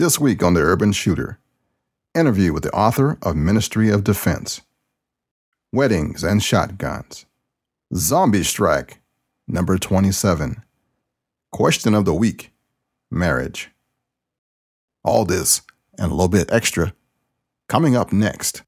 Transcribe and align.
This 0.00 0.18
week 0.18 0.42
on 0.42 0.54
The 0.54 0.62
Urban 0.62 0.92
Shooter, 0.92 1.38
interview 2.14 2.54
with 2.54 2.62
the 2.62 2.72
author 2.72 3.18
of 3.20 3.36
Ministry 3.36 3.90
of 3.90 4.02
Defense, 4.02 4.62
Weddings 5.72 6.24
and 6.24 6.42
Shotguns, 6.42 7.26
Zombie 7.94 8.42
Strike, 8.42 9.02
number 9.46 9.76
27, 9.76 10.62
Question 11.52 11.94
of 11.94 12.06
the 12.06 12.14
Week, 12.14 12.50
Marriage. 13.10 13.68
All 15.04 15.26
this 15.26 15.60
and 15.98 16.10
a 16.10 16.14
little 16.14 16.28
bit 16.28 16.50
extra 16.50 16.94
coming 17.68 17.94
up 17.94 18.10
next. 18.10 18.62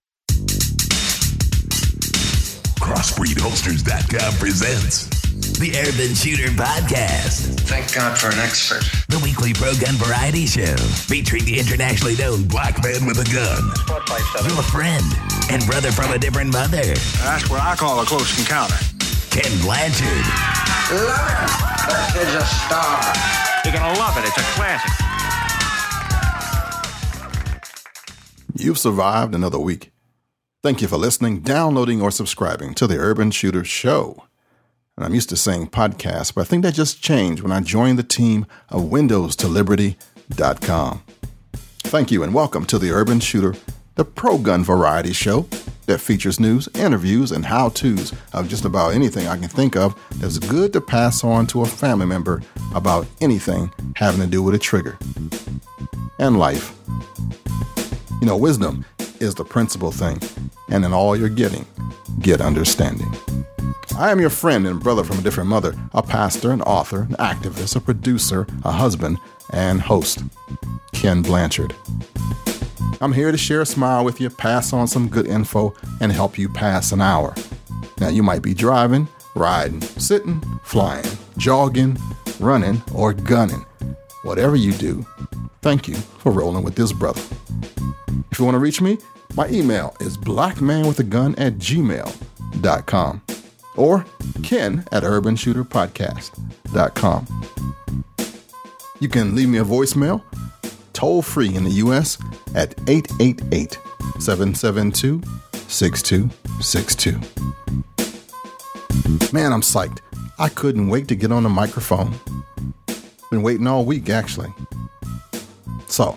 CrossbreedHolsters.com 2.78 4.34
presents 4.34 5.21
the 5.62 5.78
Urban 5.78 6.12
Shooter 6.12 6.50
Podcast. 6.58 7.54
Thank 7.70 7.94
God 7.94 8.18
for 8.18 8.34
an 8.34 8.40
expert. 8.42 8.82
The 9.06 9.20
weekly 9.22 9.54
pro 9.54 9.70
gun 9.78 9.94
variety 9.94 10.44
show 10.44 10.74
featuring 11.06 11.44
the 11.44 11.56
internationally 11.56 12.16
known 12.16 12.48
black 12.48 12.82
man 12.82 13.06
with 13.06 13.22
a 13.22 13.28
gun. 13.30 13.62
Your 14.42 14.58
friend 14.74 15.06
and 15.54 15.64
brother 15.64 15.92
from 15.92 16.10
a 16.10 16.18
different 16.18 16.52
mother, 16.52 16.82
That's 16.82 17.48
what 17.48 17.62
I 17.62 17.76
call 17.76 18.02
a 18.02 18.04
close 18.04 18.36
encounter. 18.40 18.74
Kenn 19.30 19.54
Blanchard. 19.62 20.26
Love 20.98 21.30
it. 21.30 21.46
That 21.86 22.10
kid's 22.10 22.34
a 22.34 22.42
star. 22.42 22.98
You're 23.62 23.78
gonna 23.78 23.96
love 24.02 24.18
it. 24.18 24.26
It's 24.26 24.34
a 24.34 24.46
classic. 24.58 24.90
You've 28.58 28.78
survived 28.78 29.32
another 29.32 29.60
week. 29.60 29.92
Thank 30.64 30.82
you 30.82 30.88
for 30.88 30.96
listening, 30.96 31.38
downloading, 31.42 32.02
or 32.02 32.10
subscribing 32.10 32.74
to 32.74 32.88
the 32.88 32.96
Urban 32.96 33.30
Shooter 33.30 33.62
Show. 33.62 34.24
And 34.96 35.06
I'm 35.06 35.14
used 35.14 35.30
to 35.30 35.38
saying 35.38 35.68
podcast, 35.68 36.34
but 36.34 36.42
I 36.42 36.44
think 36.44 36.62
that 36.64 36.74
just 36.74 37.02
changed 37.02 37.42
when 37.42 37.50
I 37.50 37.60
joined 37.60 37.98
the 37.98 38.02
team 38.02 38.44
of 38.68 38.90
Windows 38.90 39.34
to 39.36 39.48
Liberty.com. 39.48 41.02
Thank 41.84 42.10
you 42.10 42.22
and 42.22 42.34
welcome 42.34 42.66
to 42.66 42.78
the 42.78 42.90
Urban 42.90 43.18
Shooter, 43.18 43.54
the 43.94 44.04
pro 44.04 44.36
gun 44.36 44.62
variety 44.62 45.14
show 45.14 45.48
that 45.86 46.00
features 46.00 46.38
news, 46.38 46.68
interviews, 46.74 47.32
and 47.32 47.46
how 47.46 47.70
to's 47.70 48.12
of 48.34 48.50
just 48.50 48.66
about 48.66 48.92
anything 48.92 49.26
I 49.28 49.38
can 49.38 49.48
think 49.48 49.76
of 49.76 49.98
that's 50.16 50.38
good 50.38 50.74
to 50.74 50.80
pass 50.82 51.24
on 51.24 51.46
to 51.48 51.62
a 51.62 51.66
family 51.66 52.04
member 52.04 52.42
about 52.74 53.06
anything 53.22 53.72
having 53.96 54.20
to 54.20 54.26
do 54.26 54.42
with 54.42 54.54
a 54.54 54.58
trigger 54.58 54.98
and 56.18 56.38
life. 56.38 56.76
You 58.20 58.26
know, 58.26 58.36
wisdom 58.36 58.84
is 59.22 59.34
the 59.36 59.44
principal 59.44 59.92
thing, 59.92 60.20
and 60.68 60.84
in 60.84 60.92
all 60.92 61.16
you're 61.16 61.28
getting, 61.28 61.64
get 62.20 62.40
understanding. 62.40 63.10
I 63.96 64.10
am 64.10 64.20
your 64.20 64.30
friend 64.30 64.66
and 64.66 64.80
brother 64.80 65.04
from 65.04 65.18
a 65.18 65.22
different 65.22 65.48
mother, 65.48 65.74
a 65.94 66.02
pastor, 66.02 66.50
an 66.50 66.62
author, 66.62 67.02
an 67.02 67.14
activist, 67.16 67.76
a 67.76 67.80
producer, 67.80 68.46
a 68.64 68.72
husband, 68.72 69.18
and 69.50 69.80
host, 69.80 70.24
Kenn 70.92 71.22
Blanchard. 71.22 71.74
I'm 73.00 73.12
here 73.12 73.30
to 73.30 73.38
share 73.38 73.60
a 73.60 73.66
smile 73.66 74.04
with 74.04 74.20
you, 74.20 74.28
pass 74.28 74.72
on 74.72 74.88
some 74.88 75.08
good 75.08 75.26
info, 75.26 75.74
and 76.00 76.10
help 76.10 76.36
you 76.36 76.48
pass 76.48 76.90
an 76.90 77.00
hour. 77.00 77.34
Now, 78.00 78.08
you 78.08 78.22
might 78.22 78.42
be 78.42 78.54
driving, 78.54 79.06
riding, 79.34 79.80
sitting, 79.82 80.40
flying, 80.64 81.06
jogging, 81.38 81.96
running, 82.40 82.82
or 82.94 83.12
gunning. 83.12 83.64
Whatever 84.22 84.56
you 84.56 84.72
do, 84.72 85.06
thank 85.60 85.86
you 85.86 85.94
for 85.94 86.32
rolling 86.32 86.64
with 86.64 86.74
this 86.74 86.92
brother. 86.92 87.22
If 88.30 88.38
you 88.38 88.44
want 88.44 88.54
to 88.54 88.60
reach 88.60 88.80
me, 88.80 88.98
my 89.36 89.48
email 89.48 89.96
is 90.00 90.18
blackmanwithagun 90.18 91.34
at 91.38 91.54
gmail.com 91.54 93.22
or 93.76 94.04
ken 94.42 94.84
at 94.92 95.02
urbanshooterpodcast.com. 95.02 97.26
You 99.00 99.08
can 99.08 99.34
leave 99.34 99.48
me 99.48 99.58
a 99.58 99.64
voicemail 99.64 100.22
toll 100.92 101.22
free 101.22 101.54
in 101.54 101.64
the 101.64 101.70
U.S. 101.70 102.18
at 102.54 102.78
888 102.88 103.78
772 104.20 105.22
6262. 105.66 107.12
Man, 109.32 109.52
I'm 109.52 109.62
psyched. 109.62 109.98
I 110.38 110.48
couldn't 110.48 110.88
wait 110.88 111.08
to 111.08 111.16
get 111.16 111.32
on 111.32 111.42
the 111.42 111.48
microphone. 111.48 112.14
Been 113.30 113.42
waiting 113.42 113.66
all 113.66 113.84
week, 113.84 114.08
actually. 114.10 114.52
So, 115.88 116.16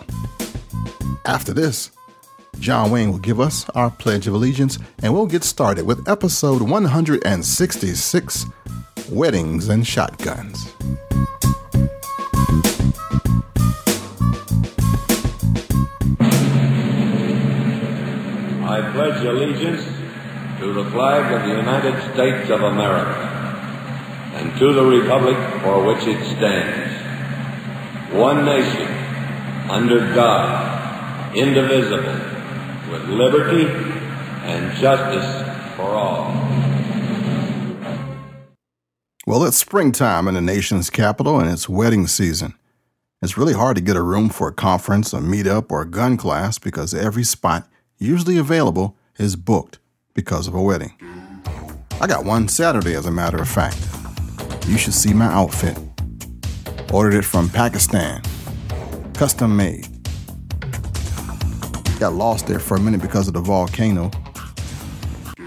after 1.24 1.52
this, 1.52 1.90
John 2.60 2.90
Wayne 2.90 3.12
will 3.12 3.18
give 3.18 3.40
us 3.40 3.68
our 3.70 3.90
Pledge 3.90 4.26
of 4.26 4.34
Allegiance, 4.34 4.78
and 5.02 5.12
we'll 5.14 5.26
get 5.26 5.44
started 5.44 5.86
with 5.86 6.08
episode 6.08 6.62
166 6.62 8.46
Weddings 9.10 9.68
and 9.68 9.86
Shotguns. 9.86 10.72
I 18.68 18.90
pledge 18.92 19.24
allegiance 19.24 19.84
to 20.60 20.72
the 20.72 20.84
flag 20.90 21.32
of 21.32 21.48
the 21.48 21.56
United 21.56 22.12
States 22.14 22.50
of 22.50 22.62
America 22.62 23.32
and 24.34 24.58
to 24.58 24.72
the 24.72 24.84
republic 24.84 25.36
for 25.62 25.84
which 25.84 26.06
it 26.06 26.22
stands, 26.36 28.12
one 28.12 28.44
nation, 28.44 28.88
under 29.70 30.12
God, 30.14 31.36
indivisible, 31.36 32.35
with 32.90 33.02
liberty 33.08 33.66
and 34.44 34.76
justice 34.76 35.76
for 35.76 35.90
all. 35.90 36.32
Well, 39.26 39.44
it's 39.44 39.56
springtime 39.56 40.28
in 40.28 40.34
the 40.34 40.40
nation's 40.40 40.88
capital 40.88 41.40
and 41.40 41.50
it's 41.50 41.68
wedding 41.68 42.06
season. 42.06 42.54
It's 43.22 43.36
really 43.36 43.54
hard 43.54 43.76
to 43.76 43.82
get 43.82 43.96
a 43.96 44.02
room 44.02 44.28
for 44.28 44.46
a 44.48 44.52
conference, 44.52 45.12
a 45.12 45.18
meetup, 45.18 45.72
or 45.72 45.82
a 45.82 45.90
gun 45.90 46.16
class 46.16 46.58
because 46.58 46.94
every 46.94 47.24
spot 47.24 47.68
usually 47.98 48.36
available 48.36 48.96
is 49.18 49.34
booked 49.34 49.78
because 50.14 50.46
of 50.46 50.54
a 50.54 50.62
wedding. 50.62 50.92
I 52.00 52.06
got 52.06 52.24
one 52.24 52.46
Saturday, 52.46 52.94
as 52.94 53.06
a 53.06 53.10
matter 53.10 53.38
of 53.38 53.48
fact. 53.48 53.78
You 54.68 54.76
should 54.76 54.94
see 54.94 55.12
my 55.12 55.26
outfit. 55.26 55.78
Ordered 56.92 57.14
it 57.14 57.24
from 57.24 57.48
Pakistan, 57.48 58.22
custom 59.14 59.56
made. 59.56 59.95
Got 61.98 62.12
lost 62.12 62.46
there 62.46 62.58
for 62.58 62.76
a 62.76 62.80
minute 62.80 63.00
because 63.00 63.26
of 63.26 63.32
the 63.32 63.40
volcano. 63.40 64.10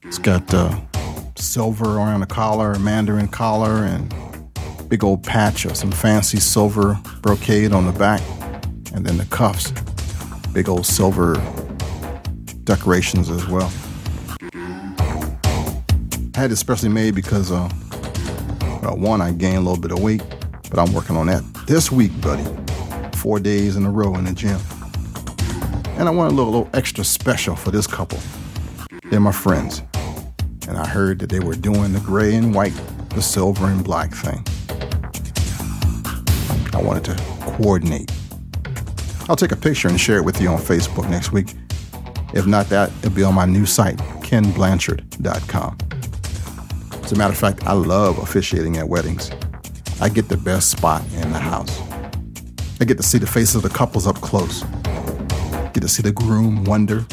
It's 0.03 0.17
got 0.17 0.51
uh, 0.51 0.75
silver 1.35 1.97
around 1.97 2.21
the 2.21 2.25
collar, 2.25 2.77
mandarin 2.79 3.27
collar, 3.27 3.83
and 3.83 4.11
big 4.89 5.03
old 5.03 5.21
patch 5.21 5.65
of 5.65 5.77
some 5.77 5.91
fancy 5.91 6.39
silver 6.39 6.99
brocade 7.21 7.71
on 7.71 7.85
the 7.85 7.91
back, 7.91 8.21
and 8.95 9.05
then 9.05 9.17
the 9.17 9.25
cuffs, 9.25 9.71
big 10.51 10.67
old 10.67 10.87
silver 10.87 11.35
decorations 12.63 13.29
as 13.29 13.47
well. 13.47 13.71
I 16.33 16.39
had 16.39 16.51
it 16.51 16.55
specially 16.55 16.89
made 16.89 17.13
because, 17.13 17.51
uh, 17.51 17.69
well, 18.81 18.97
one, 18.97 19.21
I 19.21 19.33
gained 19.33 19.57
a 19.57 19.61
little 19.61 19.79
bit 19.79 19.91
of 19.91 20.01
weight, 20.01 20.23
but 20.71 20.79
I'm 20.79 20.93
working 20.93 21.15
on 21.15 21.27
that 21.27 21.43
this 21.67 21.91
week, 21.91 22.19
buddy. 22.21 22.43
Four 23.17 23.39
days 23.39 23.75
in 23.75 23.85
a 23.85 23.91
row 23.91 24.15
in 24.15 24.23
the 24.23 24.33
gym. 24.33 24.59
And 25.99 26.07
I 26.07 26.11
want 26.11 26.31
a 26.31 26.35
little, 26.35 26.53
little 26.53 26.69
extra 26.73 27.03
special 27.03 27.57
for 27.57 27.71
this 27.71 27.85
couple. 27.85 28.19
They're 29.11 29.19
my 29.19 29.33
friends. 29.33 29.83
And 30.65 30.77
I 30.77 30.87
heard 30.87 31.19
that 31.19 31.29
they 31.29 31.41
were 31.41 31.55
doing 31.55 31.91
the 31.91 31.99
gray 31.99 32.35
and 32.35 32.55
white, 32.55 32.71
the 33.09 33.21
silver 33.21 33.65
and 33.67 33.83
black 33.83 34.13
thing. 34.13 34.41
I 36.73 36.81
wanted 36.81 37.03
to 37.03 37.15
coordinate. 37.41 38.09
I'll 39.27 39.35
take 39.35 39.51
a 39.51 39.57
picture 39.57 39.89
and 39.89 39.99
share 39.99 40.15
it 40.15 40.23
with 40.23 40.39
you 40.39 40.47
on 40.47 40.59
Facebook 40.59 41.09
next 41.09 41.33
week. 41.33 41.53
If 42.33 42.47
not 42.47 42.69
that, 42.69 42.91
it'll 42.99 43.11
be 43.11 43.23
on 43.23 43.35
my 43.35 43.45
new 43.45 43.65
site, 43.65 43.97
kennblanchard.com. 43.97 45.77
As 47.03 47.11
a 47.11 47.15
matter 47.17 47.33
of 47.33 47.37
fact, 47.37 47.67
I 47.67 47.73
love 47.73 48.19
officiating 48.19 48.77
at 48.77 48.87
weddings. 48.87 49.31
I 49.99 50.07
get 50.07 50.29
the 50.29 50.37
best 50.37 50.69
spot 50.69 51.03
in 51.15 51.33
the 51.33 51.39
house. 51.39 51.77
I 52.79 52.85
get 52.85 52.95
to 52.95 53.03
see 53.03 53.17
the 53.17 53.27
faces 53.27 53.55
of 53.55 53.63
the 53.63 53.69
couples 53.69 54.07
up 54.07 54.15
close. 54.21 54.63
Get 55.79 55.87
to 55.87 55.93
see 55.93 56.03
the 56.03 56.11
groom 56.11 56.65
wonder 56.65 57.05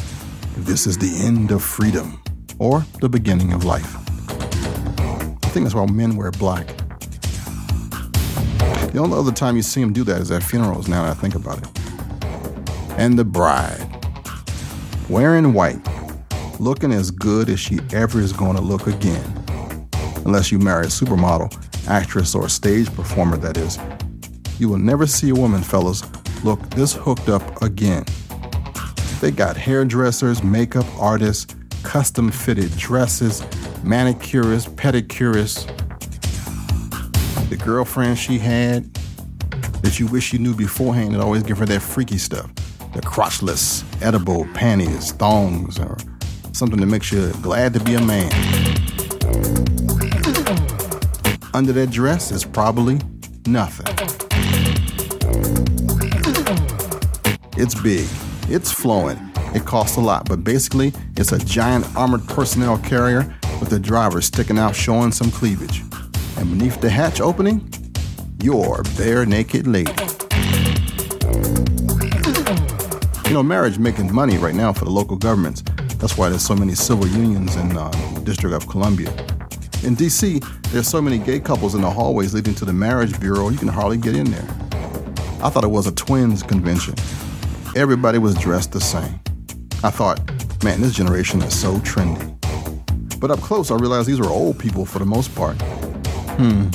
if 0.56 0.64
this 0.64 0.88
is 0.88 0.98
the 0.98 1.24
end 1.24 1.52
of 1.52 1.62
freedom 1.62 2.20
or 2.58 2.84
the 3.00 3.08
beginning 3.08 3.52
of 3.52 3.62
life. 3.62 3.94
I 4.98 5.48
think 5.50 5.66
that's 5.66 5.74
why 5.76 5.86
men 5.86 6.16
wear 6.16 6.32
black. 6.32 6.66
The 8.90 8.98
only 8.98 9.16
other 9.16 9.30
time 9.30 9.54
you 9.54 9.62
see 9.62 9.82
them 9.82 9.92
do 9.92 10.02
that 10.02 10.20
is 10.20 10.32
at 10.32 10.42
funerals 10.42 10.88
now 10.88 11.04
that 11.04 11.12
I 11.12 11.14
think 11.14 11.36
about 11.36 11.58
it. 11.58 11.68
And 12.98 13.16
the 13.16 13.24
bride, 13.24 13.86
wearing 15.08 15.52
white, 15.52 15.78
looking 16.58 16.90
as 16.92 17.12
good 17.12 17.48
as 17.48 17.60
she 17.60 17.78
ever 17.92 18.18
is 18.18 18.32
going 18.32 18.56
to 18.56 18.62
look 18.62 18.88
again. 18.88 19.46
Unless 20.24 20.50
you 20.50 20.58
marry 20.58 20.86
a 20.86 20.88
supermodel, 20.88 21.54
actress, 21.86 22.34
or 22.34 22.48
stage 22.48 22.92
performer, 22.96 23.36
that 23.36 23.58
is. 23.58 23.78
You 24.58 24.68
will 24.68 24.78
never 24.78 25.06
see 25.06 25.30
a 25.30 25.34
woman, 25.36 25.62
fellas, 25.62 26.02
look 26.42 26.58
this 26.70 26.94
hooked 26.94 27.28
up 27.28 27.62
again. 27.62 28.04
They 29.26 29.32
got 29.32 29.56
hairdressers, 29.56 30.44
makeup 30.44 30.86
artists, 31.00 31.52
custom 31.82 32.30
fitted 32.30 32.70
dresses, 32.76 33.40
manicurists, 33.82 34.72
pedicurists. 34.72 35.66
The 37.48 37.56
girlfriend 37.56 38.20
she 38.20 38.38
had, 38.38 38.84
that 39.82 39.98
you 39.98 40.06
wish 40.06 40.32
you 40.32 40.38
knew 40.38 40.54
beforehand 40.54 41.12
that 41.12 41.20
always 41.20 41.42
give 41.42 41.58
her 41.58 41.66
that 41.66 41.82
freaky 41.82 42.18
stuff. 42.18 42.54
The 42.94 43.00
crotchless, 43.00 43.84
edible 44.00 44.46
panties, 44.54 45.10
thongs, 45.10 45.80
or 45.80 45.96
something 46.52 46.78
that 46.78 46.86
makes 46.86 47.10
you 47.10 47.32
glad 47.42 47.74
to 47.74 47.80
be 47.80 47.94
a 47.94 48.00
man. 48.00 48.30
Under 51.52 51.72
that 51.72 51.88
dress 51.90 52.30
is 52.30 52.44
probably 52.44 53.00
nothing. 53.44 53.92
It's 57.56 57.74
big, 57.74 58.06
it's 58.48 58.70
flowing, 58.70 59.18
it 59.54 59.64
costs 59.64 59.96
a 59.96 60.00
lot, 60.00 60.28
but 60.28 60.44
basically, 60.44 60.92
it's 61.16 61.32
a 61.32 61.38
giant 61.38 61.84
armored 61.96 62.26
personnel 62.28 62.78
carrier 62.78 63.34
with 63.60 63.70
the 63.70 63.78
driver 63.78 64.20
sticking 64.20 64.58
out 64.58 64.74
showing 64.74 65.12
some 65.12 65.30
cleavage. 65.30 65.82
And 66.36 66.50
beneath 66.50 66.80
the 66.80 66.90
hatch 66.90 67.20
opening, 67.20 67.68
your 68.42 68.82
bare 68.96 69.26
naked 69.26 69.66
lady. 69.66 69.92
You 73.26 73.34
know, 73.34 73.42
marriage 73.42 73.78
making 73.78 74.14
money 74.14 74.38
right 74.38 74.54
now 74.54 74.72
for 74.72 74.84
the 74.84 74.90
local 74.90 75.16
governments. 75.16 75.62
That's 75.98 76.16
why 76.16 76.28
there's 76.28 76.46
so 76.46 76.54
many 76.54 76.74
civil 76.74 77.08
unions 77.08 77.56
in 77.56 77.76
uh, 77.76 77.90
District 78.22 78.54
of 78.54 78.68
Columbia. 78.68 79.12
In 79.82 79.94
D.C., 79.94 80.40
there's 80.70 80.88
so 80.88 81.02
many 81.02 81.18
gay 81.18 81.40
couples 81.40 81.74
in 81.74 81.80
the 81.80 81.90
hallways 81.90 82.34
leading 82.34 82.54
to 82.56 82.64
the 82.64 82.72
marriage 82.72 83.18
bureau, 83.18 83.48
you 83.48 83.58
can 83.58 83.68
hardly 83.68 83.98
get 83.98 84.14
in 84.14 84.30
there. 84.30 84.46
I 85.42 85.50
thought 85.50 85.64
it 85.64 85.70
was 85.70 85.86
a 85.86 85.92
twins 85.92 86.42
convention. 86.42 86.94
Everybody 87.76 88.16
was 88.16 88.34
dressed 88.36 88.72
the 88.72 88.80
same. 88.80 89.20
I 89.84 89.90
thought, 89.90 90.18
man, 90.64 90.80
this 90.80 90.94
generation 90.94 91.42
is 91.42 91.60
so 91.60 91.74
trendy. 91.80 92.32
But 93.20 93.30
up 93.30 93.38
close, 93.40 93.70
I 93.70 93.76
realized 93.76 94.08
these 94.08 94.18
were 94.18 94.30
old 94.30 94.58
people 94.58 94.86
for 94.86 94.98
the 94.98 95.04
most 95.04 95.34
part. 95.34 95.60
Hmm. 95.60 96.70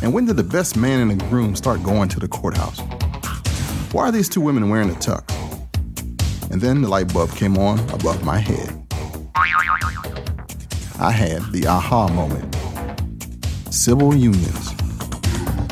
And 0.00 0.14
when 0.14 0.26
did 0.26 0.36
the 0.36 0.44
best 0.44 0.76
man 0.76 1.00
and 1.00 1.20
the 1.20 1.24
groom 1.26 1.56
start 1.56 1.82
going 1.82 2.08
to 2.10 2.20
the 2.20 2.28
courthouse? 2.28 2.78
Why 3.90 4.04
are 4.04 4.12
these 4.12 4.28
two 4.28 4.40
women 4.40 4.70
wearing 4.70 4.90
a 4.90 4.94
tux? 4.94 5.28
And 6.52 6.60
then 6.60 6.80
the 6.80 6.88
light 6.88 7.12
bulb 7.12 7.32
came 7.32 7.58
on 7.58 7.80
above 7.90 8.22
my 8.24 8.38
head. 8.38 8.80
I 11.00 11.10
had 11.10 11.50
the 11.50 11.66
aha 11.66 12.06
moment. 12.06 12.54
Civil 13.74 14.14
unions. 14.14 14.70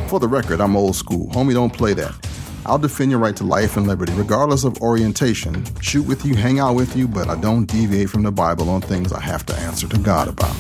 For 0.08 0.18
the 0.18 0.26
record, 0.26 0.60
I'm 0.60 0.74
old 0.74 0.96
school. 0.96 1.28
Homie, 1.28 1.52
don't 1.52 1.72
play 1.72 1.94
that. 1.94 2.31
I'll 2.64 2.78
defend 2.78 3.10
your 3.10 3.18
right 3.18 3.34
to 3.36 3.44
life 3.44 3.76
and 3.76 3.88
liberty, 3.88 4.12
regardless 4.12 4.62
of 4.62 4.80
orientation, 4.80 5.64
shoot 5.80 6.06
with 6.06 6.24
you, 6.24 6.36
hang 6.36 6.60
out 6.60 6.76
with 6.76 6.96
you, 6.96 7.08
but 7.08 7.28
I 7.28 7.34
don't 7.40 7.66
deviate 7.66 8.08
from 8.08 8.22
the 8.22 8.30
Bible 8.30 8.70
on 8.70 8.80
things 8.80 9.12
I 9.12 9.20
have 9.20 9.44
to 9.46 9.54
answer 9.56 9.88
to 9.88 9.98
God 9.98 10.28
about. 10.28 10.54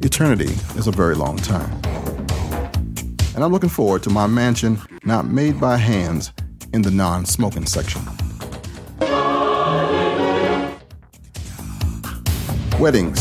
Eternity 0.00 0.54
is 0.78 0.86
a 0.86 0.92
very 0.92 1.16
long 1.16 1.36
time. 1.36 1.70
And 3.34 3.42
I'm 3.42 3.50
looking 3.50 3.68
forward 3.68 4.04
to 4.04 4.10
my 4.10 4.28
mansion 4.28 4.78
not 5.04 5.26
made 5.26 5.60
by 5.60 5.76
hands 5.76 6.32
in 6.72 6.82
the 6.82 6.90
non 6.92 7.26
smoking 7.26 7.66
section. 7.66 8.02
Weddings. 12.78 13.20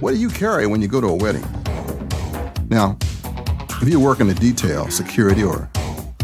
What 0.00 0.12
do 0.12 0.16
you 0.16 0.28
carry 0.28 0.66
when 0.66 0.82
you 0.82 0.88
go 0.88 1.00
to 1.00 1.06
a 1.06 1.14
wedding? 1.14 1.44
Now, 2.68 2.98
if 3.82 3.88
you 3.88 3.98
work 3.98 4.20
in 4.20 4.28
the 4.28 4.34
detail, 4.34 4.90
security, 4.90 5.42
or 5.42 5.70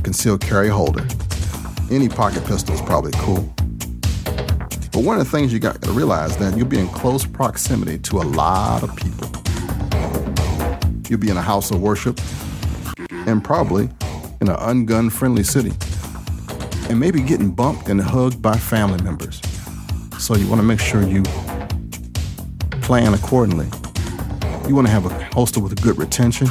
concealed 0.03 0.43
carry 0.43 0.69
holder, 0.69 1.07
any 1.91 2.07
pocket 2.07 2.45
pistol 2.45 2.75
is 2.75 2.83
probably 2.83 3.13
cool. 3.15 3.51
But 4.93 5.03
one 5.05 5.19
of 5.19 5.25
the 5.25 5.31
things 5.31 5.55
you 5.55 5.59
got 5.59 5.81
to 5.81 5.91
realize 5.93 6.37
that 6.37 6.55
you'll 6.57 6.67
be 6.67 6.79
in 6.79 6.89
close 6.89 7.25
proximity 7.25 7.99
to 7.99 8.19
a 8.19 8.25
lot 8.25 8.83
of 8.83 8.95
people. 8.95 9.31
You'll 11.09 11.21
be 11.21 11.31
in 11.31 11.39
a 11.39 11.43
house 11.43 11.71
of 11.71 11.81
worship 11.81 12.21
and 13.11 13.43
probably 13.43 13.85
in 14.43 14.49
an 14.49 14.57
ungun 14.57 15.11
friendly 15.11 15.43
city. 15.43 15.73
And 16.91 17.01
maybe 17.01 17.23
getting 17.23 17.53
bumped 17.53 17.89
and 17.89 18.01
hugged 18.01 18.43
by 18.43 18.57
family 18.57 19.03
members. 19.03 19.41
So 20.19 20.37
you 20.37 20.47
want 20.47 20.61
to 20.61 20.67
make 20.67 20.81
sure 20.81 21.03
you 21.03 21.23
plan 22.83 23.15
accordingly. 23.15 23.69
You 24.69 24.75
want 24.75 24.87
to 24.89 24.93
have 24.93 25.07
a 25.07 25.25
holster 25.35 25.61
with 25.61 25.73
a 25.73 25.83
good 25.83 25.97
retention 25.97 26.49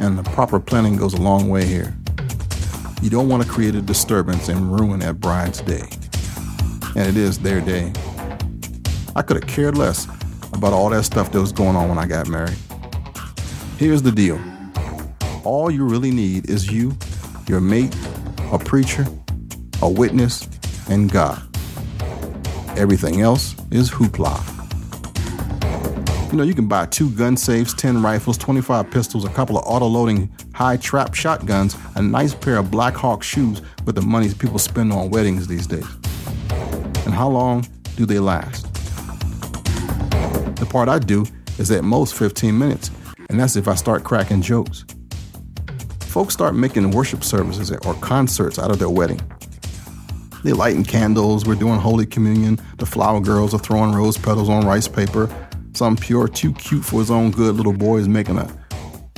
and 0.00 0.18
the 0.18 0.22
proper 0.30 0.60
planning 0.60 0.96
goes 0.96 1.14
a 1.14 1.20
long 1.20 1.48
way 1.48 1.64
here. 1.64 1.96
You 3.02 3.10
don't 3.10 3.28
want 3.28 3.42
to 3.42 3.48
create 3.48 3.74
a 3.74 3.82
disturbance 3.82 4.48
and 4.48 4.78
ruin 4.78 5.00
that 5.00 5.20
bride's 5.20 5.60
day. 5.60 5.88
And 6.96 7.06
it 7.06 7.16
is 7.16 7.38
their 7.38 7.60
day. 7.60 7.92
I 9.14 9.22
could 9.22 9.36
have 9.36 9.46
cared 9.46 9.76
less 9.76 10.06
about 10.52 10.72
all 10.72 10.90
that 10.90 11.04
stuff 11.04 11.32
that 11.32 11.40
was 11.40 11.52
going 11.52 11.76
on 11.76 11.88
when 11.88 11.98
I 11.98 12.06
got 12.06 12.28
married. 12.28 12.56
Here's 13.78 14.02
the 14.02 14.12
deal 14.12 14.40
all 15.44 15.70
you 15.70 15.84
really 15.84 16.10
need 16.10 16.50
is 16.50 16.72
you, 16.72 16.96
your 17.46 17.60
mate, 17.60 17.94
a 18.50 18.58
preacher, 18.58 19.06
a 19.80 19.88
witness, 19.88 20.48
and 20.88 21.10
God. 21.10 21.40
Everything 22.76 23.20
else 23.20 23.54
is 23.70 23.90
hoopla. 23.90 24.55
You 26.32 26.38
know, 26.38 26.42
you 26.42 26.54
can 26.54 26.66
buy 26.66 26.86
two 26.86 27.08
gun 27.10 27.36
safes, 27.36 27.72
10 27.72 28.02
rifles, 28.02 28.36
25 28.36 28.90
pistols, 28.90 29.24
a 29.24 29.28
couple 29.28 29.56
of 29.56 29.64
auto-loading 29.64 30.28
high-trap 30.54 31.14
shotguns, 31.14 31.76
a 31.94 32.02
nice 32.02 32.34
pair 32.34 32.56
of 32.56 32.68
Black 32.68 32.94
Hawk 32.94 33.22
shoes 33.22 33.62
with 33.84 33.94
the 33.94 34.02
money 34.02 34.34
people 34.34 34.58
spend 34.58 34.92
on 34.92 35.08
weddings 35.08 35.46
these 35.46 35.68
days. 35.68 35.86
And 37.04 37.14
how 37.14 37.28
long 37.28 37.64
do 37.94 38.06
they 38.06 38.18
last? 38.18 38.66
The 40.56 40.66
part 40.68 40.88
I 40.88 40.98
do 40.98 41.24
is 41.58 41.70
at 41.70 41.84
most 41.84 42.14
15 42.16 42.58
minutes, 42.58 42.90
and 43.30 43.38
that's 43.38 43.54
if 43.54 43.68
I 43.68 43.76
start 43.76 44.02
cracking 44.02 44.42
jokes. 44.42 44.84
Folks 46.00 46.34
start 46.34 46.56
making 46.56 46.90
worship 46.90 47.22
services 47.22 47.70
or 47.70 47.94
concerts 47.94 48.58
out 48.58 48.72
of 48.72 48.80
their 48.80 48.90
wedding. 48.90 49.20
They 50.42 50.52
lighting 50.52 50.84
candles, 50.84 51.46
we're 51.46 51.54
doing 51.54 51.78
Holy 51.78 52.04
Communion, 52.04 52.58
the 52.78 52.86
flower 52.86 53.20
girls 53.20 53.54
are 53.54 53.58
throwing 53.58 53.92
rose 53.92 54.18
petals 54.18 54.48
on 54.48 54.66
rice 54.66 54.88
paper, 54.88 55.30
some 55.76 55.96
pure, 55.96 56.26
too 56.26 56.52
cute 56.54 56.84
for 56.84 57.00
his 57.00 57.10
own 57.10 57.30
good 57.30 57.54
little 57.54 57.72
boy 57.72 57.98
is 57.98 58.08
making 58.08 58.38
a 58.38 58.48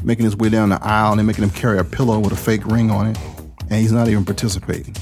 making 0.02 0.24
his 0.24 0.36
way 0.36 0.48
down 0.48 0.68
the 0.68 0.78
aisle 0.82 1.12
and 1.12 1.18
they're 1.18 1.26
making 1.26 1.44
him 1.44 1.50
carry 1.50 1.78
a 1.78 1.84
pillow 1.84 2.18
with 2.18 2.32
a 2.32 2.36
fake 2.36 2.64
ring 2.66 2.90
on 2.90 3.06
it, 3.06 3.18
and 3.70 3.80
he's 3.80 3.92
not 3.92 4.08
even 4.08 4.24
participating. 4.24 4.94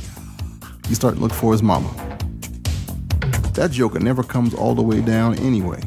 He 0.86 0.94
starts 0.94 1.16
to 1.16 1.22
look 1.22 1.32
for 1.32 1.52
his 1.52 1.62
mama. 1.62 1.88
That 3.54 3.70
joker 3.70 3.98
never 3.98 4.22
comes 4.22 4.54
all 4.54 4.74
the 4.74 4.82
way 4.82 5.00
down 5.00 5.38
anyway. 5.38 5.80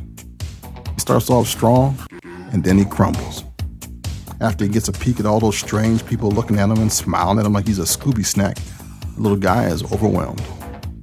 He 0.94 1.00
starts 1.00 1.30
off 1.30 1.48
strong, 1.48 1.98
and 2.52 2.64
then 2.64 2.78
he 2.78 2.86
crumbles. 2.86 3.44
After 4.42 4.66
he 4.66 4.72
gets 4.72 4.88
a 4.88 4.94
peek 4.94 5.20
at 5.20 5.26
all 5.26 5.40
those 5.40 5.58
strange 5.58 6.06
people 6.06 6.32
looking 6.32 6.58
at 6.58 6.70
him 6.70 6.80
and 6.80 6.92
smiling 6.92 7.40
at 7.40 7.46
him 7.46 7.54
like 7.54 7.68
he's 7.68 7.80
a 7.80 7.84
Scooby 7.84 8.26
snack, 8.26 8.58
the 9.16 9.22
little 9.22 9.38
guy 9.38 9.68
is 9.68 9.84
overwhelmed. 9.92 10.42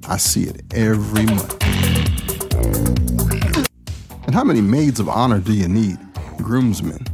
I 0.09 0.17
see 0.17 0.45
it 0.45 0.63
every 0.75 1.27
month. 1.27 3.06
And 4.27 4.35
how 4.35 4.43
many 4.43 4.61
maids 4.61 4.99
of 4.99 5.09
honor 5.09 5.39
do 5.39 5.53
you 5.53 5.69
need? 5.69 5.99
Groomsmen. 6.39 7.07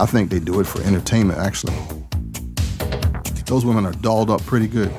I 0.00 0.06
think 0.06 0.28
they 0.28 0.40
do 0.40 0.58
it 0.58 0.66
for 0.66 0.82
entertainment, 0.82 1.38
actually. 1.38 1.74
Those 3.46 3.64
women 3.64 3.86
are 3.86 3.92
dolled 3.92 4.30
up 4.30 4.42
pretty 4.42 4.66
good. 4.66 4.92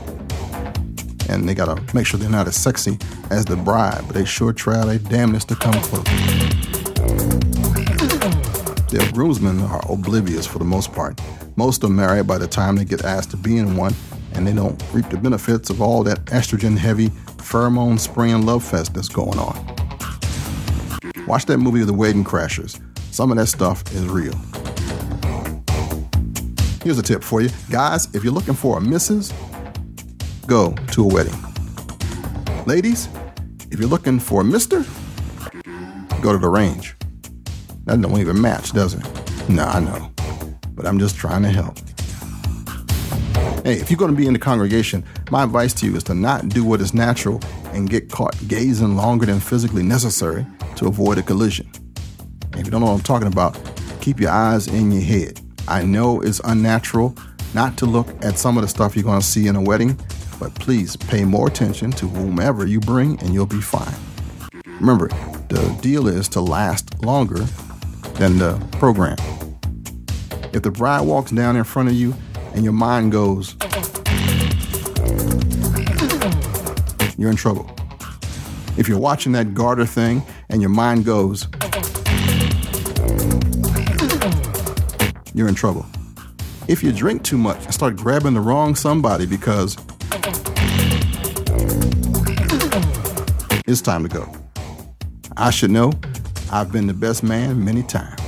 And 1.27 1.47
they 1.47 1.53
gotta 1.53 1.81
make 1.93 2.07
sure 2.07 2.19
they're 2.19 2.29
not 2.29 2.47
as 2.47 2.55
sexy 2.55 2.97
as 3.29 3.43
the 3.43 3.57
bride, 3.57 4.03
but 4.07 4.13
they 4.13 4.23
sure 4.23 4.53
try 4.53 4.85
their 4.85 4.97
damnedest 4.97 5.49
to 5.49 5.55
come 5.55 5.73
close. 5.73 6.05
Their 8.91 9.11
groomsmen 9.11 9.61
are 9.61 9.81
oblivious 9.89 10.47
for 10.47 10.59
the 10.59 10.65
most 10.65 10.93
part. 10.93 11.19
Most 11.57 11.83
are 11.83 11.89
married 11.89 12.27
by 12.27 12.37
the 12.37 12.47
time 12.47 12.77
they 12.77 12.85
get 12.85 13.03
asked 13.03 13.31
to 13.31 13.37
be 13.37 13.57
in 13.57 13.75
one, 13.75 13.93
and 14.35 14.47
they 14.47 14.53
don't 14.53 14.81
reap 14.93 15.09
the 15.09 15.17
benefits 15.17 15.69
of 15.69 15.81
all 15.81 16.01
that 16.03 16.23
estrogen 16.25 16.77
heavy, 16.77 17.09
pheromone 17.37 17.99
spraying 17.99 18.45
love 18.45 18.63
fest 18.63 18.93
that's 18.93 19.09
going 19.09 19.37
on. 19.37 19.80
Watch 21.27 21.45
that 21.45 21.59
movie, 21.59 21.81
of 21.81 21.87
The 21.87 21.93
Wedding 21.93 22.23
Crashers. 22.23 22.81
Some 23.13 23.31
of 23.31 23.37
that 23.37 23.47
stuff 23.47 23.83
is 23.93 24.05
real. 24.07 24.33
Here's 26.83 26.97
a 26.97 27.03
tip 27.03 27.23
for 27.23 27.41
you. 27.41 27.49
Guys, 27.69 28.13
if 28.15 28.23
you're 28.23 28.33
looking 28.33 28.55
for 28.55 28.77
a 28.77 28.81
missus, 28.81 29.31
go 30.47 30.73
to 30.91 31.03
a 31.03 31.07
wedding. 31.07 31.35
Ladies, 32.65 33.07
if 33.69 33.79
you're 33.79 33.87
looking 33.87 34.19
for 34.19 34.41
a 34.41 34.43
mister, 34.43 34.83
go 36.21 36.31
to 36.31 36.39
the 36.39 36.49
range. 36.49 36.95
That 37.85 38.01
don't 38.01 38.17
even 38.17 38.41
match, 38.41 38.71
does 38.73 38.95
it? 38.95 39.49
Nah, 39.49 39.73
I 39.73 39.79
know. 39.79 40.11
But 40.73 40.87
I'm 40.87 40.97
just 40.97 41.15
trying 41.15 41.43
to 41.43 41.49
help. 41.49 41.77
Hey, 43.63 43.79
if 43.79 43.91
you're 43.91 43.97
going 43.97 44.11
to 44.11 44.17
be 44.17 44.25
in 44.25 44.33
the 44.33 44.39
congregation, 44.39 45.03
my 45.29 45.43
advice 45.43 45.73
to 45.75 45.85
you 45.85 45.95
is 45.95 46.03
to 46.05 46.15
not 46.15 46.49
do 46.49 46.63
what 46.63 46.81
is 46.81 46.95
natural 46.95 47.39
and 47.73 47.89
get 47.89 48.09
caught 48.09 48.35
gazing 48.47 48.95
longer 48.95 49.27
than 49.27 49.39
physically 49.39 49.83
necessary 49.83 50.45
to 50.81 50.87
avoid 50.87 51.19
a 51.19 51.21
collision. 51.21 51.69
If 52.53 52.65
you 52.65 52.71
don't 52.71 52.81
know 52.81 52.87
what 52.87 52.93
I'm 52.93 53.01
talking 53.01 53.27
about, 53.27 53.55
keep 54.01 54.19
your 54.19 54.31
eyes 54.31 54.67
in 54.67 54.91
your 54.91 55.03
head. 55.03 55.39
I 55.67 55.83
know 55.83 56.21
it's 56.21 56.41
unnatural 56.43 57.15
not 57.53 57.77
to 57.77 57.85
look 57.85 58.07
at 58.25 58.39
some 58.39 58.57
of 58.57 58.63
the 58.63 58.67
stuff 58.67 58.95
you're 58.95 59.03
going 59.03 59.21
to 59.21 59.25
see 59.25 59.45
in 59.45 59.55
a 59.55 59.61
wedding, 59.61 59.99
but 60.39 60.55
please 60.55 60.95
pay 60.95 61.23
more 61.23 61.47
attention 61.47 61.91
to 61.91 62.07
whomever 62.07 62.65
you 62.65 62.79
bring 62.79 63.19
and 63.19 63.31
you'll 63.31 63.45
be 63.45 63.61
fine. 63.61 63.93
Remember, 64.79 65.07
the 65.49 65.77
deal 65.81 66.07
is 66.07 66.27
to 66.29 66.41
last 66.41 67.03
longer 67.05 67.43
than 68.15 68.39
the 68.39 68.57
program. 68.71 69.17
If 70.51 70.63
the 70.63 70.71
bride 70.71 71.01
walks 71.01 71.29
down 71.29 71.57
in 71.57 71.63
front 71.63 71.89
of 71.89 71.95
you 71.95 72.15
and 72.55 72.63
your 72.63 72.73
mind 72.73 73.11
goes, 73.11 73.55
you're 77.19 77.29
in 77.29 77.35
trouble. 77.35 77.69
If 78.81 78.89
you're 78.89 78.97
watching 78.97 79.33
that 79.33 79.53
garter 79.53 79.85
thing 79.85 80.23
and 80.49 80.59
your 80.59 80.71
mind 80.71 81.05
goes, 81.05 81.47
you're 85.35 85.47
in 85.47 85.53
trouble. 85.53 85.85
If 86.67 86.81
you 86.81 86.91
drink 86.91 87.21
too 87.21 87.37
much 87.37 87.63
and 87.63 87.71
start 87.75 87.95
grabbing 87.95 88.33
the 88.33 88.39
wrong 88.39 88.73
somebody 88.73 89.27
because 89.27 89.77
it's 93.67 93.81
time 93.81 94.01
to 94.01 94.09
go. 94.09 94.27
I 95.37 95.51
should 95.51 95.69
know 95.69 95.93
I've 96.51 96.71
been 96.71 96.87
the 96.87 96.95
best 96.95 97.21
man 97.21 97.63
many 97.63 97.83
times. 97.83 98.20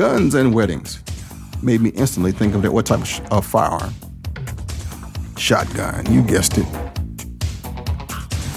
Guns 0.00 0.34
and 0.34 0.54
weddings 0.54 1.02
made 1.62 1.82
me 1.82 1.90
instantly 1.90 2.32
think 2.32 2.54
of 2.54 2.62
that. 2.62 2.72
What 2.72 2.86
type 2.86 3.00
of, 3.00 3.06
sh- 3.06 3.20
of 3.30 3.44
firearm? 3.44 3.92
Shotgun. 5.36 6.10
You 6.10 6.22
guessed 6.22 6.56
it. 6.56 6.64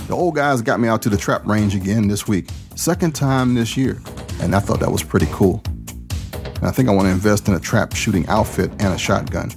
The 0.08 0.14
old 0.14 0.36
guys 0.36 0.62
got 0.62 0.80
me 0.80 0.88
out 0.88 1.02
to 1.02 1.10
the 1.10 1.18
trap 1.18 1.46
range 1.46 1.76
again 1.76 2.08
this 2.08 2.30
week. 2.30 2.48
Second 2.76 3.14
time 3.14 3.56
this 3.56 3.76
year. 3.76 4.02
And 4.40 4.56
I 4.56 4.60
thought 4.60 4.80
that 4.80 4.90
was 4.90 5.04
pretty 5.04 5.26
cool. 5.34 5.62
And 5.66 6.64
I 6.64 6.72
think 6.72 6.88
I 6.88 6.94
want 6.94 7.08
to 7.08 7.12
invest 7.12 7.50
in 7.50 7.56
a 7.56 7.60
trap 7.60 7.94
shooting 7.94 8.26
outfit 8.28 8.72
and 8.80 8.94
a 8.94 8.98
shotgun. 8.98 9.52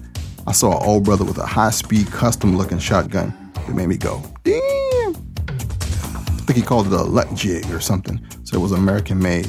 I 0.45 0.50
saw 0.50 0.76
an 0.76 0.85
old 0.85 1.05
brother 1.05 1.25
with 1.25 1.38
a 1.38 1.47
high 1.47 1.71
speed 1.71 2.11
custom 2.11 2.59
looking 2.59 2.81
shotgun 2.81 3.52
that 3.55 3.75
made 3.76 3.87
me 3.87 3.97
go, 3.97 4.25
damn. 4.43 5.14
I 5.47 6.43
think 6.47 6.57
he 6.57 6.62
called 6.62 6.88
it 6.88 6.93
a 6.95 7.05
Ljutic 7.05 7.73
or 7.73 7.78
something. 7.78 8.21
So 8.43 8.57
it 8.57 8.61
was 8.61 8.73
American 8.73 9.21
made. 9.21 9.49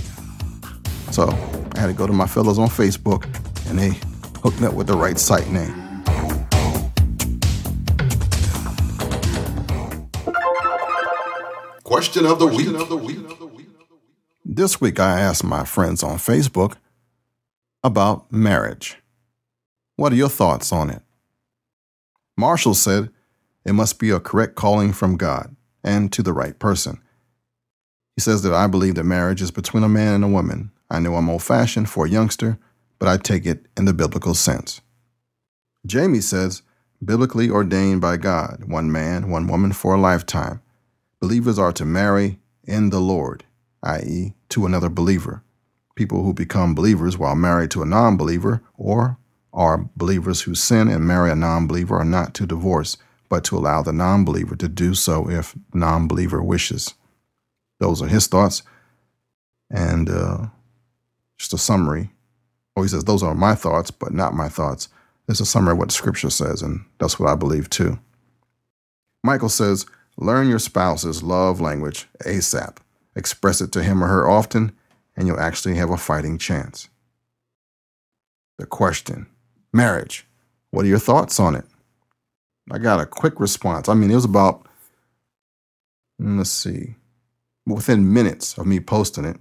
So 1.09 1.29
I 1.77 1.81
had 1.81 1.87
to 1.87 1.93
go 1.93 2.07
to 2.07 2.13
my 2.13 2.25
fellows 2.25 2.57
on 2.57 2.69
Facebook 2.69 3.23
and 3.69 3.77
they 3.77 3.91
hooked 4.41 4.59
me 4.59 4.65
up 4.65 4.73
with 4.73 4.87
the 4.87 4.97
right 4.97 5.19
site 5.19 5.47
name. 5.51 5.75
Question 11.83 12.25
of 12.25 12.39
the 12.39 12.47
week. 12.47 13.19
This 14.43 14.81
week 14.81 14.99
I 14.99 15.19
asked 15.19 15.43
my 15.43 15.63
friends 15.65 16.01
on 16.01 16.17
Facebook 16.17 16.77
about 17.83 18.31
marriage. 18.31 18.97
What 19.97 20.11
are 20.11 20.15
your 20.15 20.29
thoughts 20.29 20.71
on 20.71 20.89
it? 20.89 21.03
Marshall 22.35 22.73
said 22.73 23.11
it 23.65 23.73
must 23.73 23.99
be 23.99 24.09
a 24.09 24.19
correct 24.19 24.55
calling 24.55 24.93
from 24.93 25.15
God 25.15 25.55
and 25.83 26.11
to 26.11 26.23
the 26.23 26.33
right 26.33 26.57
person. 26.57 26.99
He 28.15 28.21
says 28.21 28.41
that 28.41 28.53
I 28.55 28.65
believe 28.65 28.95
that 28.95 29.03
marriage 29.03 29.43
is 29.43 29.51
between 29.51 29.83
a 29.83 29.89
man 29.89 30.15
and 30.15 30.23
a 30.23 30.27
woman. 30.27 30.71
I 30.89 30.99
know 30.99 31.15
I'm 31.15 31.29
old 31.29 31.43
fashioned 31.43 31.89
for 31.89 32.05
a 32.05 32.09
youngster, 32.09 32.57
but 32.99 33.09
I 33.09 33.17
take 33.17 33.45
it 33.45 33.65
in 33.75 33.85
the 33.85 33.93
biblical 33.93 34.33
sense. 34.33 34.81
Jamie 35.85 36.21
says, 36.21 36.61
biblically 37.03 37.49
ordained 37.49 38.01
by 38.01 38.17
God, 38.17 38.63
one 38.67 38.91
man, 38.91 39.29
one 39.29 39.47
woman 39.47 39.71
for 39.71 39.95
a 39.95 39.99
lifetime. 39.99 40.61
Believers 41.19 41.59
are 41.59 41.73
to 41.73 41.85
marry 41.85 42.39
in 42.63 42.89
the 42.89 42.99
Lord, 42.99 43.43
i.e., 43.83 44.33
to 44.49 44.65
another 44.65 44.89
believer. 44.89 45.43
People 45.95 46.23
who 46.23 46.33
become 46.33 46.75
believers 46.75 47.17
while 47.17 47.35
married 47.35 47.71
to 47.71 47.81
a 47.81 47.85
non 47.85 48.17
believer 48.17 48.61
or 48.75 49.17
are 49.53 49.89
believers 49.95 50.41
who 50.41 50.53
sin 50.53 50.87
and 50.87 51.07
marry 51.07 51.31
a 51.31 51.35
non 51.35 51.67
believer 51.67 51.95
are 51.95 52.05
not 52.05 52.33
to 52.35 52.45
divorce, 52.45 52.97
but 53.29 53.43
to 53.45 53.57
allow 53.57 53.81
the 53.81 53.93
non 53.93 54.23
believer 54.23 54.55
to 54.55 54.67
do 54.67 54.93
so 54.93 55.29
if 55.29 55.55
non 55.73 56.07
believer 56.07 56.43
wishes. 56.43 56.93
Those 57.79 58.01
are 58.01 58.07
his 58.07 58.27
thoughts. 58.27 58.61
And 59.69 60.09
uh, 60.09 60.47
just 61.37 61.53
a 61.53 61.57
summary. 61.57 62.11
Oh, 62.75 62.83
he 62.83 62.87
says, 62.87 63.03
Those 63.03 63.23
are 63.23 63.35
my 63.35 63.55
thoughts, 63.55 63.91
but 63.91 64.13
not 64.13 64.33
my 64.33 64.49
thoughts. 64.49 64.89
It's 65.27 65.39
a 65.39 65.45
summary 65.45 65.73
of 65.73 65.77
what 65.77 65.91
scripture 65.91 66.29
says, 66.29 66.61
and 66.61 66.85
that's 66.99 67.19
what 67.19 67.29
I 67.29 67.35
believe 67.35 67.69
too. 67.69 67.99
Michael 69.23 69.49
says, 69.49 69.85
Learn 70.17 70.49
your 70.49 70.59
spouse's 70.59 71.21
love 71.21 71.61
language 71.61 72.07
ASAP. 72.25 72.77
Express 73.15 73.61
it 73.61 73.71
to 73.73 73.83
him 73.83 74.03
or 74.03 74.07
her 74.07 74.27
often, 74.27 74.71
and 75.15 75.27
you'll 75.27 75.39
actually 75.39 75.75
have 75.75 75.89
a 75.89 75.97
fighting 75.97 76.37
chance. 76.37 76.89
The 78.57 78.65
question 78.65 79.27
Marriage. 79.73 80.25
What 80.71 80.85
are 80.85 80.89
your 80.89 80.99
thoughts 80.99 81.39
on 81.39 81.55
it? 81.55 81.65
I 82.71 82.77
got 82.77 82.99
a 82.99 83.05
quick 83.05 83.39
response. 83.39 83.87
I 83.87 83.93
mean, 83.93 84.11
it 84.11 84.15
was 84.15 84.25
about, 84.25 84.65
let's 86.19 86.49
see, 86.49 86.95
within 87.65 88.13
minutes 88.13 88.57
of 88.57 88.65
me 88.65 88.79
posting 88.79 89.25
it, 89.25 89.37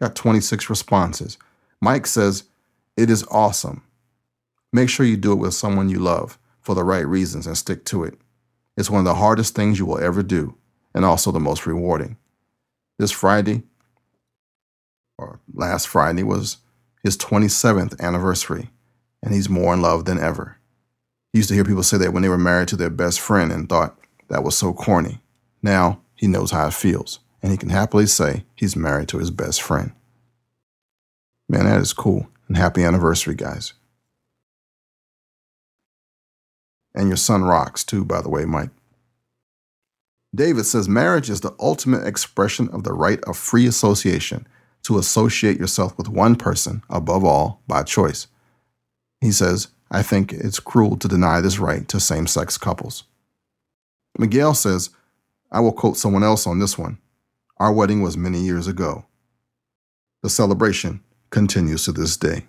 got 0.00 0.14
26 0.14 0.70
responses. 0.70 1.38
Mike 1.80 2.06
says, 2.06 2.44
It 2.96 3.10
is 3.10 3.24
awesome. 3.30 3.82
Make 4.72 4.88
sure 4.88 5.06
you 5.06 5.16
do 5.16 5.32
it 5.32 5.36
with 5.36 5.54
someone 5.54 5.88
you 5.88 5.98
love 5.98 6.38
for 6.60 6.74
the 6.74 6.84
right 6.84 7.06
reasons 7.06 7.46
and 7.46 7.56
stick 7.56 7.84
to 7.86 8.04
it. 8.04 8.18
It's 8.76 8.90
one 8.90 9.00
of 9.00 9.04
the 9.04 9.16
hardest 9.16 9.54
things 9.54 9.78
you 9.78 9.86
will 9.86 9.98
ever 9.98 10.22
do, 10.22 10.54
and 10.94 11.04
also 11.04 11.32
the 11.32 11.40
most 11.40 11.66
rewarding. 11.66 12.16
This 12.98 13.10
Friday, 13.10 13.62
or 15.18 15.40
last 15.52 15.88
Friday, 15.88 16.22
was 16.22 16.58
his 17.02 17.16
27th 17.16 18.00
anniversary, 18.00 18.70
and 19.22 19.34
he's 19.34 19.48
more 19.48 19.74
in 19.74 19.82
love 19.82 20.04
than 20.04 20.18
ever. 20.18 20.56
He 21.32 21.38
used 21.38 21.48
to 21.48 21.54
hear 21.54 21.64
people 21.64 21.82
say 21.82 21.98
that 21.98 22.12
when 22.12 22.22
they 22.22 22.28
were 22.28 22.38
married 22.38 22.68
to 22.68 22.76
their 22.76 22.90
best 22.90 23.20
friend 23.20 23.52
and 23.52 23.68
thought 23.68 23.98
that 24.28 24.44
was 24.44 24.56
so 24.56 24.72
corny. 24.72 25.20
Now 25.62 26.00
he 26.14 26.26
knows 26.26 26.50
how 26.50 26.66
it 26.68 26.74
feels, 26.74 27.20
and 27.42 27.52
he 27.52 27.58
can 27.58 27.70
happily 27.70 28.06
say 28.06 28.44
he's 28.54 28.76
married 28.76 29.08
to 29.08 29.18
his 29.18 29.30
best 29.30 29.62
friend. 29.62 29.92
Man, 31.48 31.64
that 31.64 31.80
is 31.80 31.92
cool. 31.92 32.28
And 32.48 32.56
happy 32.56 32.82
anniversary, 32.82 33.34
guys. 33.34 33.72
And 36.94 37.08
your 37.08 37.16
son 37.16 37.44
rocks 37.44 37.84
too, 37.84 38.04
by 38.04 38.20
the 38.20 38.28
way, 38.28 38.44
Mike. 38.44 38.70
David 40.34 40.64
says 40.64 40.88
marriage 40.88 41.28
is 41.30 41.40
the 41.40 41.54
ultimate 41.58 42.06
expression 42.06 42.68
of 42.70 42.84
the 42.84 42.92
right 42.92 43.20
of 43.24 43.36
free 43.36 43.66
association 43.66 44.46
to 44.82 44.98
associate 44.98 45.58
yourself 45.58 45.96
with 45.98 46.08
one 46.08 46.36
person 46.36 46.82
above 46.88 47.24
all 47.24 47.62
by 47.66 47.82
choice. 47.82 48.28
He 49.20 49.32
says, 49.32 49.68
I 49.90 50.02
think 50.02 50.32
it's 50.32 50.60
cruel 50.60 50.96
to 50.98 51.08
deny 51.08 51.40
this 51.40 51.58
right 51.58 51.86
to 51.88 52.00
same 52.00 52.26
sex 52.26 52.56
couples. 52.56 53.04
Miguel 54.18 54.54
says, 54.54 54.90
I 55.50 55.60
will 55.60 55.72
quote 55.72 55.96
someone 55.96 56.22
else 56.22 56.46
on 56.46 56.60
this 56.60 56.78
one. 56.78 56.98
Our 57.60 57.72
wedding 57.74 58.00
was 58.00 58.16
many 58.16 58.40
years 58.40 58.66
ago. 58.66 59.04
The 60.22 60.30
celebration 60.30 61.02
continues 61.28 61.84
to 61.84 61.92
this 61.92 62.16
day. 62.16 62.46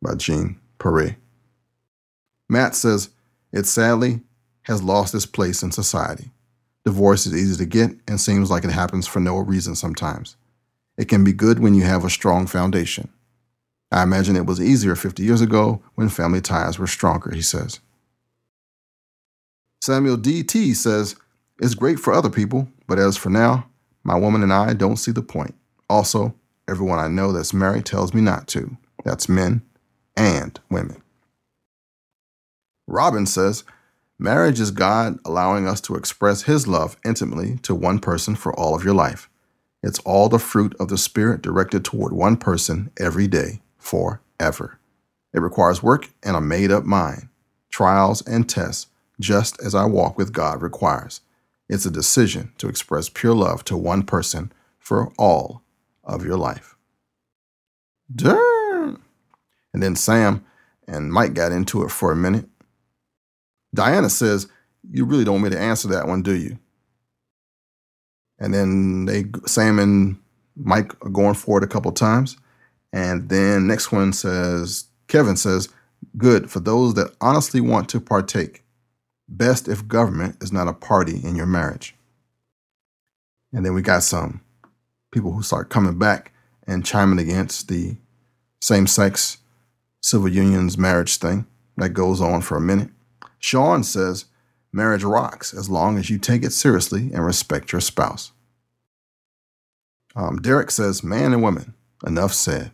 By 0.00 0.14
Gene 0.14 0.58
Perret. 0.78 1.16
Matt 2.48 2.74
says, 2.74 3.10
it 3.52 3.66
sadly 3.66 4.22
has 4.62 4.82
lost 4.82 5.14
its 5.14 5.26
place 5.26 5.62
in 5.62 5.70
society. 5.70 6.30
Divorce 6.86 7.26
is 7.26 7.34
easy 7.34 7.58
to 7.58 7.66
get 7.66 7.90
and 8.08 8.18
seems 8.18 8.50
like 8.50 8.64
it 8.64 8.70
happens 8.70 9.06
for 9.06 9.20
no 9.20 9.36
reason 9.36 9.76
sometimes. 9.76 10.36
It 10.96 11.08
can 11.08 11.22
be 11.22 11.34
good 11.34 11.58
when 11.58 11.74
you 11.74 11.82
have 11.82 12.06
a 12.06 12.10
strong 12.10 12.46
foundation. 12.46 13.10
I 13.90 14.02
imagine 14.02 14.34
it 14.34 14.46
was 14.46 14.62
easier 14.62 14.96
50 14.96 15.22
years 15.22 15.42
ago 15.42 15.82
when 15.94 16.08
family 16.08 16.40
ties 16.40 16.78
were 16.78 16.86
stronger, 16.86 17.34
he 17.34 17.42
says. 17.42 17.80
Samuel 19.82 20.16
D.T. 20.16 20.72
says, 20.72 21.16
It's 21.60 21.74
great 21.74 21.98
for 21.98 22.14
other 22.14 22.30
people, 22.30 22.68
but 22.92 22.98
as 22.98 23.16
for 23.16 23.30
now, 23.30 23.70
my 24.04 24.18
woman 24.18 24.42
and 24.42 24.52
I 24.52 24.74
don't 24.74 24.98
see 24.98 25.12
the 25.12 25.22
point. 25.22 25.54
Also, 25.88 26.34
everyone 26.68 26.98
I 26.98 27.08
know 27.08 27.32
that's 27.32 27.54
married 27.54 27.86
tells 27.86 28.12
me 28.12 28.20
not 28.20 28.46
to. 28.48 28.76
That's 29.02 29.30
men 29.30 29.62
and 30.14 30.60
women. 30.70 31.00
Robin 32.86 33.24
says, 33.24 33.64
Marriage 34.18 34.60
is 34.60 34.70
God 34.70 35.18
allowing 35.24 35.66
us 35.66 35.80
to 35.80 35.94
express 35.94 36.42
His 36.42 36.68
love 36.68 36.98
intimately 37.02 37.56
to 37.62 37.74
one 37.74 37.98
person 37.98 38.34
for 38.34 38.52
all 38.60 38.74
of 38.74 38.84
your 38.84 38.92
life. 38.92 39.30
It's 39.82 40.00
all 40.00 40.28
the 40.28 40.38
fruit 40.38 40.76
of 40.78 40.88
the 40.88 40.98
Spirit 40.98 41.40
directed 41.40 41.86
toward 41.86 42.12
one 42.12 42.36
person 42.36 42.90
every 43.00 43.26
day, 43.26 43.62
forever. 43.78 44.78
It 45.32 45.40
requires 45.40 45.82
work 45.82 46.10
and 46.22 46.36
a 46.36 46.42
made 46.42 46.70
up 46.70 46.84
mind, 46.84 47.30
trials 47.70 48.20
and 48.26 48.46
tests, 48.46 48.88
just 49.18 49.58
as 49.62 49.74
our 49.74 49.88
walk 49.88 50.18
with 50.18 50.34
God 50.34 50.60
requires. 50.60 51.22
It's 51.72 51.86
a 51.86 51.90
decision 51.90 52.52
to 52.58 52.68
express 52.68 53.08
pure 53.08 53.34
love 53.34 53.64
to 53.64 53.78
one 53.78 54.02
person 54.02 54.52
for 54.78 55.10
all 55.18 55.62
of 56.04 56.22
your 56.22 56.36
life. 56.36 56.76
Darn! 58.14 59.00
And 59.72 59.82
then 59.82 59.96
Sam 59.96 60.44
and 60.86 61.10
Mike 61.10 61.32
got 61.32 61.50
into 61.50 61.82
it 61.82 61.90
for 61.90 62.12
a 62.12 62.16
minute. 62.16 62.44
Diana 63.74 64.10
says, 64.10 64.48
You 64.86 65.06
really 65.06 65.24
don't 65.24 65.40
want 65.40 65.44
me 65.44 65.50
to 65.56 65.58
answer 65.58 65.88
that 65.88 66.06
one, 66.06 66.20
do 66.20 66.34
you? 66.34 66.58
And 68.38 68.52
then 68.52 69.06
they 69.06 69.24
Sam 69.46 69.78
and 69.78 70.18
Mike 70.54 70.92
are 71.02 71.08
going 71.08 71.36
for 71.36 71.56
it 71.56 71.64
a 71.64 71.68
couple 71.68 71.90
times. 71.92 72.36
And 72.92 73.30
then 73.30 73.66
next 73.66 73.90
one 73.90 74.12
says 74.12 74.88
Kevin 75.08 75.36
says, 75.36 75.70
Good 76.18 76.50
for 76.50 76.60
those 76.60 76.92
that 76.96 77.16
honestly 77.22 77.62
want 77.62 77.88
to 77.88 77.98
partake. 77.98 78.61
Best 79.34 79.66
if 79.66 79.88
government 79.88 80.36
is 80.42 80.52
not 80.52 80.68
a 80.68 80.74
party 80.74 81.20
in 81.24 81.36
your 81.36 81.46
marriage. 81.46 81.94
And 83.52 83.64
then 83.64 83.72
we 83.72 83.80
got 83.80 84.02
some 84.02 84.42
people 85.10 85.32
who 85.32 85.42
start 85.42 85.70
coming 85.70 85.98
back 85.98 86.32
and 86.66 86.84
chiming 86.84 87.18
against 87.18 87.68
the 87.68 87.96
same 88.60 88.86
sex 88.86 89.38
civil 90.02 90.28
unions 90.28 90.76
marriage 90.76 91.16
thing 91.16 91.46
that 91.76 91.90
goes 91.90 92.20
on 92.20 92.42
for 92.42 92.56
a 92.56 92.60
minute. 92.60 92.90
Sean 93.38 93.82
says 93.82 94.26
marriage 94.70 95.02
rocks 95.02 95.54
as 95.54 95.70
long 95.70 95.98
as 95.98 96.10
you 96.10 96.18
take 96.18 96.42
it 96.42 96.52
seriously 96.52 97.10
and 97.12 97.24
respect 97.24 97.72
your 97.72 97.80
spouse. 97.80 98.32
Um, 100.14 100.42
Derek 100.42 100.70
says 100.70 101.02
man 101.02 101.32
and 101.32 101.42
woman, 101.42 101.74
enough 102.06 102.34
said. 102.34 102.70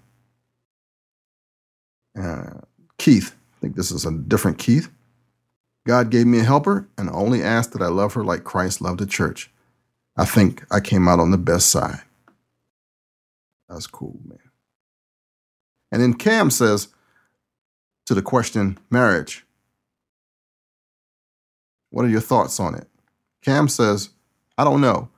Uh, 2.21 2.63
Keith, 2.99 3.37
I 3.57 3.61
think 3.61 3.77
this 3.77 3.93
is 3.93 4.05
a 4.05 4.11
different 4.11 4.59
Keith. 4.59 4.91
God 5.89 6.11
gave 6.11 6.27
me 6.27 6.41
a 6.41 6.45
helper 6.45 6.87
and 6.99 7.09
only 7.09 7.43
asked 7.43 7.73
that 7.73 7.81
I 7.81 7.87
love 7.87 8.13
her 8.13 8.23
like 8.23 8.45
Christ 8.45 8.83
loved 8.83 9.01
the 9.01 9.07
church. 9.07 9.51
I 10.19 10.27
think 10.27 10.63
I 10.71 10.81
came 10.81 11.09
out 11.09 11.19
on 11.19 11.31
the 11.31 11.39
best 11.39 11.71
side. 11.71 12.03
That's 13.71 13.87
cool, 13.87 14.21
man. 14.23 14.39
And 15.91 16.03
then 16.03 16.13
Cam 16.13 16.51
says 16.51 16.89
to 18.05 18.15
the 18.15 18.21
question, 18.21 18.77
marriage, 18.91 19.47
what 21.89 22.05
are 22.05 22.11
your 22.11 22.21
thoughts 22.21 22.61
on 22.61 22.75
it? 22.75 22.87
Cam 23.43 23.67
says, 23.67 24.11
I 24.59 24.65
don't 24.65 24.83
know. 24.83 25.09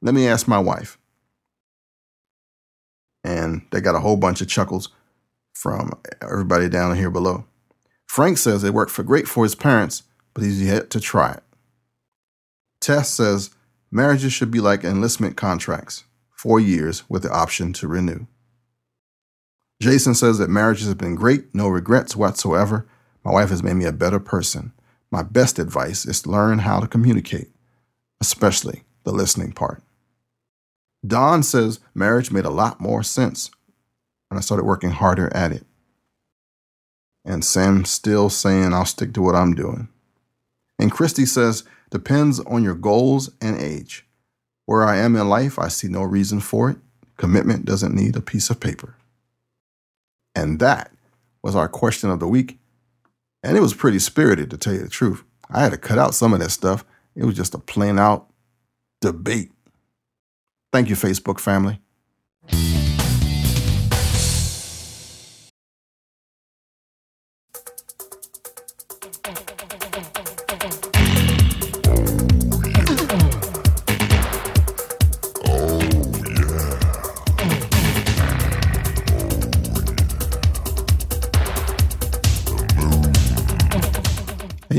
Let 0.00 0.14
me 0.14 0.26
ask 0.26 0.48
my 0.48 0.58
wife. 0.58 0.96
And 3.22 3.66
they 3.72 3.82
got 3.82 3.94
a 3.94 4.00
whole 4.00 4.16
bunch 4.16 4.40
of 4.40 4.48
chuckles 4.48 4.88
from 5.52 5.92
everybody 6.22 6.70
down 6.70 6.96
here 6.96 7.10
below. 7.10 7.44
Frank 8.06 8.38
says 8.38 8.64
it 8.64 8.72
worked 8.72 8.90
for 8.90 9.02
great 9.02 9.28
for 9.28 9.44
his 9.44 9.54
parents, 9.54 10.02
but 10.34 10.42
he's 10.42 10.62
yet 10.62 10.90
to 10.90 11.00
try 11.00 11.32
it. 11.32 11.42
Tess 12.80 13.08
says 13.08 13.50
marriages 13.90 14.32
should 14.32 14.50
be 14.50 14.60
like 14.60 14.84
enlistment 14.84 15.36
contracts, 15.36 16.04
four 16.30 16.60
years 16.60 17.08
with 17.08 17.22
the 17.22 17.32
option 17.32 17.72
to 17.74 17.88
renew. 17.88 18.26
Jason 19.80 20.14
says 20.14 20.38
that 20.38 20.50
marriages 20.50 20.88
have 20.88 20.98
been 20.98 21.14
great, 21.14 21.54
no 21.54 21.68
regrets 21.68 22.14
whatsoever. 22.14 22.86
My 23.24 23.32
wife 23.32 23.48
has 23.48 23.62
made 23.62 23.74
me 23.74 23.84
a 23.86 23.92
better 23.92 24.20
person. 24.20 24.72
My 25.10 25.22
best 25.22 25.58
advice 25.58 26.04
is 26.06 26.22
to 26.22 26.30
learn 26.30 26.60
how 26.60 26.80
to 26.80 26.88
communicate, 26.88 27.48
especially 28.20 28.84
the 29.04 29.12
listening 29.12 29.52
part. 29.52 29.82
Don 31.06 31.42
says 31.42 31.80
marriage 31.94 32.30
made 32.30 32.44
a 32.44 32.50
lot 32.50 32.80
more 32.80 33.02
sense 33.02 33.50
when 34.28 34.38
I 34.38 34.40
started 34.40 34.64
working 34.64 34.90
harder 34.90 35.34
at 35.34 35.52
it. 35.52 35.64
And 37.24 37.44
Sam's 37.44 37.90
still 37.90 38.28
saying 38.30 38.72
I'll 38.72 38.84
stick 38.84 39.12
to 39.14 39.22
what 39.22 39.34
I'm 39.34 39.54
doing. 39.54 39.88
And 40.78 40.90
Christy 40.90 41.26
says 41.26 41.64
depends 41.90 42.40
on 42.40 42.62
your 42.62 42.74
goals 42.74 43.30
and 43.40 43.56
age. 43.58 44.06
Where 44.66 44.84
I 44.84 44.96
am 44.96 45.14
in 45.14 45.28
life, 45.28 45.58
I 45.58 45.68
see 45.68 45.88
no 45.88 46.02
reason 46.02 46.40
for 46.40 46.70
it. 46.70 46.78
Commitment 47.16 47.64
doesn't 47.64 47.94
need 47.94 48.16
a 48.16 48.20
piece 48.20 48.50
of 48.50 48.60
paper. 48.60 48.96
And 50.34 50.58
that 50.58 50.90
was 51.42 51.54
our 51.54 51.68
question 51.68 52.10
of 52.10 52.18
the 52.18 52.26
week. 52.26 52.58
And 53.42 53.56
it 53.56 53.60
was 53.60 53.74
pretty 53.74 53.98
spirited, 53.98 54.50
to 54.50 54.56
tell 54.56 54.72
you 54.72 54.80
the 54.80 54.88
truth. 54.88 55.22
I 55.50 55.62
had 55.62 55.72
to 55.72 55.78
cut 55.78 55.98
out 55.98 56.14
some 56.14 56.32
of 56.32 56.40
that 56.40 56.50
stuff. 56.50 56.84
It 57.14 57.24
was 57.24 57.36
just 57.36 57.54
a 57.54 57.58
plain 57.58 57.98
out 57.98 58.26
debate. 59.00 59.52
Thank 60.72 60.88
you, 60.88 60.96
Facebook 60.96 61.38
family. 61.38 61.78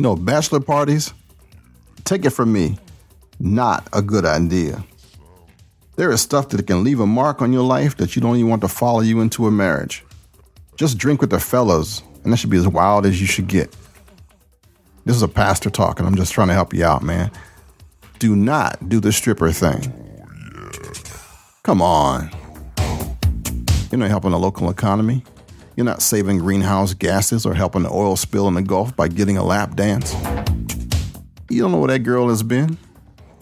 Know, 0.06 0.16
bachelor 0.16 0.60
parties, 0.60 1.14
take 2.04 2.26
it 2.26 2.30
from 2.30 2.54
me, 2.54 2.78
not 3.40 3.88
a 3.92 4.02
good 4.02 4.26
idea. 4.26 4.84
There 5.96 6.12
is 6.12 6.22
stuff 6.22 6.50
that 6.50 6.68
can 6.68 6.84
leave 6.84 7.00
a 7.00 7.08
mark 7.08 7.42
on 7.42 7.52
your 7.52 7.64
life 7.64 7.98
that 7.98 8.16
you 8.16 8.22
don't 8.22 8.36
even 8.36 8.50
want 8.50 8.62
to 8.62 8.68
follow 8.68 9.00
you 9.00 9.22
into 9.22 9.48
a 9.48 9.52
marriage. 9.52 10.06
Just 10.76 10.98
drink 10.98 11.22
with 11.22 11.30
the 11.30 11.40
fellas, 11.40 12.04
and 12.24 12.32
that 12.32 12.38
should 12.38 12.50
be 12.50 12.58
as 12.58 12.68
wild 12.68 13.06
as 13.06 13.20
you 13.20 13.28
should 13.28 13.48
get. 13.48 13.76
This 15.06 15.16
is 15.16 15.22
a 15.22 15.28
pastor 15.28 15.70
talking. 15.70 16.06
I'm 16.06 16.16
just 16.16 16.34
trying 16.34 16.50
to 16.50 16.54
help 16.54 16.74
you 16.74 16.84
out, 16.84 17.02
man. 17.02 17.32
Do 18.20 18.36
not 18.36 18.90
do 18.90 19.00
the 19.00 19.12
stripper 19.12 19.52
thing. 19.52 19.94
Come 21.64 21.82
on. 21.82 22.30
You're 23.90 24.00
not 24.00 24.10
helping 24.10 24.32
the 24.32 24.40
local 24.40 24.70
economy. 24.70 25.24
You're 25.76 25.86
not 25.86 26.02
saving 26.02 26.40
greenhouse 26.40 26.94
gases 26.94 27.46
or 27.46 27.54
helping 27.54 27.84
the 27.84 27.92
oil 27.92 28.16
spill 28.16 28.48
in 28.48 28.54
the 28.54 28.62
Gulf 28.62 28.96
by 28.96 29.10
getting 29.10 29.38
a 29.38 29.44
lap 29.44 29.76
dance. 29.76 30.14
You 31.50 31.62
don't 31.62 31.74
know 31.74 31.80
where 31.80 31.90
that 31.90 32.00
girl 32.00 32.30
has 32.30 32.44
been? 32.44 32.78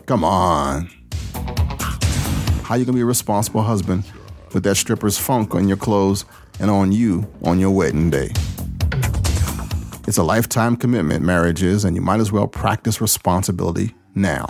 Come 0.08 0.24
on. 0.24 0.90
How 2.64 2.76
you 2.76 2.86
gonna 2.86 2.96
be 2.96 3.02
a 3.02 3.06
responsible 3.06 3.62
husband 3.62 4.04
with 4.52 4.64
that 4.64 4.76
stripper's 4.76 5.18
funk 5.18 5.54
on 5.54 5.68
your 5.68 5.78
clothes 5.78 6.26
and 6.60 6.72
on 6.72 6.92
you 6.92 7.32
on 7.44 7.60
your 7.60 7.70
wedding 7.70 8.10
day? 8.10 8.32
It's 10.08 10.18
a 10.18 10.24
lifetime 10.24 10.76
commitment, 10.76 11.24
marriage 11.24 11.62
is, 11.62 11.86
and 11.86 11.96
you 11.96 12.02
might 12.02 12.20
as 12.20 12.32
well 12.32 12.48
practice 12.48 13.00
responsibility 13.00 13.94
now. 14.16 14.48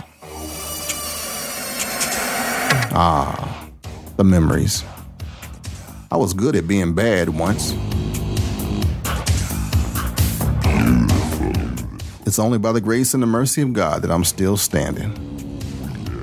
Ah, 2.96 3.68
the 4.16 4.24
memories. 4.24 4.84
I 6.14 6.16
was 6.16 6.32
good 6.32 6.54
at 6.54 6.68
being 6.68 6.94
bad 6.94 7.28
once. 7.28 7.72
It's 12.24 12.38
only 12.38 12.56
by 12.56 12.70
the 12.70 12.80
grace 12.80 13.14
and 13.14 13.22
the 13.22 13.26
mercy 13.26 13.62
of 13.62 13.72
God 13.72 14.02
that 14.02 14.12
I'm 14.12 14.22
still 14.22 14.56
standing. 14.56 15.10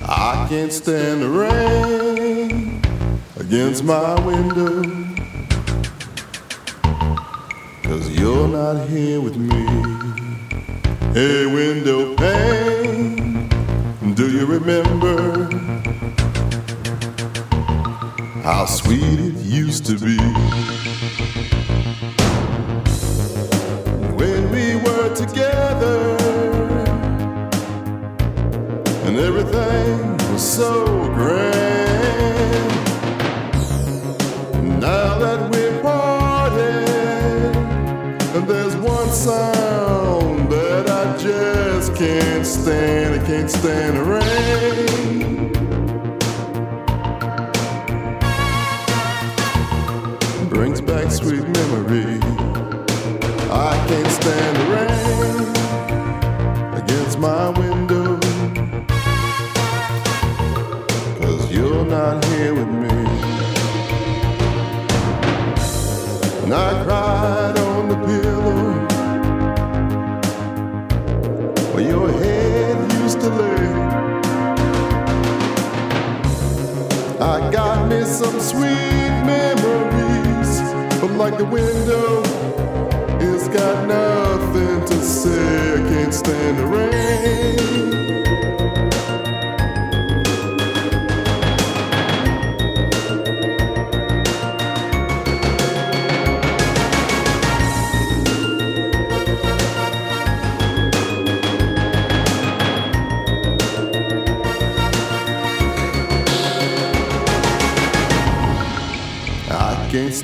I 0.02 0.46
can't 0.50 0.70
stand 0.70 1.22
the 1.22 1.30
rain 1.30 2.82
against 3.40 3.82
my 3.82 4.20
window. 4.26 4.82
Cause 7.82 8.10
you're 8.10 8.48
not 8.48 8.86
here 8.90 9.22
with 9.22 9.38
me. 9.38 9.64
Hey, 11.14 11.46
window 11.46 12.14
pane, 12.14 13.48
do 14.16 14.30
you 14.30 14.44
remember 14.44 15.65
how 18.46 18.64
sweet 18.64 19.02
it 19.02 19.34
used 19.38 19.84
to 19.84 19.98
be? 19.98 20.16
When 24.14 24.50
we 24.52 24.76
were 24.76 25.12
together 25.16 26.16
and 29.04 29.16
everything 29.16 30.16
was 30.32 30.48
so 30.48 30.84
grand. 31.12 32.70
Now 34.80 35.18
that 35.18 35.50
we're 35.50 35.82
parted, 35.82 37.56
and 38.36 38.46
there's 38.46 38.76
one 38.76 39.10
sound 39.10 40.52
that 40.52 40.88
I 40.88 41.16
just 41.18 41.96
can't 41.96 42.46
stand. 42.46 43.20
I 43.20 43.26
can't 43.26 43.50
stand 43.50 43.96
the 43.96 44.04
rain. 44.04 45.35
Not 61.96 62.22
here 62.26 62.52
with 62.52 62.72
me. 62.82 62.96
And 66.42 66.52
I 66.52 66.70
cried 66.84 67.56
on 67.68 67.88
the 67.92 67.98
pillow 68.08 68.64
where 71.72 71.86
your 71.92 72.08
head 72.20 72.76
used 73.00 73.18
to 73.20 73.30
lay. 73.40 73.68
I 77.34 77.50
got 77.58 77.88
me 77.88 78.04
some 78.04 78.38
sweet 78.40 79.14
memories, 79.34 80.50
but 81.00 81.12
like 81.22 81.38
the 81.38 81.48
window, 81.58 82.08
it's 83.26 83.48
got 83.48 83.76
nothing 83.88 84.78
to 84.90 84.96
say. 85.02 85.74
I 85.78 85.88
can't 85.90 86.14
stand 86.14 86.58
the 86.58 86.66
rain. 86.66 87.85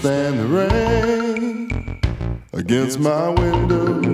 Stand 0.03 0.37
the 0.37 0.47
rain 0.49 2.01
against 2.53 2.99
my 2.99 3.29
window. 3.29 4.12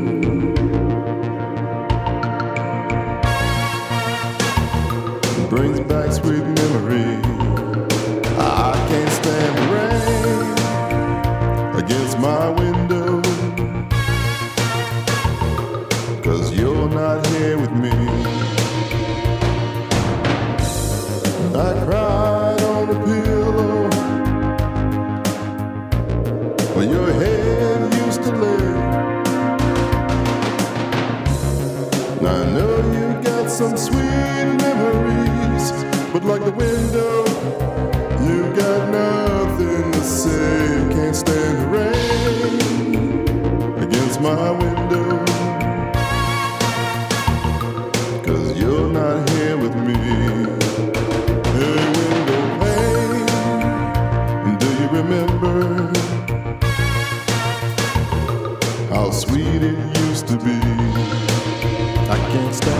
The 36.48 36.54
window, 36.56 37.24
you 38.24 38.38
got 38.56 38.88
nothing 38.90 39.92
to 39.92 40.00
say. 40.00 40.88
Can't 40.94 41.14
stand 41.14 41.58
the 41.60 41.66
rain 41.76 43.28
against 43.82 44.20
my 44.20 44.50
window. 44.52 45.24
Cause 48.24 48.58
you're 48.58 48.88
not 48.88 49.28
here 49.30 49.56
with 49.58 49.74
me. 49.76 49.94
Hey, 51.56 51.80
window 51.98 52.42
pane, 52.62 54.56
do 54.58 54.68
you 54.80 54.88
remember? 55.00 55.92
how 58.90 59.10
sweet 59.10 59.62
it 59.70 59.78
used 59.98 60.26
to 60.28 60.36
be. 60.38 60.58
I 62.10 62.18
can't 62.32 62.54
stand 62.54 62.77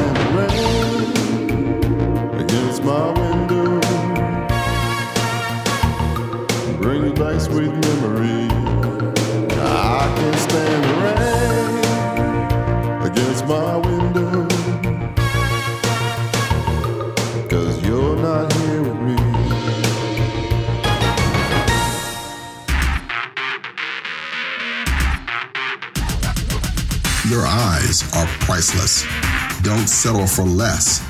for 30.39 30.45
less 30.45 31.01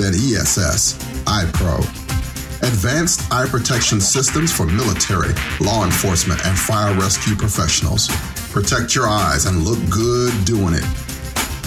than 0.00 0.14
ESS 0.14 0.96
Eye 1.26 1.50
Pro. 1.52 1.76
Advanced 2.66 3.30
eye 3.30 3.46
protection 3.46 4.00
systems 4.00 4.50
for 4.50 4.64
military, 4.64 5.34
law 5.60 5.84
enforcement, 5.84 6.40
and 6.46 6.58
fire 6.58 6.94
rescue 6.94 7.36
professionals. 7.36 8.08
Protect 8.50 8.94
your 8.94 9.06
eyes 9.06 9.44
and 9.44 9.62
look 9.62 9.78
good 9.90 10.32
doing 10.46 10.72
it. 10.72 10.86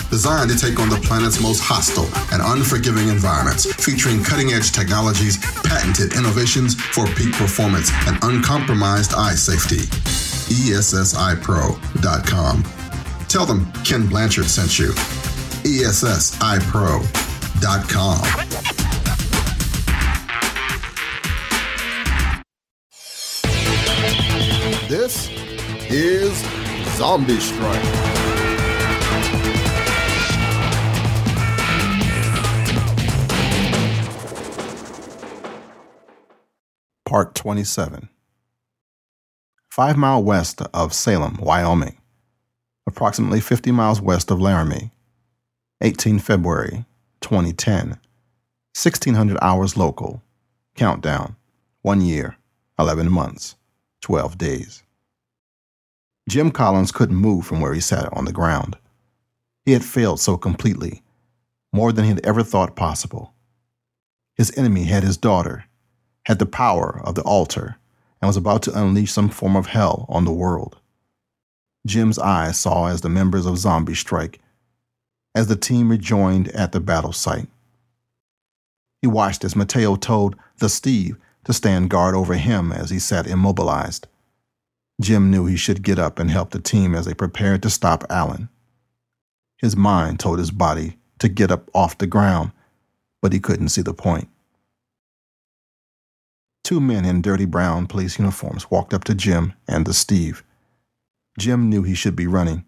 Designed 0.09 0.49
to 0.49 0.57
take 0.57 0.79
on 0.79 0.89
the 0.89 0.99
planet's 1.03 1.39
most 1.39 1.61
hostile 1.61 2.09
and 2.33 2.41
unforgiving 2.41 3.09
environments, 3.09 3.71
featuring 3.71 4.23
cutting 4.23 4.53
edge 4.53 4.71
technologies, 4.71 5.37
patented 5.61 6.17
innovations 6.17 6.73
for 6.73 7.05
peak 7.05 7.33
performance, 7.33 7.91
and 8.07 8.17
uncompromised 8.23 9.13
eye 9.13 9.35
safety. 9.35 9.85
ESSEyePro.com. 10.49 12.63
Tell 13.27 13.45
them 13.45 13.71
Kenn 13.83 14.07
Blanchard 14.07 14.49
sent 14.49 14.79
you. 14.79 14.91
ESSEyePro.com. 15.63 18.21
This 24.89 25.29
is 25.89 26.33
Zombie 26.97 27.39
Strike. 27.39 27.81
Part 37.05 37.35
27. 37.35 38.09
Five 39.69 39.97
mile 39.97 40.23
west 40.23 40.61
of 40.73 40.93
Salem, 40.93 41.37
Wyoming, 41.39 41.97
approximately 42.87 43.39
50 43.39 43.71
miles 43.71 44.01
west 44.01 44.31
of 44.31 44.41
Laramie, 44.41 44.91
18 45.83 46.19
February 46.19 46.85
2010, 47.21 47.87
1600 47.87 49.37
hours 49.41 49.75
local, 49.75 50.21
countdown, 50.75 51.35
one 51.81 52.01
year, 52.01 52.37
11 52.77 53.11
months, 53.11 53.55
12 54.01 54.37
days. 54.37 54.83
Jim 56.29 56.51
Collins 56.51 56.91
couldn't 56.91 57.15
move 57.15 57.47
from 57.47 57.61
where 57.61 57.73
he 57.73 57.79
sat 57.79 58.13
on 58.13 58.25
the 58.25 58.31
ground. 58.31 58.77
He 59.65 59.71
had 59.71 59.83
failed 59.83 60.19
so 60.19 60.37
completely, 60.37 61.01
more 61.73 61.91
than 61.91 62.05
he 62.05 62.11
had 62.11 62.23
ever 62.23 62.43
thought 62.43 62.75
possible. 62.75 63.33
His 64.35 64.55
enemy 64.55 64.83
had 64.83 65.01
his 65.01 65.17
daughter, 65.17 65.65
had 66.25 66.37
the 66.37 66.45
power 66.45 67.01
of 67.03 67.15
the 67.15 67.23
altar, 67.23 67.77
and 68.21 68.29
was 68.29 68.37
about 68.37 68.61
to 68.63 68.79
unleash 68.79 69.11
some 69.11 69.29
form 69.29 69.55
of 69.55 69.65
hell 69.65 70.05
on 70.09 70.25
the 70.25 70.31
world. 70.31 70.77
Jim's 71.87 72.19
eyes 72.19 72.59
saw 72.59 72.85
as 72.85 73.01
the 73.01 73.09
members 73.09 73.47
of 73.47 73.57
Zombie 73.57 73.95
Strike, 73.95 74.39
as 75.33 75.47
the 75.47 75.55
team 75.55 75.89
rejoined 75.89 76.49
at 76.49 76.71
the 76.71 76.79
battle 76.79 77.13
site. 77.13 77.47
He 79.01 79.07
watched 79.07 79.43
as 79.43 79.55
Mateo 79.55 79.95
told 79.95 80.35
the 80.57 80.69
Steve 80.69 81.17
to 81.45 81.53
stand 81.53 81.89
guard 81.89 82.13
over 82.13 82.35
him 82.35 82.71
as 82.71 82.89
he 82.89 82.99
sat 82.99 83.25
immobilized. 83.25 84.07
Jim 85.01 85.31
knew 85.31 85.45
he 85.45 85.57
should 85.57 85.81
get 85.81 85.97
up 85.97 86.19
and 86.19 86.29
help 86.29 86.51
the 86.51 86.59
team 86.59 86.93
as 86.93 87.05
they 87.05 87.13
prepared 87.13 87.63
to 87.63 87.69
stop 87.69 88.03
Allen. 88.09 88.49
His 89.57 89.75
mind 89.75 90.19
told 90.19 90.37
his 90.37 90.51
body 90.51 90.97
to 91.19 91.29
get 91.29 91.51
up 91.51 91.69
off 91.73 91.97
the 91.97 92.07
ground, 92.07 92.51
but 93.21 93.33
he 93.33 93.39
couldn't 93.39 93.69
see 93.69 93.81
the 93.81 93.93
point. 93.93 94.27
Two 96.63 96.79
men 96.79 97.05
in 97.05 97.21
dirty 97.21 97.45
brown 97.45 97.87
police 97.87 98.19
uniforms 98.19 98.69
walked 98.69 98.93
up 98.93 99.03
to 99.05 99.15
Jim 99.15 99.53
and 99.67 99.85
the 99.85 99.93
Steve. 99.93 100.43
Jim 101.39 101.69
knew 101.69 101.83
he 101.83 101.95
should 101.95 102.15
be 102.15 102.27
running. 102.27 102.65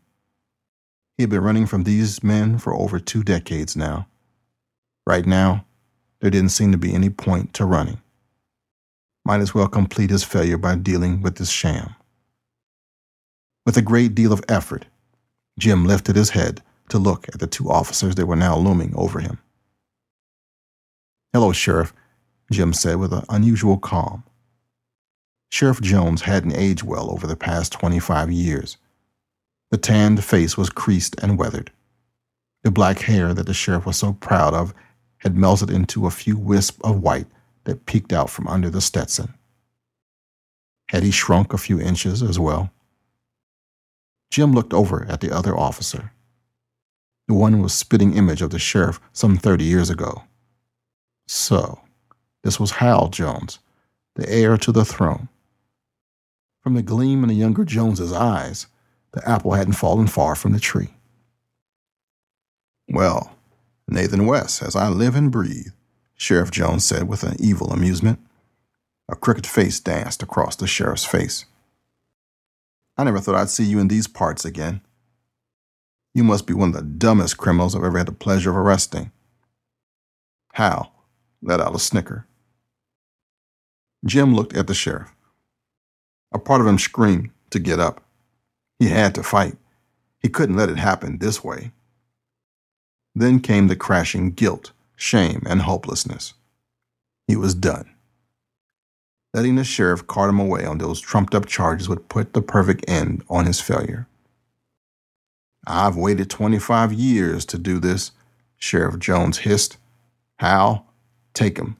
He 1.17 1.23
had 1.23 1.29
been 1.29 1.43
running 1.43 1.67
from 1.67 1.83
these 1.83 2.23
men 2.23 2.57
for 2.57 2.73
over 2.73 2.99
two 2.99 3.23
decades 3.23 3.75
now. 3.75 4.07
Right 5.05 5.25
now, 5.25 5.65
there 6.21 6.31
didn't 6.31 6.49
seem 6.49 6.71
to 6.71 6.77
be 6.77 6.93
any 6.93 7.09
point 7.09 7.53
to 7.55 7.65
running. 7.65 8.01
Might 9.25 9.41
as 9.41 9.53
well 9.53 9.67
complete 9.67 10.09
his 10.09 10.23
failure 10.23 10.57
by 10.57 10.75
dealing 10.75 11.21
with 11.21 11.35
this 11.35 11.49
sham. 11.51 11.95
With 13.65 13.77
a 13.77 13.81
great 13.81 14.15
deal 14.15 14.33
of 14.33 14.43
effort, 14.49 14.85
Jim 15.59 15.85
lifted 15.85 16.15
his 16.15 16.31
head 16.31 16.61
to 16.89 16.97
look 16.99 17.27
at 17.29 17.39
the 17.39 17.47
two 17.47 17.69
officers 17.69 18.15
that 18.15 18.25
were 18.25 18.35
now 18.35 18.57
looming 18.57 18.93
over 18.95 19.19
him. 19.19 19.39
Hello, 21.31 21.51
Sheriff, 21.51 21.93
Jim 22.51 22.73
said 22.73 22.97
with 22.97 23.13
an 23.13 23.23
unusual 23.29 23.77
calm. 23.77 24.23
Sheriff 25.51 25.81
Jones 25.81 26.23
hadn't 26.23 26.55
aged 26.55 26.83
well 26.83 27.11
over 27.11 27.27
the 27.27 27.35
past 27.35 27.71
25 27.73 28.31
years. 28.31 28.77
The 29.73 29.79
tanned 29.79 30.23
face 30.23 30.55
was 30.55 30.69
creased 30.69 31.15
and 31.23 31.35
weathered. 31.35 31.71
The 32.61 32.69
black 32.69 32.99
hair 32.99 33.33
that 33.33 33.47
the 33.47 33.55
sheriff 33.55 33.87
was 33.87 33.97
so 33.97 34.13
proud 34.13 34.53
of 34.53 34.71
had 35.17 35.35
melted 35.35 35.71
into 35.71 36.05
a 36.05 36.11
few 36.11 36.37
wisps 36.37 36.77
of 36.83 37.01
white 37.01 37.25
that 37.63 37.87
peeked 37.87 38.13
out 38.13 38.29
from 38.29 38.47
under 38.47 38.69
the 38.69 38.81
Stetson. 38.81 39.33
Had 40.89 41.01
he 41.01 41.09
shrunk 41.09 41.53
a 41.53 41.57
few 41.57 41.81
inches 41.81 42.21
as 42.21 42.37
well? 42.37 42.71
Jim 44.29 44.53
looked 44.53 44.75
over 44.75 45.07
at 45.09 45.21
the 45.21 45.35
other 45.35 45.57
officer. 45.57 46.11
The 47.27 47.33
one 47.33 47.59
was 47.59 47.73
spitting 47.73 48.15
image 48.15 48.43
of 48.43 48.51
the 48.51 48.59
sheriff 48.59 49.01
some 49.11 49.37
30 49.37 49.63
years 49.63 49.89
ago. 49.89 50.25
So, 51.27 51.81
this 52.43 52.59
was 52.59 52.73
Hal 52.73 53.07
Jones, 53.09 53.57
the 54.13 54.29
heir 54.29 54.55
to 54.55 54.71
the 54.71 54.85
throne. 54.85 55.29
From 56.61 56.75
the 56.75 56.83
gleam 56.83 57.23
in 57.23 57.29
the 57.29 57.33
younger 57.33 57.65
Jones's 57.65 58.13
eyes, 58.13 58.67
the 59.13 59.27
apple 59.27 59.53
hadn't 59.53 59.73
fallen 59.73 60.07
far 60.07 60.35
from 60.35 60.51
the 60.51 60.59
tree. 60.59 60.89
Well, 62.89 63.35
Nathan 63.87 64.25
West, 64.25 64.61
as 64.61 64.75
I 64.75 64.89
live 64.89 65.15
and 65.15 65.31
breathe, 65.31 65.71
Sheriff 66.15 66.51
Jones 66.51 66.85
said 66.85 67.07
with 67.07 67.23
an 67.23 67.35
evil 67.39 67.71
amusement. 67.71 68.19
A 69.09 69.15
crooked 69.15 69.45
face 69.45 69.79
danced 69.79 70.23
across 70.23 70.55
the 70.55 70.67
sheriff's 70.67 71.05
face. 71.05 71.45
I 72.97 73.03
never 73.03 73.19
thought 73.19 73.35
I'd 73.35 73.49
see 73.49 73.65
you 73.65 73.79
in 73.79 73.87
these 73.87 74.07
parts 74.07 74.45
again. 74.45 74.81
You 76.13 76.23
must 76.23 76.47
be 76.47 76.53
one 76.53 76.69
of 76.69 76.75
the 76.75 76.81
dumbest 76.81 77.37
criminals 77.37 77.75
I've 77.75 77.83
ever 77.83 77.97
had 77.97 78.07
the 78.07 78.13
pleasure 78.13 78.51
of 78.51 78.57
arresting. 78.57 79.11
Hal 80.53 80.93
let 81.41 81.59
out 81.59 81.75
a 81.75 81.79
snicker. 81.79 82.25
Jim 84.05 84.33
looked 84.33 84.55
at 84.55 84.67
the 84.67 84.73
sheriff. 84.73 85.13
A 86.33 86.39
part 86.39 86.61
of 86.61 86.67
him 86.67 86.79
screamed 86.79 87.31
to 87.49 87.59
get 87.59 87.79
up. 87.79 88.03
He 88.83 88.89
had 88.89 89.15
to 89.15 89.23
fight. 89.23 89.55
He 90.19 90.27
couldn't 90.27 90.57
let 90.57 90.67
it 90.67 90.77
happen 90.77 91.19
this 91.19 91.41
way. 91.41 91.71
Then 93.15 93.39
came 93.39 93.69
the 93.69 93.77
crashing 93.77 94.31
guilt, 94.31 94.73
shame, 94.97 95.41
and 95.45 95.61
hopelessness. 95.61 96.33
He 97.25 97.37
was 97.37 97.55
done. 97.55 97.89
Letting 99.33 99.55
the 99.55 99.63
sheriff 99.63 100.05
cart 100.05 100.31
him 100.31 100.39
away 100.41 100.65
on 100.65 100.79
those 100.79 100.99
trumped 100.99 101.33
up 101.33 101.45
charges 101.45 101.87
would 101.87 102.09
put 102.09 102.33
the 102.33 102.41
perfect 102.41 102.83
end 102.85 103.23
on 103.29 103.45
his 103.45 103.61
failure. 103.61 104.05
I've 105.65 105.95
waited 105.95 106.29
25 106.29 106.91
years 106.91 107.45
to 107.45 107.57
do 107.57 107.79
this, 107.79 108.11
Sheriff 108.57 108.99
Jones 108.99 109.37
hissed. 109.37 109.77
Hal, 110.39 110.85
take 111.33 111.57
him. 111.57 111.77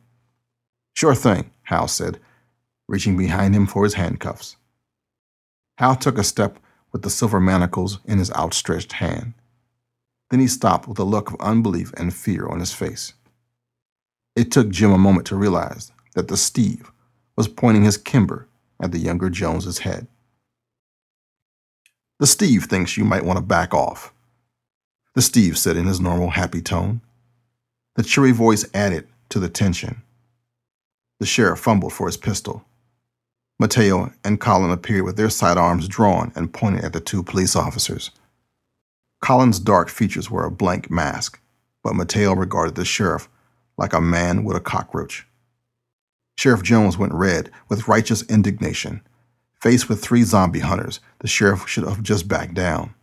Sure 0.96 1.16
thing, 1.16 1.52
Hal 1.64 1.90
said, 1.90 2.22
reaching 2.88 3.18
behind 3.18 3.54
him 3.54 3.68
for 3.68 3.84
his 3.84 3.96
handcuffs. 3.96 4.56
Hal 5.80 5.98
took 5.98 6.18
a 6.18 6.24
step 6.24 6.60
with 6.94 7.02
the 7.02 7.10
silver 7.10 7.42
manacles 7.42 8.00
in 8.06 8.20
his 8.20 8.32
outstretched 8.32 8.94
hand. 8.94 9.34
Then 10.30 10.40
he 10.40 10.48
stopped 10.48 10.88
with 10.88 11.00
a 11.00 11.04
look 11.04 11.30
of 11.30 11.42
unbelief 11.42 11.92
and 11.98 12.14
fear 12.14 12.48
on 12.48 12.60
his 12.60 12.74
face. 12.74 13.14
It 14.36 14.52
took 14.52 14.70
Jim 14.70 14.92
a 14.92 14.98
moment 14.98 15.28
to 15.28 15.36
realize 15.36 15.92
that 16.16 16.28
the 16.28 16.38
Steve 16.38 16.92
was 17.36 17.48
pointing 17.48 17.84
his 17.84 17.98
kimber 17.98 18.48
at 18.82 18.92
the 18.92 19.00
younger 19.00 19.30
Jones's 19.30 19.80
head. 19.80 20.08
The 22.20 22.28
Steve 22.28 22.66
thinks 22.66 22.96
you 22.96 23.04
might 23.04 23.26
want 23.26 23.38
to 23.38 23.44
back 23.44 23.74
off. 23.74 24.14
The 25.16 25.22
Steve 25.22 25.58
said 25.58 25.78
in 25.78 25.86
his 25.86 26.00
normal 26.00 26.32
happy 26.32 26.62
tone. 26.62 27.02
The 27.96 28.04
cheery 28.04 28.32
voice 28.32 28.66
added 28.74 29.08
to 29.30 29.40
the 29.40 29.50
tension. 29.50 30.02
The 31.20 31.26
sheriff 31.26 31.60
fumbled 31.60 31.94
for 31.94 32.08
his 32.08 32.18
pistol. 32.18 32.66
Mateo 33.60 34.12
and 34.24 34.40
Colin 34.40 34.72
appeared 34.72 35.04
with 35.04 35.16
their 35.16 35.30
sidearms 35.30 35.88
drawn 35.88 36.32
and 36.36 36.54
pointed 36.54 36.84
at 36.84 36.94
the 36.94 37.00
two 37.00 37.24
police 37.24 37.56
officers. 37.56 38.12
Colin's 39.22 39.60
dark 39.60 39.90
features 39.90 40.30
were 40.30 40.44
a 40.44 40.52
blank 40.52 40.90
mask, 40.92 41.40
but 41.84 41.96
Mateo 41.96 42.34
regarded 42.34 42.76
the 42.76 42.86
sheriff 42.86 43.30
like 43.78 43.94
a 43.94 44.02
man 44.02 44.44
with 44.44 44.58
a 44.58 44.62
cockroach. 44.62 45.26
Sheriff 46.38 46.64
Jones 46.64 46.98
went 46.98 47.14
red 47.14 47.50
with 47.70 47.88
righteous 47.88 48.24
indignation. 48.24 49.02
Faced 49.62 49.88
with 49.88 50.04
three 50.04 50.24
zombie 50.24 50.60
hunters, 50.60 51.00
the 51.20 51.28
sheriff 51.28 51.68
should 51.70 51.86
have 51.86 52.04
just 52.04 52.28
backed 52.28 52.54
down. 52.54 52.94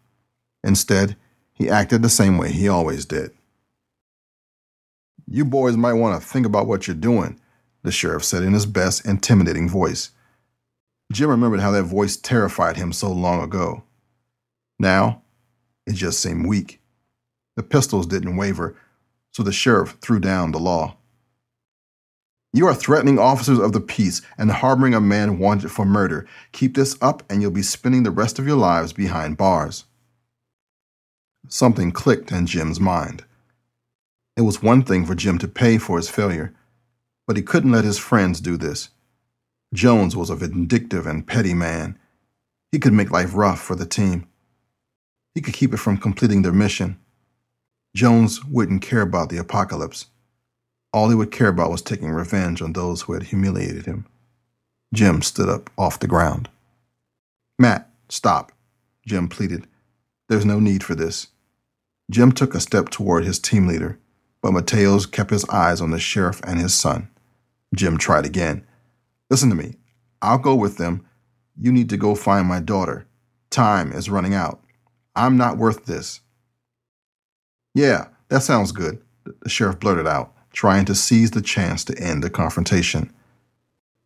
Instead, 0.63 1.17
he 1.55 1.71
acted 1.71 2.03
the 2.03 2.09
same 2.11 2.37
way 2.37 2.53
he 2.53 2.69
always 2.69 3.07
did. 3.07 3.31
You 5.27 5.45
boys 5.45 5.77
might 5.77 5.95
want 5.95 6.21
to 6.21 6.29
think 6.29 6.45
about 6.45 6.67
what 6.67 6.87
you're 6.87 6.97
doing, 6.97 7.41
the 7.83 7.93
sheriff 7.93 8.25
said 8.25 8.43
in 8.43 8.53
his 8.53 8.67
best 8.67 9.07
intimidating 9.07 9.69
voice. 9.69 10.11
Jim 11.13 11.29
remembered 11.29 11.61
how 11.61 11.73
that 11.73 11.85
voice 11.85 12.17
terrified 12.17 12.77
him 12.77 12.93
so 12.93 13.11
long 13.11 13.43
ago. 13.43 13.83
Now, 14.79 15.23
it 15.87 15.95
just 15.95 16.21
seemed 16.21 16.47
weak. 16.47 16.81
The 17.57 17.63
pistols 17.63 18.07
didn't 18.07 18.37
waver, 18.37 18.77
so 19.33 19.43
the 19.43 19.53
sheriff 19.53 19.97
threw 20.01 20.21
down 20.21 20.53
the 20.53 20.59
law. 20.59 20.97
You 22.53 22.67
are 22.67 22.75
threatening 22.75 23.19
officers 23.19 23.59
of 23.59 23.73
the 23.73 23.81
peace 23.81 24.23
and 24.37 24.51
harboring 24.51 24.95
a 24.95 25.01
man 25.01 25.39
wanted 25.39 25.71
for 25.71 25.85
murder. 25.85 26.27
Keep 26.53 26.75
this 26.75 26.97
up, 27.01 27.23
and 27.31 27.41
you'll 27.41 27.53
be 27.53 27.63
spending 27.63 28.03
the 28.03 28.11
rest 28.11 28.39
of 28.39 28.47
your 28.47 28.57
lives 28.57 28.93
behind 28.93 29.37
bars. 29.37 29.85
Something 31.49 31.93
clicked 31.93 32.33
in 32.33 32.47
Jim's 32.47 32.81
mind. 32.81 33.25
It 34.37 34.43
was 34.43 34.63
one 34.63 34.83
thing 34.83 35.07
for 35.07 35.15
Jim 35.15 35.39
to 35.39 35.49
pay 35.49 35.79
for 35.79 35.97
his 35.97 36.09
failure, 36.09 36.55
but 37.27 37.37
he 37.37 37.43
couldn't 37.43 37.73
let 37.73 37.85
his 37.85 37.99
friends 37.99 38.41
do 38.41 38.57
this. 38.57 38.91
Jones 39.73 40.17
was 40.17 40.31
a 40.31 40.37
vindictive 40.37 41.07
and 41.07 41.27
petty 41.27 41.55
man. 41.55 41.99
He 42.73 42.79
could 42.79 42.93
make 42.93 43.11
life 43.11 43.35
rough 43.35 43.61
for 43.61 43.75
the 43.75 43.87
team. 43.87 44.27
He 45.35 45.41
could 45.41 45.55
keep 45.55 45.73
it 45.73 45.79
from 45.79 45.99
completing 45.99 46.43
their 46.43 46.53
mission. 46.53 46.99
Jones 47.95 48.45
wouldn't 48.45 48.83
care 48.83 49.03
about 49.03 49.29
the 49.29 49.39
apocalypse. 49.39 50.07
All 50.93 51.09
he 51.09 51.15
would 51.15 51.31
care 51.31 51.49
about 51.49 51.71
was 51.71 51.83
taking 51.83 52.11
revenge 52.11 52.61
on 52.61 52.73
those 52.73 53.03
who 53.03 53.13
had 53.13 53.25
humiliated 53.25 53.87
him. 53.87 54.07
Jim 54.93 55.23
stood 55.23 55.49
up 55.49 55.71
off 55.79 56.01
the 56.01 56.09
ground. 56.09 56.49
Matt, 57.59 57.91
stop, 58.09 58.53
Jim 59.07 59.29
pleaded. 59.29 59.67
There's 60.29 60.45
no 60.45 60.59
need 60.59 60.83
for 60.83 60.95
this. 60.95 61.29
Jim 62.11 62.33
took 62.33 62.55
a 62.55 62.61
step 62.61 62.89
toward 62.89 63.25
his 63.25 63.39
team 63.39 63.69
leader, 63.69 63.99
but 64.43 64.53
Mateos 64.53 65.11
kept 65.11 65.31
his 65.31 65.45
eyes 65.49 65.81
on 65.81 65.91
the 65.91 66.01
sheriff 66.01 66.41
and 66.45 66.59
his 66.59 66.75
son. 66.75 67.09
Jim 67.75 67.99
tried 67.99 68.27
again. 68.27 68.67
Listen 69.31 69.49
to 69.49 69.55
me. 69.55 69.77
I'll 70.21 70.39
go 70.39 70.55
with 70.55 70.77
them. 70.77 71.07
You 71.57 71.73
need 71.73 71.89
to 71.91 71.97
go 71.97 72.15
find 72.15 72.47
my 72.47 72.61
daughter. 72.61 73.07
Time 73.49 73.93
is 73.93 74.11
running 74.11 74.35
out. 74.35 74.63
I'm 75.15 75.37
not 75.37 75.57
worth 75.57 75.87
this. 75.87 76.21
Yeah, 77.75 78.09
that 78.29 78.43
sounds 78.43 78.73
good, 78.73 79.01
the 79.43 79.49
sheriff 79.49 79.79
blurted 79.79 80.07
out, 80.07 80.35
trying 80.53 80.85
to 80.87 80.95
seize 80.95 81.31
the 81.31 81.43
chance 81.43 81.85
to 81.85 81.99
end 81.99 82.23
the 82.23 82.31
confrontation. 82.31 83.13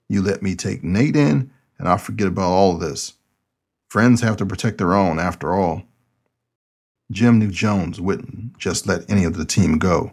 You 0.08 0.22
let 0.22 0.42
me 0.42 0.54
take 0.54 0.84
Nate 0.84 1.16
in, 1.16 1.50
and 1.78 1.88
I'll 1.88 1.98
forget 1.98 2.28
about 2.28 2.50
all 2.50 2.76
this. 2.76 3.14
Friends 3.88 4.20
have 4.20 4.36
to 4.38 4.46
protect 4.46 4.78
their 4.78 4.94
own, 4.94 5.18
after 5.18 5.54
all. 5.54 5.84
Jim 7.10 7.38
knew 7.38 7.50
Jones 7.50 8.00
wouldn't 8.00 8.58
just 8.58 8.86
let 8.86 9.08
any 9.10 9.24
of 9.24 9.36
the 9.36 9.44
team 9.44 9.78
go. 9.78 10.12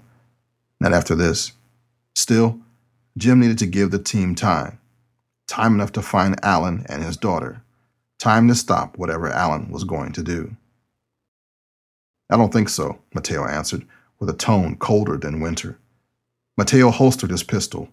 Not 0.79 0.93
after 0.93 1.15
this. 1.15 1.53
Still, 2.15 2.59
Jim 3.17 3.39
needed 3.39 3.57
to 3.59 3.65
give 3.65 3.91
the 3.91 3.99
team 3.99 4.35
time. 4.35 4.77
Time 5.51 5.73
enough 5.73 5.91
to 5.91 6.01
find 6.01 6.41
Alan 6.45 6.85
and 6.87 7.03
his 7.03 7.17
daughter. 7.17 7.61
Time 8.17 8.47
to 8.47 8.55
stop 8.55 8.97
whatever 8.97 9.27
Alan 9.27 9.69
was 9.69 9.83
going 9.83 10.13
to 10.13 10.23
do. 10.23 10.55
I 12.29 12.37
don't 12.37 12.53
think 12.53 12.69
so, 12.69 12.99
Mateo 13.13 13.45
answered, 13.45 13.85
with 14.17 14.29
a 14.29 14.33
tone 14.33 14.77
colder 14.77 15.17
than 15.17 15.41
winter. 15.41 15.77
Mateo 16.57 16.89
holstered 16.89 17.31
his 17.31 17.43
pistol. 17.43 17.89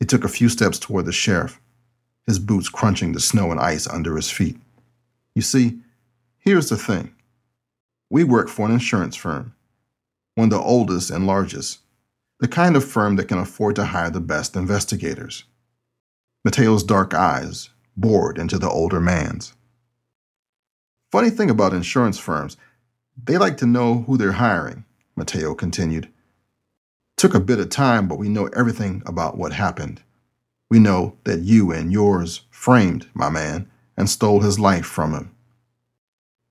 He 0.00 0.04
took 0.04 0.24
a 0.24 0.28
few 0.28 0.48
steps 0.48 0.80
toward 0.80 1.04
the 1.04 1.12
sheriff, 1.12 1.60
his 2.26 2.40
boots 2.40 2.68
crunching 2.68 3.12
the 3.12 3.20
snow 3.20 3.52
and 3.52 3.60
ice 3.60 3.86
under 3.86 4.16
his 4.16 4.28
feet. 4.28 4.58
You 5.36 5.42
see, 5.42 5.78
here's 6.40 6.68
the 6.68 6.76
thing 6.76 7.14
we 8.10 8.24
work 8.24 8.48
for 8.48 8.66
an 8.66 8.72
insurance 8.72 9.14
firm, 9.14 9.54
one 10.34 10.46
of 10.46 10.50
the 10.50 10.58
oldest 10.58 11.12
and 11.12 11.28
largest, 11.28 11.78
the 12.40 12.48
kind 12.48 12.74
of 12.74 12.84
firm 12.84 13.14
that 13.14 13.28
can 13.28 13.38
afford 13.38 13.76
to 13.76 13.84
hire 13.84 14.10
the 14.10 14.18
best 14.18 14.56
investigators. 14.56 15.44
Mateo's 16.44 16.82
dark 16.82 17.14
eyes 17.14 17.70
bored 17.96 18.36
into 18.36 18.58
the 18.58 18.68
older 18.68 19.00
man's. 19.00 19.54
Funny 21.12 21.30
thing 21.30 21.50
about 21.50 21.74
insurance 21.74 22.18
firms, 22.18 22.56
they 23.22 23.38
like 23.38 23.56
to 23.58 23.66
know 23.66 24.02
who 24.02 24.16
they're 24.16 24.32
hiring, 24.32 24.84
Mateo 25.14 25.54
continued. 25.54 26.08
Took 27.16 27.34
a 27.34 27.40
bit 27.40 27.60
of 27.60 27.68
time, 27.68 28.08
but 28.08 28.18
we 28.18 28.28
know 28.28 28.46
everything 28.46 29.02
about 29.06 29.36
what 29.36 29.52
happened. 29.52 30.02
We 30.70 30.78
know 30.78 31.16
that 31.24 31.40
you 31.40 31.70
and 31.70 31.92
yours 31.92 32.42
framed 32.50 33.08
my 33.14 33.28
man 33.28 33.70
and 33.96 34.08
stole 34.10 34.40
his 34.40 34.58
life 34.58 34.86
from 34.86 35.12
him. 35.12 35.30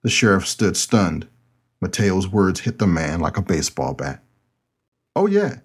The 0.03 0.09
sheriff 0.09 0.47
stood 0.47 0.77
stunned, 0.77 1.27
Mateo's 1.81 2.27
words 2.27 2.61
hit 2.61 2.77
the 2.77 2.87
man 2.87 3.19
like 3.19 3.37
a 3.37 3.41
baseball 3.41 3.93
bat. 3.93 4.23
Oh, 5.15 5.25
yeah. 5.25 5.59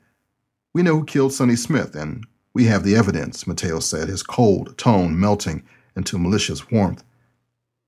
We 0.74 0.82
know 0.82 0.98
who 0.98 1.04
killed 1.04 1.34
Sonny 1.34 1.56
Smith, 1.56 1.94
and 1.94 2.26
we 2.56 2.64
have 2.64 2.84
the 2.84 2.96
evidence, 2.96 3.46
Mateo 3.46 3.80
said, 3.80 4.08
his 4.08 4.22
cold 4.22 4.78
tone 4.78 5.20
melting 5.20 5.62
into 5.94 6.16
malicious 6.16 6.70
warmth. 6.70 7.04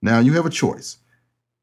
Now 0.02 0.18
you 0.18 0.34
have 0.34 0.44
a 0.44 0.50
choice. 0.50 0.98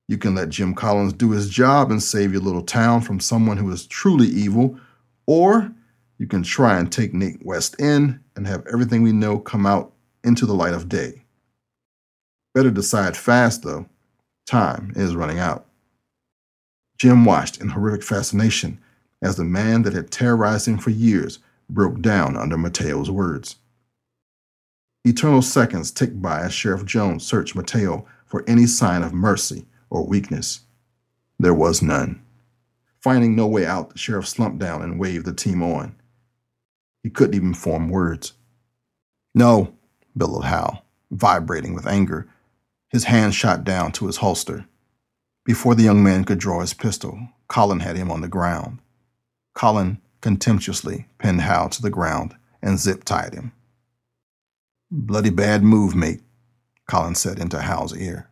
You 0.07 0.17
can 0.17 0.33
let 0.33 0.49
Jim 0.49 0.73
Collins 0.73 1.13
do 1.13 1.29
his 1.29 1.47
job 1.47 1.91
and 1.91 2.01
save 2.01 2.31
your 2.31 2.41
little 2.41 2.63
town 2.63 3.01
from 3.01 3.19
someone 3.19 3.57
who 3.57 3.69
is 3.71 3.85
truly 3.85 4.25
evil, 4.25 4.79
or 5.27 5.71
you 6.17 6.25
can 6.25 6.41
try 6.41 6.79
and 6.79 6.91
take 6.91 7.13
Nate 7.13 7.45
West 7.45 7.79
in 7.79 8.21
and 8.35 8.47
have 8.47 8.65
everything 8.65 9.03
we 9.03 9.11
know 9.11 9.37
come 9.37 9.67
out 9.67 9.93
into 10.23 10.47
the 10.47 10.55
light 10.55 10.73
of 10.73 10.89
day. 10.89 11.21
Better 12.55 12.71
decide 12.71 13.15
fast, 13.15 13.61
though. 13.61 13.85
Time 14.47 14.93
is 14.95 15.15
running 15.15 15.37
out. 15.37 15.67
Jim 16.97 17.23
watched 17.23 17.61
in 17.61 17.69
horrific 17.69 18.01
fascination 18.01 18.79
as 19.21 19.35
the 19.35 19.43
man 19.43 19.83
that 19.83 19.93
had 19.93 20.09
terrorized 20.09 20.67
him 20.67 20.79
for 20.79 20.89
years 20.89 21.37
broke 21.69 22.01
down 22.01 22.37
under 22.37 22.57
Mateo's 22.57 23.09
words. 23.09 23.57
Eternal 25.03 25.41
seconds 25.41 25.91
ticked 25.91 26.21
by 26.21 26.41
as 26.41 26.53
Sheriff 26.53 26.85
Jones 26.85 27.25
searched 27.25 27.55
Mateo 27.55 28.05
for 28.25 28.43
any 28.47 28.65
sign 28.65 29.03
of 29.03 29.13
mercy 29.13 29.65
or 29.89 30.05
weakness. 30.05 30.61
There 31.37 31.53
was 31.53 31.81
none. 31.81 32.21
Finding 33.01 33.35
no 33.35 33.45
way 33.45 33.65
out, 33.65 33.91
the 33.91 33.99
sheriff 33.99 34.27
slumped 34.27 34.57
down 34.57 34.81
and 34.81 34.99
waved 34.99 35.25
the 35.25 35.33
team 35.33 35.61
on. 35.61 35.95
He 37.03 37.11
couldn't 37.11 37.35
even 37.35 37.53
form 37.53 37.89
words. 37.89 38.33
No, 39.35 39.75
bellowed 40.15 40.45
Hal, 40.45 40.83
vibrating 41.11 41.75
with 41.75 41.85
anger. 41.85 42.27
His 42.89 43.03
hand 43.03 43.35
shot 43.35 43.63
down 43.63 43.91
to 43.91 44.07
his 44.07 44.17
holster. 44.17 44.65
Before 45.43 45.75
the 45.75 45.83
young 45.83 46.01
man 46.01 46.23
could 46.23 46.39
draw 46.39 46.61
his 46.61 46.73
pistol, 46.73 47.29
Colin 47.47 47.81
had 47.81 47.95
him 47.95 48.09
on 48.09 48.21
the 48.21 48.27
ground. 48.27 48.79
Colin 49.53 50.01
contemptuously 50.21 51.07
pinned 51.19 51.41
Hal 51.41 51.69
to 51.69 51.81
the 51.81 51.89
ground 51.89 52.35
and 52.61 52.79
zip 52.79 53.03
tied 53.03 53.33
him. 53.33 53.51
Bloody 54.91 55.29
bad 55.29 55.63
move, 55.63 55.95
mate, 55.95 56.21
Colin 56.87 57.15
said 57.15 57.39
into 57.39 57.61
Hal's 57.61 57.95
ear. 57.95 58.29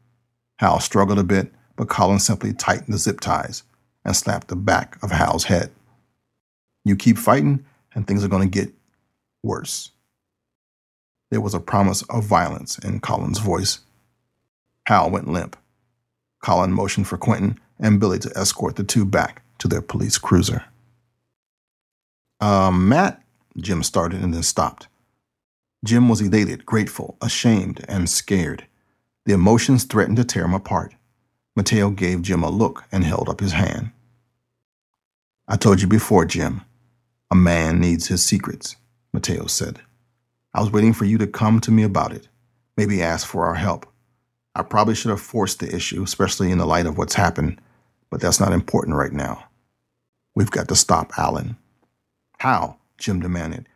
Hal 0.57 0.79
struggled 0.79 1.19
a 1.19 1.23
bit, 1.23 1.51
but 1.75 1.89
Colin 1.89 2.19
simply 2.19 2.53
tightened 2.53 2.93
the 2.93 2.97
zip 2.97 3.19
ties 3.19 3.63
and 4.05 4.15
slapped 4.15 4.47
the 4.47 4.55
back 4.55 5.01
of 5.03 5.11
Hal's 5.11 5.45
head. 5.45 5.71
You 6.85 6.95
keep 6.95 7.17
fighting, 7.17 7.65
and 7.95 8.05
things 8.07 8.23
are 8.23 8.29
going 8.29 8.49
to 8.49 8.59
get 8.59 8.73
worse. 9.41 9.91
There 11.31 11.41
was 11.41 11.53
a 11.53 11.59
promise 11.59 12.03
of 12.03 12.25
violence 12.25 12.77
in 12.77 12.99
Colin's 12.99 13.39
voice. 13.39 13.79
Hal 14.85 15.09
went 15.09 15.27
limp. 15.27 15.57
Colin 16.43 16.71
motioned 16.71 17.07
for 17.07 17.17
Quentin 17.17 17.59
and 17.79 17.99
Billy 17.99 18.19
to 18.19 18.31
escort 18.37 18.75
the 18.75 18.83
two 18.83 19.05
back 19.05 19.41
to 19.59 19.67
their 19.67 19.81
police 19.81 20.17
cruiser. 20.17 20.65
Uh, 22.43 22.71
Matt, 22.71 23.23
Jim 23.55 23.81
started 23.83 24.21
and 24.21 24.33
then 24.33 24.43
stopped. 24.43 24.89
Jim 25.85 26.09
was 26.09 26.19
elated, 26.19 26.65
grateful, 26.65 27.15
ashamed, 27.21 27.85
and 27.87 28.09
scared. 28.09 28.67
The 29.23 29.31
emotions 29.31 29.85
threatened 29.85 30.17
to 30.17 30.25
tear 30.25 30.43
him 30.43 30.53
apart. 30.53 30.93
Mateo 31.55 31.89
gave 31.89 32.21
Jim 32.21 32.43
a 32.43 32.49
look 32.49 32.83
and 32.91 33.05
held 33.05 33.29
up 33.29 33.39
his 33.39 33.53
hand. 33.53 33.91
I 35.47 35.55
told 35.55 35.81
you 35.81 35.87
before, 35.87 36.25
Jim. 36.25 36.63
A 37.31 37.35
man 37.35 37.79
needs 37.79 38.07
his 38.07 38.21
secrets, 38.21 38.75
Mateo 39.13 39.45
said. 39.45 39.79
I 40.53 40.59
was 40.59 40.69
waiting 40.69 40.91
for 40.91 41.05
you 41.05 41.17
to 41.19 41.27
come 41.27 41.61
to 41.61 41.71
me 41.71 41.83
about 41.83 42.11
it, 42.11 42.27
maybe 42.75 43.01
ask 43.01 43.25
for 43.25 43.45
our 43.45 43.55
help. 43.55 43.85
I 44.53 44.63
probably 44.63 44.95
should 44.95 45.11
have 45.11 45.21
forced 45.21 45.61
the 45.61 45.73
issue, 45.73 46.03
especially 46.03 46.51
in 46.51 46.57
the 46.57 46.65
light 46.65 46.87
of 46.87 46.97
what's 46.97 47.15
happened, 47.15 47.61
but 48.09 48.19
that's 48.19 48.41
not 48.41 48.51
important 48.51 48.97
right 48.97 49.13
now. 49.13 49.45
We've 50.35 50.51
got 50.51 50.67
to 50.67 50.75
stop 50.75 51.17
Alan. 51.17 51.55
How? 52.43 52.75
Jim 52.97 53.21
demanded. 53.21 53.69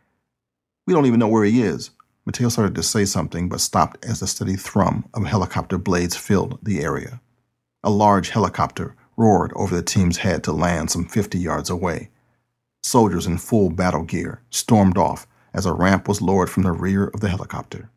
We 0.86 0.92
don't 0.92 1.06
even 1.06 1.18
know 1.18 1.26
where 1.26 1.44
he 1.46 1.62
is. 1.62 1.88
Mateo 2.26 2.50
started 2.50 2.74
to 2.74 2.82
say 2.82 3.06
something, 3.06 3.48
but 3.48 3.62
stopped 3.62 4.04
as 4.04 4.20
the 4.20 4.26
steady 4.26 4.56
thrum 4.56 5.08
of 5.14 5.24
helicopter 5.24 5.78
blades 5.78 6.16
filled 6.16 6.58
the 6.62 6.80
area. 6.80 7.22
A 7.82 7.88
large 7.88 8.28
helicopter 8.28 8.94
roared 9.16 9.54
over 9.56 9.74
the 9.74 9.80
team's 9.80 10.18
head 10.18 10.44
to 10.44 10.52
land 10.52 10.90
some 10.90 11.06
50 11.06 11.38
yards 11.38 11.70
away. 11.70 12.10
Soldiers 12.82 13.26
in 13.26 13.38
full 13.38 13.70
battle 13.70 14.02
gear 14.02 14.42
stormed 14.50 14.98
off 14.98 15.26
as 15.54 15.64
a 15.64 15.72
ramp 15.72 16.06
was 16.06 16.20
lowered 16.20 16.50
from 16.50 16.64
the 16.64 16.72
rear 16.72 17.06
of 17.06 17.20
the 17.20 17.30
helicopter. 17.30 17.88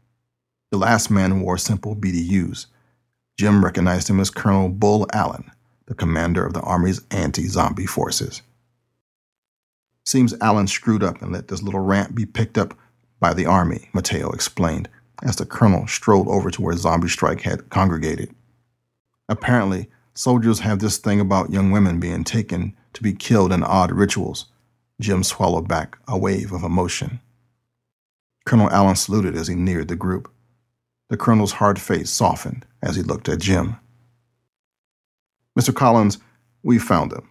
The 0.71 0.77
last 0.77 1.11
man 1.11 1.41
wore 1.41 1.57
simple 1.57 1.97
BDUs. 1.97 2.67
Jim 3.37 3.61
recognized 3.65 4.09
him 4.09 4.21
as 4.21 4.29
Colonel 4.29 4.69
Bull 4.69 5.05
Allen, 5.11 5.51
the 5.87 5.95
commander 5.95 6.45
of 6.45 6.53
the 6.53 6.61
Army's 6.61 7.01
anti 7.11 7.49
zombie 7.49 7.85
forces. 7.85 8.41
Seems 10.05 10.33
Allen 10.41 10.67
screwed 10.67 11.03
up 11.03 11.21
and 11.21 11.31
let 11.31 11.47
this 11.47 11.61
little 11.61 11.79
rant 11.79 12.15
be 12.15 12.25
picked 12.25 12.57
up 12.57 12.77
by 13.19 13.33
the 13.33 13.45
Army, 13.45 13.89
Mateo 13.93 14.31
explained 14.31 14.89
as 15.23 15.35
the 15.35 15.45
colonel 15.45 15.87
strolled 15.87 16.27
over 16.27 16.49
to 16.49 16.61
where 16.61 16.75
Zombie 16.75 17.07
Strike 17.07 17.41
had 17.41 17.69
congregated. 17.69 18.33
Apparently, 19.29 19.89
soldiers 20.13 20.59
have 20.59 20.79
this 20.79 20.97
thing 20.97 21.19
about 21.19 21.51
young 21.51 21.71
women 21.71 21.99
being 21.99 22.23
taken 22.23 22.75
to 22.93 23.03
be 23.03 23.13
killed 23.13 23.51
in 23.51 23.63
odd 23.63 23.91
rituals. 23.91 24.47
Jim 24.99 25.23
swallowed 25.23 25.67
back 25.67 25.97
a 26.07 26.17
wave 26.17 26.51
of 26.51 26.63
emotion. 26.63 27.19
Colonel 28.45 28.69
Allen 28.71 28.95
saluted 28.95 29.35
as 29.35 29.47
he 29.47 29.55
neared 29.55 29.87
the 29.87 29.95
group. 29.95 30.31
The 31.09 31.17
colonel's 31.17 31.53
hard 31.53 31.79
face 31.79 32.09
softened 32.09 32.65
as 32.81 32.95
he 32.95 33.03
looked 33.03 33.29
at 33.29 33.39
Jim. 33.39 33.77
Mr. 35.57 35.73
Collins, 35.75 36.17
we 36.63 36.79
found 36.79 37.11
them, 37.11 37.29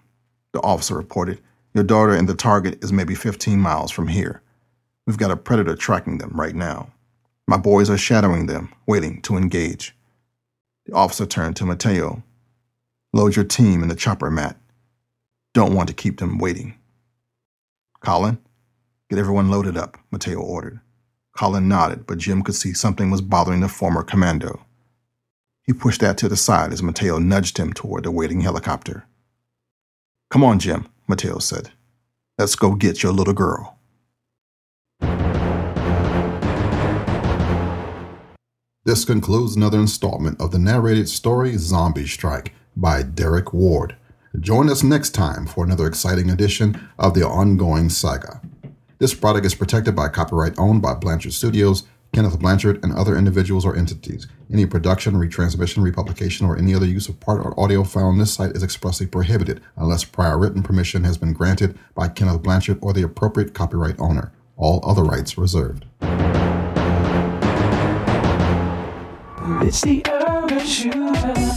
the 0.53 0.61
officer 0.61 0.95
reported. 0.95 1.41
Your 1.75 1.85
daughter 1.85 2.15
and 2.15 2.29
the 2.29 2.35
target 2.35 2.83
is 2.83 2.93
maybe 2.93 3.15
15 3.15 3.61
miles 3.61 3.91
from 3.91 4.09
here. 4.09 4.43
We've 5.07 5.19
got 5.19 5.31
a 5.31 5.37
predator 5.37 5.77
tracking 5.77 6.19
them 6.19 6.33
right 6.35 6.55
now. 6.55 6.93
My 7.47 7.57
boys 7.57 7.91
are 7.91 7.99
shadowing 7.99 8.47
them, 8.47 8.73
waiting 8.87 9.23
to 9.23 9.37
engage. 9.37 9.97
The 10.87 10.95
officer 10.95 11.27
turned 11.27 11.57
to 11.57 11.67
Mateo. 11.67 12.23
Load 13.13 13.37
your 13.37 13.45
team 13.45 13.83
in 13.83 13.89
the 13.89 13.97
chopper, 13.97 14.31
Matt. 14.31 14.57
Don't 15.53 15.75
want 15.75 15.89
to 15.89 15.95
keep 15.95 16.19
them 16.19 16.39
waiting. 16.39 16.75
Colin, 18.01 18.39
get 19.09 19.19
everyone 19.19 19.51
loaded 19.51 19.77
up, 19.77 19.97
Mateo 20.11 20.39
ordered. 20.41 20.81
Colin 21.37 21.69
nodded, 21.69 22.07
but 22.07 22.19
Jim 22.19 22.43
could 22.43 22.55
see 22.55 22.73
something 22.73 23.11
was 23.11 23.21
bothering 23.21 23.61
the 23.61 23.69
former 23.69 24.03
commando. 24.03 24.65
He 25.63 25.73
pushed 25.73 26.01
that 26.01 26.19
to 26.19 26.29
the 26.29 26.37
side 26.37 26.73
as 26.73 26.83
Mateo 26.83 27.19
nudged 27.19 27.59
him 27.59 27.73
toward 27.73 28.05
the 28.05 28.11
waiting 28.11 28.41
helicopter. 28.41 29.07
Come 30.31 30.45
on, 30.45 30.59
Jim, 30.59 30.87
Mateo 31.11 31.39
said. 31.39 31.73
Let's 32.39 32.55
go 32.55 32.75
get 32.75 33.03
your 33.03 33.13
little 33.13 33.35
girl. 33.35 33.77
This 38.85 39.05
concludes 39.05 39.57
another 39.57 39.79
installment 39.79 40.41
of 40.41 40.53
the 40.53 40.59
narrated 40.59 41.09
story 41.09 41.57
Zombie 41.59 42.07
Strike 42.07 42.55
by 42.75 43.03
Derek 43.03 43.53
Ward. 43.53 43.97
Join 44.41 44.71
us 44.71 44.83
next 44.83 45.11
time 45.11 45.47
for 45.47 45.65
another 45.65 45.87
exciting 45.87 46.31
edition 46.31 46.89
of 46.99 47.13
the 47.13 47.27
ongoing 47.27 47.91
saga. 47.91 48.41
This 48.99 49.13
product 49.13 49.45
is 49.45 49.55
protected 49.55 49.95
by 49.95 50.09
copyright 50.09 50.59
owned 50.59 50.81
by 50.81 50.95
Blanchard 50.95 51.35
Studios 51.35 51.83
Kenneth 52.13 52.39
Blanchard, 52.41 52.83
and 52.83 52.93
other 52.93 53.17
individuals 53.17 53.65
or 53.65 53.77
entities. 53.77 54.27
Any 54.53 54.67
production, 54.67 55.15
retransmission, 55.15 55.83
republication, 55.83 56.47
or 56.47 56.59
any 56.59 56.75
other 56.75 56.87
use 56.87 57.09
of 57.09 57.21
part 57.21 57.45
or 57.45 57.59
audio 57.59 57.85
found 57.85 58.07
on 58.07 58.19
this 58.19 58.35
site 58.35 58.57
is 58.57 58.63
expressly 58.63 59.07
prohibited 59.07 59.61
unless 59.77 60.05
prior 60.05 60.39
written 60.39 60.63
permission 60.63 61.05
has 61.05 61.17
been 61.17 61.33
granted 61.33 61.79
by 61.95 62.09
Kenneth 62.09 62.43
Blanchard 62.43 62.79
or 62.81 62.93
the 62.93 63.03
appropriate 63.03 63.55
copyright 63.55 63.99
owner. 64.01 64.33
All 64.57 64.81
other 64.85 65.05
rights 65.05 65.39
reserved. 65.39 65.87
It's 69.63 69.83
the 69.83 70.03
urban 70.09 70.67
shooter 70.67 71.50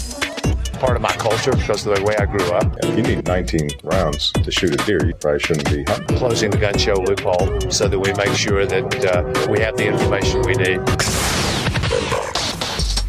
part 0.84 0.98
of 0.98 1.02
my 1.02 1.14
culture 1.14 1.52
because 1.52 1.86
of 1.86 1.96
the 1.96 2.04
way 2.04 2.14
I 2.18 2.26
grew 2.26 2.52
up. 2.52 2.76
If 2.84 2.98
you 2.98 3.04
need 3.04 3.26
19 3.26 3.70
rounds 3.84 4.34
to 4.34 4.52
shoot 4.52 4.74
a 4.74 4.86
deer, 4.86 5.06
you 5.06 5.14
probably 5.14 5.40
shouldn't 5.40 5.70
be 5.70 5.84
hunting. 5.84 6.18
Closing 6.18 6.52
the 6.52 6.58
gun 6.58 6.78
show 6.78 6.96
loophole 6.96 7.72
so 7.72 7.88
that 7.88 7.98
we 7.98 8.12
make 8.14 8.36
sure 8.36 8.66
that 8.66 9.06
uh, 9.06 9.50
we 9.50 9.62
have 9.62 9.78
the 9.78 9.88
information 9.88 10.42
we 10.42 10.56
need. 10.56 10.82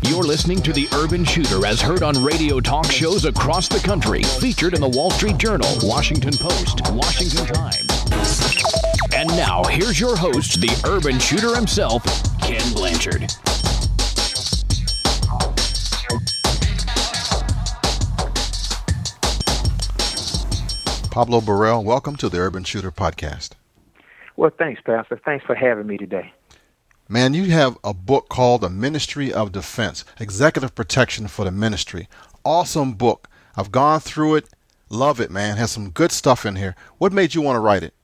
You're 0.08 0.22
listening 0.22 0.62
to 0.62 0.72
The 0.72 0.86
Urban 0.94 1.24
Shooter 1.24 1.66
as 1.66 1.80
heard 1.80 2.04
on 2.04 2.22
radio 2.22 2.60
talk 2.60 2.88
shows 2.88 3.24
across 3.24 3.66
the 3.66 3.80
country, 3.80 4.22
featured 4.22 4.74
in 4.74 4.80
the 4.80 4.88
Wall 4.88 5.10
Street 5.10 5.38
Journal, 5.38 5.68
Washington 5.82 6.34
Post, 6.36 6.80
Washington 6.92 7.46
Times. 7.46 9.12
And 9.16 9.28
now, 9.30 9.64
here's 9.64 9.98
your 9.98 10.16
host, 10.16 10.60
the 10.60 10.70
urban 10.86 11.18
shooter 11.18 11.56
himself, 11.56 12.04
Kenn 12.40 12.72
Blanchard. 12.72 13.32
Pablo 21.14 21.40
Birriel, 21.40 21.84
welcome 21.84 22.16
to 22.16 22.28
the 22.28 22.38
Urban 22.38 22.64
Shooter 22.64 22.90
Podcast. 22.90 23.50
Well, 24.34 24.50
thanks, 24.58 24.80
Pastor. 24.84 25.20
Thanks 25.24 25.44
for 25.44 25.54
having 25.54 25.86
me 25.86 25.96
today. 25.96 26.32
Man, 27.08 27.34
you 27.34 27.52
have 27.52 27.78
a 27.84 27.94
book 27.94 28.28
called 28.28 28.62
The 28.62 28.68
Ministry 28.68 29.32
of 29.32 29.52
Defense 29.52 30.04
Executive 30.18 30.74
Protection 30.74 31.28
for 31.28 31.44
the 31.44 31.52
Ministry. 31.52 32.08
Awesome 32.44 32.94
book. 32.94 33.28
I've 33.56 33.70
gone 33.70 34.00
through 34.00 34.34
it. 34.34 34.48
Love 34.90 35.20
it, 35.20 35.30
man. 35.30 35.56
Has 35.56 35.70
some 35.70 35.90
good 35.90 36.10
stuff 36.10 36.44
in 36.44 36.56
here. 36.56 36.74
What 36.98 37.12
made 37.12 37.32
you 37.32 37.42
want 37.42 37.54
to 37.54 37.60
write 37.60 37.84
it? 37.84 37.94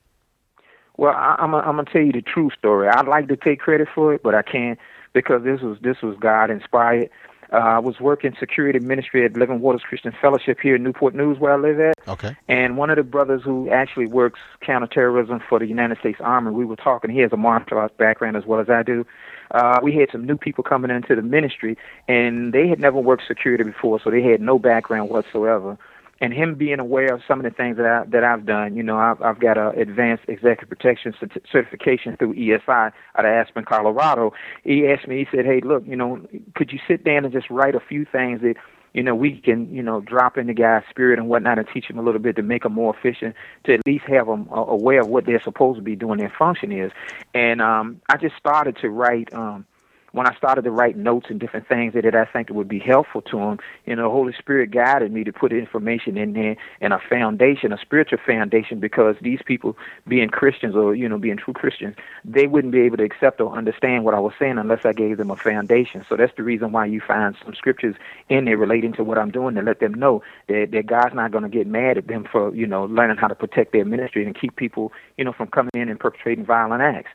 Well, 0.97 1.13
I, 1.13 1.35
I'm 1.41 1.53
I'm 1.53 1.65
gonna 1.65 1.91
tell 1.93 2.03
you 2.03 2.13
the 2.13 2.23
true 2.23 2.51
story. 2.57 2.87
I'd 2.87 3.09
like 3.09 3.27
to 3.27 3.37
take 3.37 3.59
credit 3.59 3.89
for 3.93 4.15
it, 4.15 4.23
but 4.23 4.37
I 4.37 4.43
can't 4.43 4.79
because 5.15 5.43
this 5.43 5.61
was 5.63 5.79
this 5.83 6.01
was 6.01 6.17
God 6.21 6.49
inspired. 6.49 7.11
Uh, 7.53 7.57
I 7.57 7.79
was 7.79 7.99
working 7.99 8.35
security 8.39 8.79
ministry 8.79 9.25
at 9.25 9.37
Living 9.37 9.61
Waters 9.61 9.83
Christian 9.83 10.13
Fellowship 10.21 10.59
here 10.61 10.77
in 10.77 10.83
Newport 10.83 11.15
News, 11.15 11.39
where 11.39 11.53
I 11.53 11.57
live 11.57 11.81
at. 11.81 11.95
Okay. 12.07 12.37
And 12.49 12.77
one 12.77 12.91
of 12.91 12.97
the 12.97 13.03
brothers 13.03 13.43
who 13.43 13.69
actually 13.71 14.07
works 14.07 14.39
counterterrorism 14.61 15.41
for 15.49 15.59
the 15.59 15.67
United 15.67 15.99
States 15.99 16.21
Army, 16.21 16.53
we 16.53 16.65
were 16.65 16.77
talking. 16.77 17.11
He 17.11 17.21
has 17.21 17.33
a 17.33 17.37
martial 17.37 17.79
arts 17.79 17.95
background 17.97 18.37
as 18.37 18.47
well 18.47 18.61
as 18.61 18.71
I 18.71 18.83
do. 18.83 19.05
Uh, 19.51 19.81
we 19.83 19.97
had 19.97 20.09
some 20.13 20.25
new 20.25 20.37
people 20.37 20.63
coming 20.63 20.91
into 20.93 21.17
the 21.17 21.23
ministry, 21.23 21.77
and 22.07 22.53
they 22.53 22.69
had 22.69 22.79
never 22.79 23.01
worked 23.01 23.27
security 23.27 23.65
before, 23.65 24.01
so 24.01 24.11
they 24.11 24.23
had 24.23 24.41
no 24.41 24.59
background 24.59 25.11
whatsoever 25.11 25.77
and 26.21 26.35
him 26.35 26.55
being 26.55 26.79
aware 26.79 27.15
of 27.15 27.23
some 27.27 27.41
of 27.41 27.45
the 27.45 27.51
things 27.51 27.77
that 27.79 27.87
I 27.87 28.05
that 28.11 28.25
I've 28.25 28.45
done. 28.45 28.77
You 28.77 28.83
know, 28.83 28.99
I've 28.99 29.21
I've 29.23 29.41
got 29.41 29.57
a 29.57 29.71
advanced 29.71 30.25
executive 30.29 30.69
protection 30.69 31.15
certification 31.51 32.17
through 32.17 32.35
ESI 32.35 32.69
out 32.69 32.93
of 33.17 33.25
Aspen, 33.25 33.65
Colorado. 33.65 34.33
He 34.63 34.87
asked 34.87 35.09
me. 35.09 35.19
He 35.19 35.37
said, 35.37 35.47
"Hey, 35.47 35.61
look, 35.61 35.85
you 35.87 35.97
know, 35.97 36.21
could 36.55 36.73
you 36.73 36.79
sit 36.87 37.05
down 37.05 37.25
and 37.25 37.33
just 37.33 37.49
write 37.51 37.75
a 37.75 37.81
few 37.81 38.05
things 38.05 38.43
that." 38.43 38.55
You 38.93 39.05
know, 39.05 39.15
we 39.15 39.41
can, 39.41 39.73
you 39.73 39.85
know, 39.85 40.01
drop 40.01 40.37
in 40.37 40.49
the 40.49 40.53
guy's 40.53 40.83
spirit 40.91 41.21
and 41.21 41.29
whatnot 41.29 41.61
and 41.61 41.69
teach 41.73 41.89
him 41.89 41.97
a 41.97 42.03
little 42.03 42.21
bit 42.21 42.35
to 42.35 42.43
make 42.43 42.65
him 42.65 42.73
more 42.73 42.93
efficient, 42.93 43.37
to 43.63 43.75
at 43.75 43.87
least 43.87 44.05
have 44.07 44.27
them 44.27 44.49
aware 44.51 45.03
of 45.03 45.07
what 45.07 45.27
they're 45.27 45.41
supposed 45.41 45.77
to 45.77 45.83
be 45.83 45.95
doing, 45.95 46.19
their 46.19 46.35
function 46.37 46.73
is. 46.73 46.91
And 47.33 47.63
um, 47.63 48.01
I 48.09 48.17
just 48.17 48.35
started 48.37 48.77
to 48.79 48.91
write 48.91 49.33
um, 49.33 49.65
when 50.13 50.27
I 50.27 50.35
started 50.37 50.63
to 50.63 50.71
write 50.71 50.97
notes 50.97 51.27
and 51.31 51.39
different 51.39 51.69
things 51.69 51.95
that 51.95 52.15
I 52.15 52.25
think 52.25 52.51
would 52.51 52.69
be 52.69 52.79
helpful 52.79 53.23
to 53.23 53.37
them, 53.37 53.59
you 53.87 53.97
know, 53.97 54.05
the 54.05 54.11
Holy 54.11 54.33
Spirit 54.33 54.71
guided 54.71 55.13
me 55.13 55.25
to 55.25 55.33
put 55.33 55.53
information 55.53 56.17
in 56.17 56.33
there 56.33 56.57
and 56.81 56.93
a 56.93 56.99
foundation, 57.09 57.73
a 57.73 57.79
spiritual 57.79 58.19
foundation, 58.25 58.81
because 58.81 59.17
these 59.21 59.41
people, 59.45 59.77
being 60.09 60.29
Christians 60.29 60.75
or 60.75 60.95
you 60.95 61.09
know 61.09 61.19
being 61.19 61.37
true 61.37 61.55
Christians, 61.55 61.97
they 62.25 62.47
wouldn't 62.47 62.73
be 62.73 62.81
able 62.81 62.97
to 62.99 63.05
accept 63.05 63.41
or 63.41 63.57
understand 63.57 64.05
what 64.05 64.15
I 64.15 64.21
was 64.21 64.33
saying 64.39 64.59
unless 64.59 64.85
I 64.85 64.93
gave 64.93 65.17
them 65.17 65.31
a 65.31 65.37
foundation. 65.37 66.05
So 66.09 66.17
that's 66.17 66.35
the 66.37 66.43
reason 66.43 66.73
why 66.73 66.87
you 66.87 67.01
find 67.01 67.37
some 67.45 67.55
scriptures 67.55 67.97
in 68.29 68.45
there 68.45 68.57
relating 68.57 68.93
to 68.95 69.05
what 69.05 69.19
I'm 69.19 69.31
doing 69.31 69.55
to 69.55 69.63
let 69.63 69.81
them 69.81 69.95
know 69.95 70.23
that 70.49 70.71
that 70.73 70.87
God's 70.87 71.15
not 71.15 71.33
going 71.33 71.45
to 71.45 71.51
get 71.51 71.67
mad 71.67 71.99
at 71.99 72.09
them 72.09 72.27
for 72.31 72.55
you 72.55 72.67
know 72.67 72.85
learning 72.85 73.17
how 73.17 73.29
to 73.29 73.35
protect 73.35 73.73
their 73.73 73.85
ministry 73.85 74.25
and 74.25 74.39
keep 74.39 74.57
people 74.57 74.93
you 75.17 75.25
know 75.25 75.33
from 75.33 75.49
coming 75.49 75.71
in 75.75 75.89
and 75.89 76.01
perpetrating 76.01 76.45
violent 76.45 76.83
acts. 76.83 77.11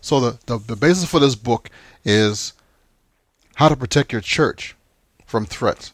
So 0.00 0.20
the, 0.20 0.38
the, 0.46 0.58
the 0.58 0.76
basis 0.76 1.04
for 1.04 1.20
this 1.20 1.34
book 1.34 1.70
is 2.04 2.52
how 3.56 3.68
to 3.68 3.76
protect 3.76 4.12
your 4.12 4.20
church 4.20 4.76
from 5.24 5.46
threats. 5.46 5.92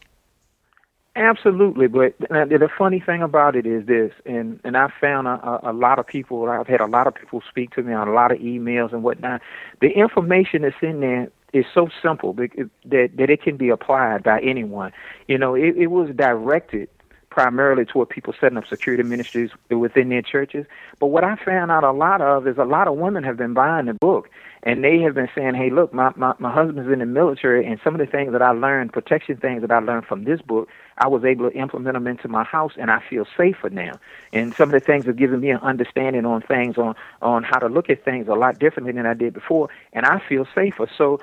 Absolutely, 1.17 1.89
but 1.89 2.17
the 2.19 2.69
funny 2.79 3.01
thing 3.01 3.21
about 3.21 3.57
it 3.57 3.67
is 3.67 3.85
this, 3.87 4.13
and 4.25 4.61
and 4.63 4.77
I've 4.77 4.93
found 5.01 5.27
a, 5.27 5.71
a 5.71 5.73
lot 5.73 5.99
of 5.99 6.07
people. 6.07 6.49
I've 6.49 6.69
had 6.69 6.81
a 6.81 6.87
lot 6.87 7.09
of 7.09 7.15
people 7.17 7.43
speak 7.49 7.75
to 7.75 7.83
me 7.83 7.93
on 7.93 8.07
a 8.07 8.13
lot 8.13 8.31
of 8.31 8.39
emails 8.39 8.93
and 8.93 9.03
whatnot. 9.03 9.43
The 9.81 9.89
information 9.91 10.63
that's 10.63 10.77
in 10.81 11.01
there 11.01 11.29
is 11.53 11.65
so 11.75 11.89
simple 12.01 12.33
that 12.35 12.51
that 12.85 13.29
it 13.29 13.43
can 13.43 13.57
be 13.57 13.71
applied 13.71 14.23
by 14.23 14.41
anyone. 14.41 14.93
You 15.27 15.37
know, 15.37 15.57
it, 15.57 15.77
it 15.77 15.89
was 15.89 16.11
directed 16.15 16.89
primarily 17.31 17.85
toward 17.85 18.09
people 18.09 18.35
setting 18.41 18.59
up 18.59 18.65
security 18.69 19.03
ministries 19.03 19.51
within 19.71 20.09
their 20.09 20.23
churches. 20.23 20.67
But 20.99 21.07
what 21.07 21.25
I 21.25 21.37
found 21.37 21.71
out 21.71 21.85
a 21.85 21.93
lot 21.93 22.21
of 22.21 22.47
is 22.47 22.59
a 22.59 22.65
lot 22.65 22.89
of 22.89 22.97
women 22.97 23.23
have 23.25 23.37
been 23.37 23.55
buying 23.55 23.87
the 23.87 23.95
book 23.95 24.29
and 24.63 24.85
they 24.85 24.99
have 25.01 25.15
been 25.15 25.29
saying, 25.35 25.55
Hey, 25.55 25.71
look, 25.71 25.95
my, 25.95 26.13
my, 26.17 26.35
my 26.39 26.53
husband's 26.53 26.93
in 26.93 26.99
the 26.99 27.07
military 27.07 27.65
and 27.65 27.81
some 27.83 27.95
of 27.95 28.01
the 28.01 28.11
things 28.11 28.33
that 28.33 28.43
I 28.43 28.51
learned, 28.51 28.93
protection 28.93 29.37
things 29.37 29.63
that 29.63 29.71
I 29.71 29.79
learned 29.79 30.07
from 30.07 30.25
this 30.25 30.43
book, 30.43 30.69
I 30.99 31.09
was 31.09 31.25
able 31.25 31.49
to 31.49 31.57
implement 31.57 31.95
them 31.95 32.07
into 32.07 32.29
my 32.29 32.45
house 32.45 32.73
and 32.79 32.91
I 32.91 33.01
feel 33.09 33.25
safer 33.37 33.71
now. 33.71 33.99
And 34.33 34.53
some 34.59 34.75
of 34.75 34.81
the 34.81 34.85
things 34.85 35.07
have 35.07 35.17
given 35.17 35.41
me 35.41 35.51
an 35.51 35.59
understanding 35.59 36.27
on 36.27 36.43
things 36.43 36.77
on 36.77 36.95
on 37.23 37.45
how 37.45 37.59
to 37.59 37.69
look 37.69 37.89
at 37.89 38.05
things 38.05 38.29
a 38.29 38.35
lot 38.35 38.59
differently 38.59 38.93
than 38.93 39.07
I 39.07 39.15
did 39.15 39.33
before 39.33 39.69
and 39.93 40.05
I 40.05 40.21
feel 40.29 40.47
safer. 40.55 40.91
So 40.99 41.21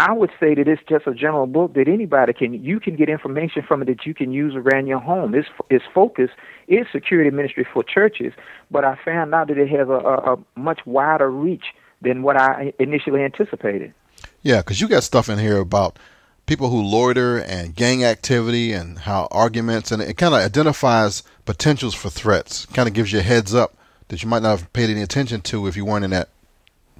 I 0.00 0.12
would 0.12 0.30
say 0.40 0.54
that 0.54 0.66
it's 0.66 0.80
just 0.88 1.06
a 1.06 1.12
general 1.12 1.46
book 1.46 1.74
that 1.74 1.86
anybody 1.86 2.32
can 2.32 2.54
you 2.64 2.80
can 2.80 2.96
get 2.96 3.10
information 3.10 3.62
from 3.68 3.82
it 3.82 3.84
that 3.84 4.06
you 4.06 4.14
can 4.14 4.32
use 4.32 4.54
around 4.56 4.86
your 4.86 4.98
home. 4.98 5.34
Its 5.34 5.48
its 5.68 5.84
focus 5.94 6.30
is 6.68 6.86
security 6.90 7.28
ministry 7.28 7.66
for 7.70 7.82
churches, 7.82 8.32
but 8.70 8.82
I 8.82 8.98
found 9.04 9.34
out 9.34 9.48
that 9.48 9.58
it 9.58 9.68
has 9.68 9.88
a, 9.88 9.92
a, 9.92 10.34
a 10.34 10.38
much 10.56 10.80
wider 10.86 11.30
reach 11.30 11.64
than 12.00 12.22
what 12.22 12.40
I 12.40 12.72
initially 12.78 13.22
anticipated. 13.22 13.92
Yeah, 14.40 14.62
because 14.62 14.80
you 14.80 14.88
got 14.88 15.02
stuff 15.02 15.28
in 15.28 15.38
here 15.38 15.58
about 15.58 15.98
people 16.46 16.70
who 16.70 16.80
loiter 16.80 17.38
and 17.38 17.74
gang 17.76 18.02
activity 18.02 18.72
and 18.72 19.00
how 19.00 19.28
arguments 19.30 19.92
and 19.92 20.00
it 20.00 20.16
kind 20.16 20.32
of 20.32 20.40
identifies 20.40 21.22
potentials 21.44 21.94
for 21.94 22.08
threats. 22.08 22.64
Kind 22.64 22.88
of 22.88 22.94
gives 22.94 23.12
you 23.12 23.18
a 23.18 23.22
heads 23.22 23.54
up 23.54 23.76
that 24.08 24.22
you 24.22 24.30
might 24.30 24.42
not 24.42 24.60
have 24.60 24.72
paid 24.72 24.88
any 24.88 25.02
attention 25.02 25.42
to 25.42 25.66
if 25.66 25.76
you 25.76 25.84
weren't 25.84 26.06
in 26.06 26.10
that 26.12 26.30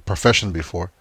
profession 0.05 0.51
before. 0.51 0.91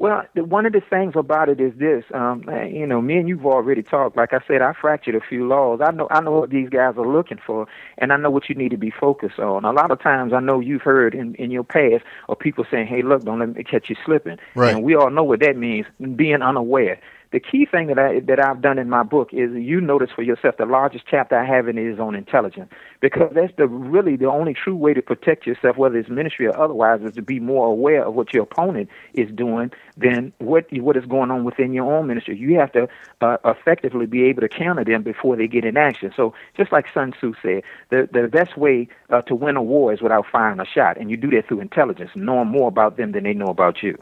Well, 0.00 0.22
the, 0.34 0.44
one 0.44 0.64
of 0.64 0.72
the 0.72 0.80
things 0.80 1.12
about 1.14 1.50
it 1.50 1.60
is 1.60 1.74
this. 1.76 2.04
Um, 2.14 2.42
you 2.72 2.86
know, 2.86 3.02
me 3.02 3.18
and 3.18 3.28
you've 3.28 3.44
already 3.44 3.82
talked. 3.82 4.16
Like 4.16 4.32
I 4.32 4.38
said, 4.48 4.62
I 4.62 4.72
fractured 4.72 5.14
a 5.14 5.20
few 5.20 5.46
laws. 5.46 5.80
I 5.84 5.90
know, 5.90 6.08
I 6.10 6.22
know 6.22 6.30
what 6.30 6.48
these 6.48 6.70
guys 6.70 6.94
are 6.96 7.06
looking 7.06 7.36
for, 7.46 7.66
and 7.98 8.10
I 8.10 8.16
know 8.16 8.30
what 8.30 8.48
you 8.48 8.54
need 8.54 8.70
to 8.70 8.78
be 8.78 8.90
focused 8.90 9.38
on. 9.38 9.66
A 9.66 9.72
lot 9.72 9.90
of 9.90 10.00
times, 10.00 10.32
I 10.32 10.40
know 10.40 10.58
you've 10.58 10.80
heard 10.80 11.14
in 11.14 11.34
in 11.34 11.50
your 11.50 11.64
past 11.64 12.02
of 12.30 12.38
people 12.38 12.64
saying, 12.70 12.86
"Hey, 12.86 13.02
look, 13.02 13.24
don't 13.24 13.40
let 13.40 13.54
me 13.54 13.62
catch 13.62 13.90
you 13.90 13.96
slipping." 14.06 14.38
Right. 14.54 14.74
And 14.74 14.82
we 14.82 14.96
all 14.96 15.10
know 15.10 15.22
what 15.22 15.40
that 15.40 15.58
means: 15.58 15.84
being 16.16 16.40
unaware 16.40 16.98
the 17.32 17.38
key 17.38 17.64
thing 17.64 17.86
that 17.88 17.98
I 17.98 18.20
that 18.20 18.44
I've 18.44 18.60
done 18.60 18.78
in 18.78 18.90
my 18.90 19.04
book 19.04 19.30
is 19.32 19.52
you 19.54 19.80
notice 19.80 20.10
for 20.14 20.22
yourself 20.22 20.56
the 20.56 20.66
largest 20.66 21.04
chapter 21.08 21.38
I 21.38 21.44
have 21.44 21.68
in 21.68 21.78
it 21.78 21.86
is 21.86 22.00
on 22.00 22.16
intelligence 22.16 22.70
because 23.00 23.30
that's 23.34 23.52
the 23.56 23.68
really 23.68 24.16
the 24.16 24.26
only 24.26 24.52
true 24.52 24.74
way 24.74 24.94
to 24.94 25.02
protect 25.02 25.46
yourself, 25.46 25.76
whether 25.76 25.96
it's 25.96 26.08
ministry 26.08 26.46
or 26.46 26.58
otherwise, 26.58 27.02
is 27.02 27.14
to 27.14 27.22
be 27.22 27.38
more 27.38 27.68
aware 27.68 28.04
of 28.04 28.14
what 28.14 28.34
your 28.34 28.42
opponent 28.42 28.88
is 29.14 29.30
doing 29.30 29.70
than 29.96 30.32
what 30.38 30.66
what 30.72 30.96
is 30.96 31.06
going 31.06 31.30
on 31.30 31.44
within 31.44 31.72
your 31.72 31.92
own 31.92 32.08
ministry. 32.08 32.36
You 32.36 32.58
have 32.58 32.72
to 32.72 32.88
uh, 33.20 33.36
effectively 33.44 34.06
be 34.06 34.24
able 34.24 34.40
to 34.40 34.48
counter 34.48 34.84
them 34.84 35.04
before 35.04 35.36
they 35.36 35.46
get 35.46 35.64
in 35.64 35.76
action. 35.76 36.12
So 36.16 36.34
just 36.56 36.72
like 36.72 36.86
Sun 36.92 37.12
Tzu 37.12 37.34
said, 37.40 37.62
the 37.90 38.08
the 38.10 38.26
best 38.26 38.56
way 38.56 38.88
uh, 39.08 39.22
to 39.22 39.36
win 39.36 39.56
a 39.56 39.62
war 39.62 39.92
is 39.92 40.02
without 40.02 40.26
firing 40.26 40.58
a 40.58 40.66
shot, 40.66 40.96
and 40.96 41.10
you 41.10 41.16
do 41.16 41.30
that 41.30 41.46
through 41.46 41.60
intelligence, 41.60 42.10
knowing 42.16 42.48
more 42.48 42.66
about 42.66 42.96
them 42.96 43.12
than 43.12 43.22
they 43.22 43.34
know 43.34 43.48
about 43.48 43.84
you. 43.84 43.96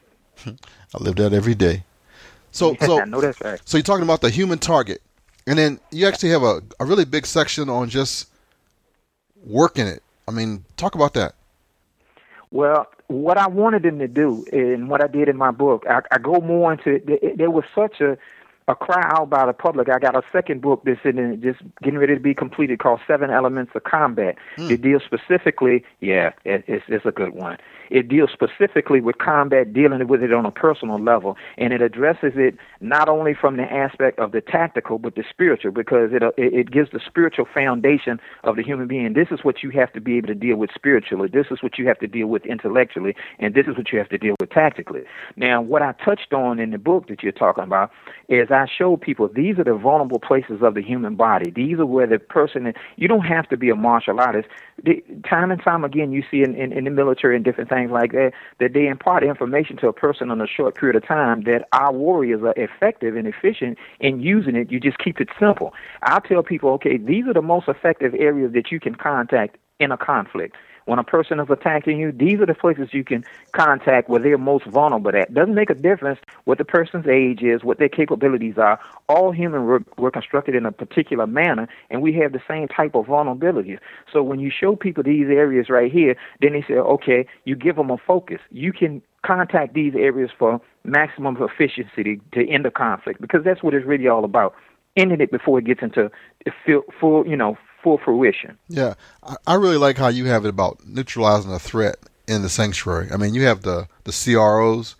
I 0.46 0.52
live 1.00 1.16
that 1.16 1.32
every 1.32 1.54
day. 1.54 1.84
So, 2.54 2.76
so 2.80 3.00
I 3.00 3.04
know 3.04 3.20
that's 3.20 3.40
right. 3.40 3.60
So 3.64 3.76
you're 3.76 3.82
talking 3.82 4.04
about 4.04 4.20
the 4.20 4.30
human 4.30 4.58
target, 4.58 5.02
and 5.46 5.58
then 5.58 5.80
you 5.90 6.06
actually 6.06 6.30
have 6.30 6.42
a, 6.42 6.62
a 6.80 6.84
really 6.84 7.04
big 7.04 7.26
section 7.26 7.68
on 7.68 7.88
just 7.88 8.30
working 9.44 9.86
it. 9.86 10.02
I 10.26 10.30
mean, 10.30 10.64
talk 10.76 10.94
about 10.94 11.14
that. 11.14 11.34
Well, 12.50 12.86
what 13.08 13.36
I 13.36 13.48
wanted 13.48 13.82
them 13.82 13.98
to 13.98 14.08
do, 14.08 14.46
and 14.52 14.88
what 14.88 15.02
I 15.02 15.08
did 15.08 15.28
in 15.28 15.36
my 15.36 15.50
book, 15.50 15.84
I, 15.88 16.00
I 16.10 16.18
go 16.18 16.40
more 16.40 16.72
into. 16.72 16.94
it. 16.94 17.36
There 17.36 17.50
was 17.50 17.64
such 17.74 18.00
a 18.00 18.16
a 18.66 18.74
cry 18.74 19.02
out 19.14 19.28
by 19.28 19.44
the 19.44 19.52
public. 19.52 19.88
I 19.90 19.98
got 19.98 20.16
a 20.16 20.22
second 20.32 20.62
book 20.62 20.82
that's 20.84 21.00
in 21.04 21.40
just 21.42 21.60
getting 21.82 21.98
ready 21.98 22.14
to 22.14 22.20
be 22.20 22.34
completed 22.34 22.78
called 22.78 23.00
Seven 23.06 23.30
Elements 23.30 23.72
of 23.74 23.84
Combat. 23.84 24.36
Hmm. 24.56 24.70
It 24.70 24.80
deals 24.80 25.02
specifically, 25.04 25.84
yeah, 26.00 26.32
it, 26.44 26.64
it's, 26.66 26.84
it's 26.88 27.04
a 27.04 27.12
good 27.12 27.34
one. 27.34 27.58
It 27.90 28.08
deals 28.08 28.30
specifically 28.32 29.00
with 29.00 29.18
combat, 29.18 29.72
dealing 29.72 30.06
with 30.06 30.22
it 30.22 30.32
on 30.32 30.46
a 30.46 30.50
personal 30.50 30.98
level, 31.02 31.36
and 31.58 31.72
it 31.72 31.82
addresses 31.82 32.32
it 32.36 32.56
not 32.80 33.08
only 33.08 33.34
from 33.34 33.56
the 33.56 33.64
aspect 33.64 34.18
of 34.18 34.32
the 34.32 34.40
tactical, 34.40 34.98
but 34.98 35.14
the 35.14 35.24
spiritual, 35.28 35.72
because 35.72 36.10
it, 36.12 36.22
uh, 36.22 36.32
it, 36.36 36.54
it 36.54 36.70
gives 36.70 36.90
the 36.90 37.00
spiritual 37.04 37.46
foundation 37.52 38.20
of 38.42 38.56
the 38.56 38.62
human 38.62 38.86
being. 38.86 39.12
This 39.14 39.28
is 39.30 39.40
what 39.42 39.62
you 39.62 39.70
have 39.70 39.92
to 39.92 40.00
be 40.00 40.16
able 40.16 40.28
to 40.28 40.34
deal 40.34 40.56
with 40.56 40.70
spiritually. 40.74 41.28
This 41.32 41.46
is 41.50 41.62
what 41.62 41.78
you 41.78 41.86
have 41.88 41.98
to 42.00 42.06
deal 42.06 42.26
with 42.26 42.44
intellectually, 42.46 43.14
and 43.38 43.54
this 43.54 43.66
is 43.66 43.76
what 43.76 43.92
you 43.92 43.98
have 43.98 44.08
to 44.10 44.18
deal 44.18 44.36
with 44.40 44.50
tactically. 44.50 45.02
Now, 45.36 45.62
what 45.62 45.82
I 45.82 45.92
touched 46.04 46.32
on 46.32 46.58
in 46.58 46.70
the 46.70 46.78
book 46.78 47.08
that 47.08 47.22
you're 47.22 47.32
talking 47.32 47.64
about 47.64 47.90
is 48.28 48.50
I 48.50 48.66
show 48.66 48.96
people 48.96 49.28
these 49.28 49.58
are 49.58 49.64
the 49.64 49.74
vulnerable 49.74 50.18
places 50.18 50.60
of 50.62 50.74
the 50.74 50.82
human 50.82 51.16
body. 51.16 51.50
These 51.50 51.78
are 51.78 51.86
where 51.86 52.06
the 52.06 52.18
person, 52.18 52.72
you 52.96 53.08
don't 53.08 53.24
have 53.24 53.48
to 53.48 53.56
be 53.56 53.70
a 53.70 53.76
martial 53.76 54.20
artist. 54.20 54.48
The, 54.82 55.02
time 55.28 55.50
and 55.50 55.62
time 55.62 55.84
again, 55.84 56.12
you 56.12 56.22
see 56.30 56.42
in, 56.42 56.54
in, 56.54 56.72
in 56.72 56.84
the 56.84 56.90
military 56.90 57.36
and 57.36 57.44
different 57.44 57.70
like 57.90 58.12
that, 58.12 58.32
that 58.60 58.72
they 58.72 58.86
impart 58.86 59.24
information 59.24 59.76
to 59.78 59.88
a 59.88 59.92
person 59.92 60.30
in 60.30 60.40
a 60.40 60.46
short 60.46 60.74
period 60.74 60.96
of 60.96 61.06
time 61.06 61.42
that 61.42 61.68
our 61.72 61.92
warriors 61.92 62.42
are 62.42 62.54
effective 62.56 63.16
and 63.16 63.26
efficient 63.26 63.78
in 64.00 64.20
using 64.20 64.56
it. 64.56 64.70
You 64.70 64.80
just 64.80 64.98
keep 64.98 65.20
it 65.20 65.28
simple. 65.38 65.74
I 66.02 66.20
tell 66.20 66.42
people, 66.42 66.70
okay, 66.70 66.96
these 66.96 67.26
are 67.26 67.34
the 67.34 67.42
most 67.42 67.68
effective 67.68 68.14
areas 68.14 68.52
that 68.52 68.70
you 68.70 68.80
can 68.80 68.94
contact 68.94 69.56
in 69.80 69.90
a 69.92 69.96
conflict 69.96 70.56
when 70.86 70.98
a 70.98 71.04
person 71.04 71.40
is 71.40 71.48
attacking 71.50 71.98
you, 71.98 72.12
these 72.12 72.40
are 72.40 72.46
the 72.46 72.54
places 72.54 72.88
you 72.92 73.04
can 73.04 73.24
contact 73.52 74.08
where 74.08 74.20
they're 74.20 74.38
most 74.38 74.66
vulnerable 74.66 75.12
at. 75.16 75.32
Doesn't 75.32 75.54
make 75.54 75.70
a 75.70 75.74
difference 75.74 76.18
what 76.44 76.58
the 76.58 76.64
person's 76.64 77.06
age 77.06 77.42
is, 77.42 77.64
what 77.64 77.78
their 77.78 77.88
capabilities 77.88 78.58
are. 78.58 78.78
All 79.08 79.32
humans 79.32 79.66
were, 79.66 79.82
were 79.96 80.10
constructed 80.10 80.54
in 80.54 80.66
a 80.66 80.72
particular 80.72 81.26
manner, 81.26 81.68
and 81.90 82.02
we 82.02 82.12
have 82.14 82.32
the 82.32 82.42
same 82.46 82.68
type 82.68 82.94
of 82.94 83.06
vulnerabilities. 83.06 83.78
So 84.12 84.22
when 84.22 84.40
you 84.40 84.50
show 84.50 84.76
people 84.76 85.02
these 85.02 85.28
areas 85.28 85.68
right 85.68 85.90
here, 85.90 86.16
then 86.40 86.52
they 86.52 86.62
say, 86.62 86.74
okay, 86.74 87.26
you 87.44 87.56
give 87.56 87.76
them 87.76 87.90
a 87.90 87.96
focus. 87.96 88.40
You 88.50 88.72
can 88.72 89.02
contact 89.24 89.74
these 89.74 89.94
areas 89.94 90.30
for 90.38 90.60
maximum 90.84 91.36
efficiency 91.40 92.20
to 92.32 92.48
end 92.48 92.64
the 92.64 92.70
conflict 92.70 93.20
because 93.20 93.42
that's 93.42 93.62
what 93.62 93.74
it's 93.74 93.86
really 93.86 94.06
all 94.06 94.24
about. 94.24 94.54
Ending 94.96 95.20
it 95.20 95.32
before 95.32 95.58
it 95.58 95.64
gets 95.64 95.82
into 95.82 96.10
full, 96.64 96.82
full 97.00 97.26
you 97.26 97.36
know, 97.36 97.56
full 97.84 97.98
fruition. 97.98 98.58
Yeah, 98.68 98.94
I 99.46 99.54
really 99.54 99.76
like 99.76 99.96
how 99.98 100.08
you 100.08 100.24
have 100.24 100.44
it 100.44 100.48
about 100.48 100.84
neutralizing 100.84 101.52
a 101.52 101.60
threat 101.60 101.96
in 102.26 102.42
the 102.42 102.48
sanctuary. 102.48 103.08
I 103.12 103.16
mean, 103.16 103.34
you 103.34 103.42
have 103.42 103.62
the 103.62 103.86
the 104.02 104.12
CROs. 104.12 104.96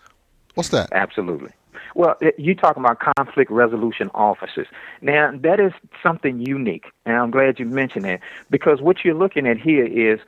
What's 0.53 0.69
that? 0.69 0.93
Absolutely. 0.93 1.49
Well, 1.95 2.15
you're 2.37 2.55
talking 2.55 2.83
about 2.83 2.99
conflict 3.17 3.49
resolution 3.49 4.11
officers. 4.13 4.67
Now, 5.01 5.31
that 5.33 5.61
is 5.61 5.71
something 6.03 6.39
unique, 6.45 6.85
and 7.05 7.15
I'm 7.15 7.31
glad 7.31 7.57
you 7.57 7.65
mentioned 7.65 8.05
that 8.05 8.19
because 8.49 8.81
what 8.81 9.03
you're 9.03 9.15
looking 9.15 9.47
at 9.47 9.57
here 9.57 9.85
is 9.85 10.19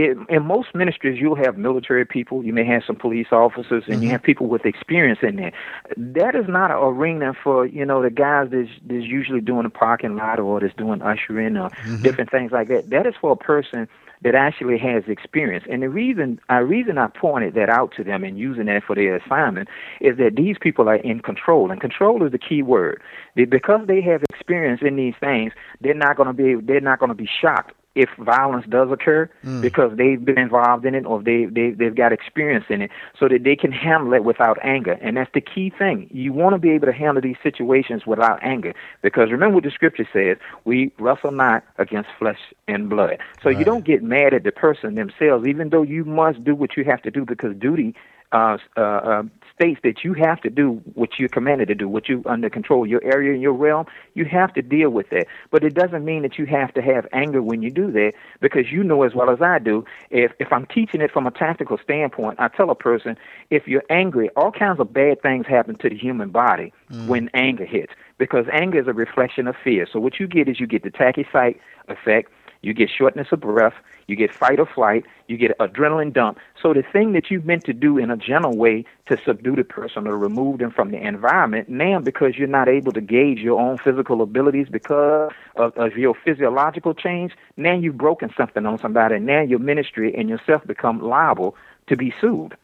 it, 0.00 0.18
in 0.28 0.46
most 0.46 0.74
ministries, 0.74 1.20
you'll 1.20 1.36
have 1.36 1.58
military 1.58 2.06
people, 2.06 2.42
you 2.44 2.52
may 2.52 2.64
have 2.64 2.82
some 2.86 2.96
police 2.96 3.28
officers, 3.32 3.84
and 3.86 3.96
mm-hmm. 3.96 4.02
you 4.04 4.10
have 4.10 4.22
people 4.22 4.46
with 4.46 4.64
experience 4.64 5.18
in 5.22 5.36
there. 5.36 5.52
That 5.96 6.34
is 6.34 6.46
not 6.48 6.70
an 6.70 6.78
arena 6.78 7.32
for 7.42 7.66
you 7.66 7.84
know 7.84 8.02
the 8.02 8.10
guys 8.10 8.48
that's, 8.50 8.70
that's 8.86 9.04
usually 9.04 9.40
doing 9.40 9.64
the 9.64 9.70
parking 9.70 10.16
lot 10.16 10.40
or 10.40 10.60
that's 10.60 10.74
doing 10.74 11.02
ushering 11.02 11.56
or 11.56 11.70
mm-hmm. 11.70 12.02
different 12.02 12.30
things 12.30 12.52
like 12.52 12.68
that. 12.68 12.90
That 12.90 13.06
is 13.06 13.14
for 13.20 13.32
a 13.32 13.36
person 13.36 13.88
that 14.22 14.34
actually 14.34 14.78
has 14.78 15.04
experience. 15.06 15.64
And 15.70 15.82
the 15.82 15.88
reason 15.88 16.40
I 16.48 16.58
reason 16.58 16.98
I 16.98 17.08
pointed 17.08 17.54
that 17.54 17.68
out 17.68 17.92
to 17.96 18.04
them 18.04 18.24
and 18.24 18.38
using 18.38 18.66
that 18.66 18.84
for 18.84 18.94
their 18.94 19.16
assignment 19.16 19.68
is 20.00 20.16
that 20.18 20.36
these 20.36 20.56
people 20.60 20.88
are 20.88 20.96
in 20.96 21.20
control, 21.20 21.70
and 21.70 21.80
control 21.80 22.24
is 22.24 22.32
the 22.32 22.38
key 22.38 22.62
word. 22.62 23.02
Because 23.34 23.86
they 23.86 24.00
have 24.02 24.22
experience 24.30 24.80
in 24.82 24.96
these 24.96 25.14
things, 25.20 25.52
they're 25.80 25.94
not 25.94 26.16
going 26.16 26.26
to 26.26 26.32
be 26.32 26.54
they're 26.54 26.80
not 26.80 26.98
going 26.98 27.10
to 27.10 27.14
be 27.14 27.28
shocked 27.28 27.74
if 28.00 28.08
violence 28.18 28.64
does 28.68 28.90
occur 28.90 29.28
mm. 29.44 29.60
because 29.60 29.96
they've 29.96 30.24
been 30.24 30.38
involved 30.38 30.86
in 30.86 30.94
it 30.94 31.04
or 31.04 31.22
they, 31.22 31.44
they 31.44 31.70
they've 31.70 31.94
got 31.94 32.12
experience 32.12 32.64
in 32.68 32.80
it 32.82 32.90
so 33.18 33.28
that 33.28 33.44
they 33.44 33.54
can 33.54 33.72
handle 33.72 34.14
it 34.14 34.24
without 34.24 34.58
anger 34.62 34.98
and 35.02 35.16
that's 35.16 35.30
the 35.34 35.40
key 35.40 35.70
thing 35.78 36.08
you 36.10 36.32
want 36.32 36.54
to 36.54 36.58
be 36.58 36.70
able 36.70 36.86
to 36.86 36.92
handle 36.92 37.20
these 37.20 37.36
situations 37.42 38.06
without 38.06 38.42
anger 38.42 38.72
because 39.02 39.30
remember 39.30 39.56
what 39.56 39.64
the 39.64 39.70
scripture 39.70 40.08
says 40.12 40.38
we 40.64 40.90
wrestle 40.98 41.32
not 41.32 41.62
against 41.76 42.08
flesh 42.18 42.40
and 42.66 42.88
blood 42.88 43.18
so 43.42 43.50
right. 43.50 43.58
you 43.58 43.64
don't 43.64 43.84
get 43.84 44.02
mad 44.02 44.32
at 44.32 44.44
the 44.44 44.52
person 44.52 44.94
themselves 44.94 45.46
even 45.46 45.68
though 45.68 45.82
you 45.82 46.04
must 46.04 46.42
do 46.42 46.54
what 46.54 46.76
you 46.76 46.84
have 46.84 47.02
to 47.02 47.10
do 47.10 47.24
because 47.24 47.54
duty 47.56 47.94
uh, 48.32 48.56
uh, 48.76 48.80
uh, 48.80 49.22
states 49.60 49.80
that 49.82 50.02
you 50.04 50.14
have 50.14 50.40
to 50.40 50.48
do 50.48 50.80
what 50.94 51.18
you're 51.18 51.28
commanded 51.28 51.68
to 51.68 51.74
do, 51.74 51.86
what 51.86 52.08
you 52.08 52.22
under 52.24 52.48
control, 52.48 52.86
your 52.86 53.04
area 53.04 53.32
and 53.32 53.42
your 53.42 53.52
realm, 53.52 53.84
you 54.14 54.24
have 54.24 54.54
to 54.54 54.62
deal 54.62 54.88
with 54.88 55.10
that. 55.10 55.26
But 55.50 55.62
it 55.64 55.74
doesn't 55.74 56.02
mean 56.02 56.22
that 56.22 56.38
you 56.38 56.46
have 56.46 56.72
to 56.74 56.82
have 56.82 57.06
anger 57.12 57.42
when 57.42 57.60
you 57.60 57.70
do 57.70 57.92
that, 57.92 58.12
because 58.40 58.72
you 58.72 58.82
know 58.82 59.02
as 59.02 59.14
well 59.14 59.30
as 59.30 59.42
I 59.42 59.58
do, 59.58 59.84
if 60.10 60.32
if 60.38 60.50
I'm 60.50 60.64
teaching 60.66 61.02
it 61.02 61.10
from 61.10 61.26
a 61.26 61.30
tactical 61.30 61.76
standpoint, 61.76 62.40
I 62.40 62.48
tell 62.48 62.70
a 62.70 62.74
person, 62.74 63.18
if 63.50 63.68
you're 63.68 63.84
angry, 63.90 64.30
all 64.30 64.50
kinds 64.50 64.80
of 64.80 64.92
bad 64.92 65.20
things 65.20 65.46
happen 65.46 65.76
to 65.76 65.90
the 65.90 65.96
human 65.96 66.30
body 66.30 66.72
mm. 66.90 67.06
when 67.06 67.28
anger 67.34 67.66
hits, 67.66 67.92
because 68.16 68.46
anger 68.52 68.80
is 68.80 68.88
a 68.88 68.94
reflection 68.94 69.46
of 69.46 69.56
fear. 69.62 69.86
So 69.92 70.00
what 70.00 70.18
you 70.18 70.26
get 70.26 70.48
is 70.48 70.58
you 70.58 70.66
get 70.66 70.84
the 70.84 70.90
tachypsychia 70.90 71.58
effect 71.88 72.32
you 72.62 72.74
get 72.74 72.90
shortness 72.90 73.28
of 73.32 73.40
breath, 73.40 73.74
you 74.06 74.16
get 74.16 74.34
fight 74.34 74.58
or 74.58 74.66
flight, 74.66 75.04
you 75.28 75.36
get 75.36 75.56
adrenaline 75.58 76.12
dump. 76.12 76.38
So 76.60 76.74
the 76.74 76.82
thing 76.82 77.12
that 77.12 77.30
you 77.30 77.40
meant 77.42 77.64
to 77.64 77.72
do 77.72 77.96
in 77.96 78.10
a 78.10 78.16
gentle 78.16 78.56
way 78.56 78.84
to 79.06 79.16
subdue 79.24 79.56
the 79.56 79.64
person 79.64 80.06
or 80.06 80.18
remove 80.18 80.58
them 80.58 80.70
from 80.70 80.90
the 80.90 80.98
environment, 80.98 81.68
now 81.68 82.00
because 82.00 82.36
you're 82.36 82.48
not 82.48 82.68
able 82.68 82.92
to 82.92 83.00
gauge 83.00 83.38
your 83.38 83.60
own 83.60 83.78
physical 83.78 84.20
abilities 84.20 84.68
because 84.68 85.32
of, 85.56 85.76
of 85.76 85.96
your 85.96 86.14
physiological 86.14 86.94
change, 86.94 87.32
now 87.56 87.74
you've 87.74 87.98
broken 87.98 88.30
something 88.36 88.66
on 88.66 88.78
somebody, 88.78 89.16
and 89.16 89.26
now 89.26 89.40
your 89.40 89.60
ministry 89.60 90.14
and 90.14 90.28
yourself 90.28 90.66
become 90.66 91.00
liable 91.00 91.56
to 91.86 91.96
be 91.96 92.12
sued. 92.20 92.56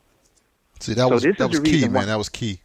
See, 0.80 0.94
that 0.94 1.08
so 1.08 1.14
was 1.14 1.22
that 1.22 1.48
was 1.48 1.60
key, 1.60 1.82
man. 1.82 1.92
Why, 1.92 2.04
that 2.04 2.18
was 2.18 2.28
key. 2.28 2.60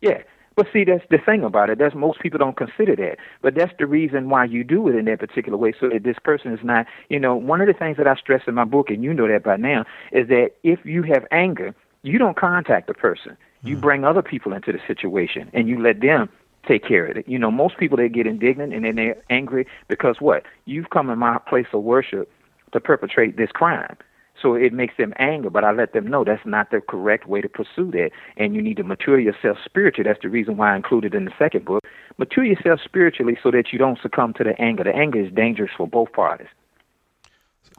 Yeah. 0.00 0.22
But 0.58 0.66
see, 0.72 0.82
that's 0.82 1.04
the 1.08 1.18
thing 1.18 1.44
about 1.44 1.70
it. 1.70 1.78
That's 1.78 1.94
most 1.94 2.18
people 2.18 2.40
don't 2.40 2.56
consider 2.56 2.96
that. 2.96 3.18
But 3.42 3.54
that's 3.54 3.72
the 3.78 3.86
reason 3.86 4.28
why 4.28 4.44
you 4.44 4.64
do 4.64 4.88
it 4.88 4.96
in 4.96 5.04
that 5.04 5.20
particular 5.20 5.56
way, 5.56 5.72
so 5.78 5.88
that 5.88 6.02
this 6.02 6.16
person 6.24 6.52
is 6.52 6.58
not. 6.64 6.84
You 7.08 7.20
know, 7.20 7.36
one 7.36 7.60
of 7.60 7.68
the 7.68 7.72
things 7.72 7.96
that 7.96 8.08
I 8.08 8.16
stress 8.16 8.42
in 8.48 8.54
my 8.54 8.64
book, 8.64 8.90
and 8.90 9.04
you 9.04 9.14
know 9.14 9.28
that 9.28 9.44
by 9.44 9.56
now, 9.56 9.84
is 10.10 10.26
that 10.26 10.50
if 10.64 10.84
you 10.84 11.04
have 11.04 11.28
anger, 11.30 11.76
you 12.02 12.18
don't 12.18 12.36
contact 12.36 12.88
the 12.88 12.94
person. 12.94 13.36
You 13.62 13.76
mm. 13.76 13.80
bring 13.80 14.04
other 14.04 14.20
people 14.20 14.52
into 14.52 14.72
the 14.72 14.80
situation, 14.84 15.48
and 15.52 15.68
you 15.68 15.80
let 15.80 16.00
them 16.00 16.28
take 16.66 16.84
care 16.84 17.06
of 17.06 17.16
it. 17.16 17.28
You 17.28 17.38
know, 17.38 17.52
most 17.52 17.78
people 17.78 17.96
they 17.96 18.08
get 18.08 18.26
indignant 18.26 18.74
and 18.74 18.84
then 18.84 18.96
they're 18.96 19.22
angry 19.30 19.64
because 19.86 20.16
what? 20.18 20.42
You've 20.64 20.90
come 20.90 21.08
in 21.08 21.20
my 21.20 21.38
place 21.38 21.68
of 21.72 21.84
worship 21.84 22.28
to 22.72 22.80
perpetrate 22.80 23.36
this 23.36 23.50
crime. 23.52 23.96
So 24.40 24.54
it 24.54 24.72
makes 24.72 24.96
them 24.96 25.12
angry, 25.18 25.50
but 25.50 25.64
I 25.64 25.72
let 25.72 25.92
them 25.92 26.06
know 26.06 26.22
that's 26.22 26.46
not 26.46 26.70
the 26.70 26.80
correct 26.80 27.26
way 27.26 27.40
to 27.40 27.48
pursue 27.48 27.90
that. 27.92 28.10
And 28.36 28.54
you 28.54 28.62
need 28.62 28.76
to 28.76 28.84
mature 28.84 29.18
yourself 29.18 29.58
spiritually. 29.64 30.08
That's 30.08 30.22
the 30.22 30.28
reason 30.28 30.56
why 30.56 30.72
I 30.72 30.76
included 30.76 31.14
in 31.14 31.24
the 31.24 31.32
second 31.38 31.64
book. 31.64 31.84
Mature 32.18 32.44
yourself 32.44 32.80
spiritually 32.84 33.36
so 33.42 33.50
that 33.50 33.72
you 33.72 33.78
don't 33.78 33.98
succumb 34.00 34.34
to 34.34 34.44
the 34.44 34.60
anger. 34.60 34.84
The 34.84 34.94
anger 34.94 35.20
is 35.20 35.32
dangerous 35.32 35.70
for 35.76 35.88
both 35.88 36.12
parties. 36.12 36.48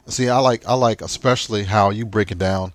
See, 0.06 0.28
I 0.28 0.38
like 0.38 0.66
I 0.66 0.74
like 0.74 1.02
especially 1.02 1.64
how 1.64 1.90
you 1.90 2.04
break 2.04 2.30
it 2.30 2.38
down. 2.38 2.72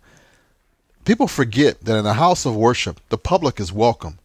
People 1.05 1.27
forget 1.27 1.81
that 1.81 1.97
in 1.97 2.05
a 2.05 2.13
house 2.13 2.45
of 2.45 2.55
worship, 2.55 2.99
the 3.09 3.17
public 3.17 3.59
is 3.59 3.71
welcome, 3.71 4.17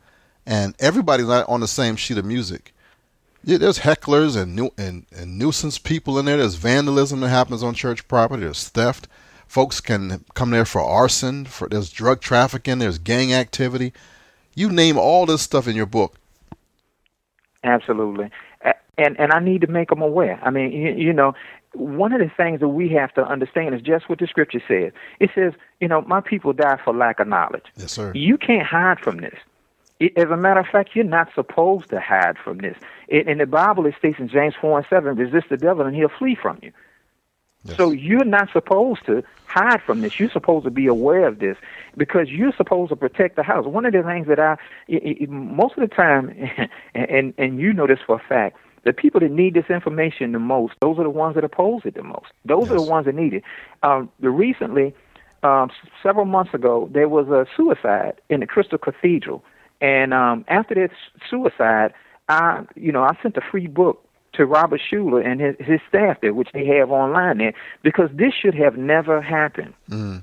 and 0.46 0.74
everybody's 0.78 1.26
not 1.26 1.48
on 1.48 1.60
the 1.60 1.68
same 1.68 1.96
sheet 1.96 2.18
of 2.18 2.24
music. 2.24 2.72
There's 3.42 3.80
hecklers 3.80 4.40
and, 4.40 4.54
nu- 4.54 4.72
and 4.78 5.06
and 5.14 5.38
nuisance 5.38 5.78
people 5.78 6.18
in 6.18 6.26
there. 6.26 6.36
There's 6.36 6.54
vandalism 6.54 7.20
that 7.20 7.30
happens 7.30 7.62
on 7.62 7.74
church 7.74 8.06
property. 8.06 8.42
There's 8.42 8.68
theft 8.68 9.08
folks 9.50 9.80
can 9.80 10.24
come 10.34 10.50
there 10.50 10.64
for 10.64 10.80
arson, 10.80 11.44
for 11.44 11.68
there's 11.68 11.90
drug 11.90 12.20
trafficking, 12.20 12.78
there's 12.78 12.98
gang 12.98 13.34
activity. 13.34 13.92
You 14.54 14.70
name 14.70 14.96
all 14.96 15.26
this 15.26 15.42
stuff 15.42 15.66
in 15.66 15.74
your 15.74 15.86
book. 15.86 16.16
Absolutely, 17.64 18.30
and 18.96 19.18
and 19.18 19.32
I 19.32 19.40
need 19.40 19.60
to 19.62 19.66
make 19.66 19.88
them 19.88 20.02
aware. 20.02 20.38
I 20.42 20.50
mean, 20.50 20.72
you, 20.72 20.92
you 20.92 21.12
know, 21.12 21.34
one 21.74 22.12
of 22.12 22.20
the 22.20 22.30
things 22.34 22.60
that 22.60 22.68
we 22.68 22.88
have 22.90 23.12
to 23.14 23.26
understand 23.26 23.74
is 23.74 23.82
just 23.82 24.08
what 24.08 24.20
the 24.20 24.26
scripture 24.26 24.62
says. 24.66 24.92
It 25.18 25.30
says, 25.34 25.52
you 25.80 25.88
know, 25.88 26.02
my 26.02 26.20
people 26.20 26.52
die 26.52 26.78
for 26.82 26.94
lack 26.94 27.20
of 27.20 27.26
knowledge. 27.26 27.66
Yes, 27.76 27.92
sir. 27.92 28.12
You 28.14 28.38
can't 28.38 28.66
hide 28.66 29.00
from 29.00 29.18
this. 29.18 29.38
As 30.16 30.30
a 30.30 30.36
matter 30.36 30.60
of 30.60 30.66
fact, 30.66 30.90
you're 30.94 31.04
not 31.04 31.28
supposed 31.34 31.90
to 31.90 32.00
hide 32.00 32.38
from 32.42 32.58
this. 32.58 32.76
In 33.08 33.36
the 33.36 33.46
Bible, 33.46 33.84
it 33.84 33.94
states 33.98 34.18
in 34.18 34.28
James 34.28 34.54
4 34.58 34.78
and 34.78 34.86
7, 34.88 35.16
resist 35.16 35.50
the 35.50 35.58
devil 35.58 35.84
and 35.84 35.94
he'll 35.94 36.08
flee 36.08 36.34
from 36.34 36.58
you. 36.62 36.72
Yes. 37.64 37.76
So 37.76 37.90
you're 37.90 38.24
not 38.24 38.50
supposed 38.52 39.04
to 39.06 39.22
hide 39.44 39.82
from 39.82 40.00
this. 40.00 40.18
You're 40.18 40.30
supposed 40.30 40.64
to 40.64 40.70
be 40.70 40.86
aware 40.86 41.26
of 41.26 41.40
this 41.40 41.56
because 41.96 42.30
you're 42.30 42.54
supposed 42.56 42.88
to 42.90 42.96
protect 42.96 43.36
the 43.36 43.42
house. 43.42 43.66
One 43.66 43.84
of 43.84 43.92
the 43.92 44.02
things 44.02 44.28
that 44.28 44.38
I, 44.38 44.56
most 45.28 45.76
of 45.76 45.88
the 45.88 45.94
time, 45.94 46.34
and 46.94 47.34
and 47.36 47.60
you 47.60 47.72
know 47.72 47.86
this 47.86 47.98
for 48.06 48.16
a 48.16 48.18
fact, 48.18 48.56
the 48.84 48.92
people 48.92 49.20
that 49.20 49.30
need 49.30 49.54
this 49.54 49.68
information 49.68 50.32
the 50.32 50.38
most, 50.38 50.74
those 50.80 50.98
are 50.98 51.02
the 51.02 51.10
ones 51.10 51.34
that 51.34 51.44
oppose 51.44 51.82
it 51.84 51.94
the 51.94 52.02
most. 52.02 52.28
Those 52.44 52.64
yes. 52.64 52.72
are 52.72 52.76
the 52.76 52.90
ones 52.90 53.06
that 53.06 53.14
need 53.14 53.34
it. 53.34 53.44
Um, 53.82 54.10
the 54.20 54.30
recently, 54.30 54.94
um, 55.42 55.70
several 56.02 56.24
months 56.24 56.54
ago, 56.54 56.88
there 56.92 57.08
was 57.08 57.28
a 57.28 57.46
suicide 57.56 58.14
in 58.30 58.40
the 58.40 58.46
Crystal 58.46 58.78
Cathedral 58.78 59.44
And 59.80 60.14
um, 60.14 60.44
after 60.48 60.74
that 60.74 60.90
suicide, 61.28 61.92
I, 62.28 62.64
you 62.74 62.92
know, 62.92 63.02
I 63.02 63.16
sent 63.22 63.36
a 63.36 63.40
free 63.40 63.66
book 63.66 64.06
to 64.32 64.46
Robert 64.46 64.80
Schuller 64.80 65.24
and 65.24 65.40
his, 65.40 65.56
his 65.58 65.80
staff 65.88 66.20
there, 66.20 66.34
which 66.34 66.50
they 66.52 66.64
have 66.66 66.90
online 66.90 67.38
there, 67.38 67.54
because 67.82 68.10
this 68.12 68.32
should 68.34 68.54
have 68.54 68.76
never 68.76 69.20
happened. 69.20 69.74
Mm. 69.88 70.22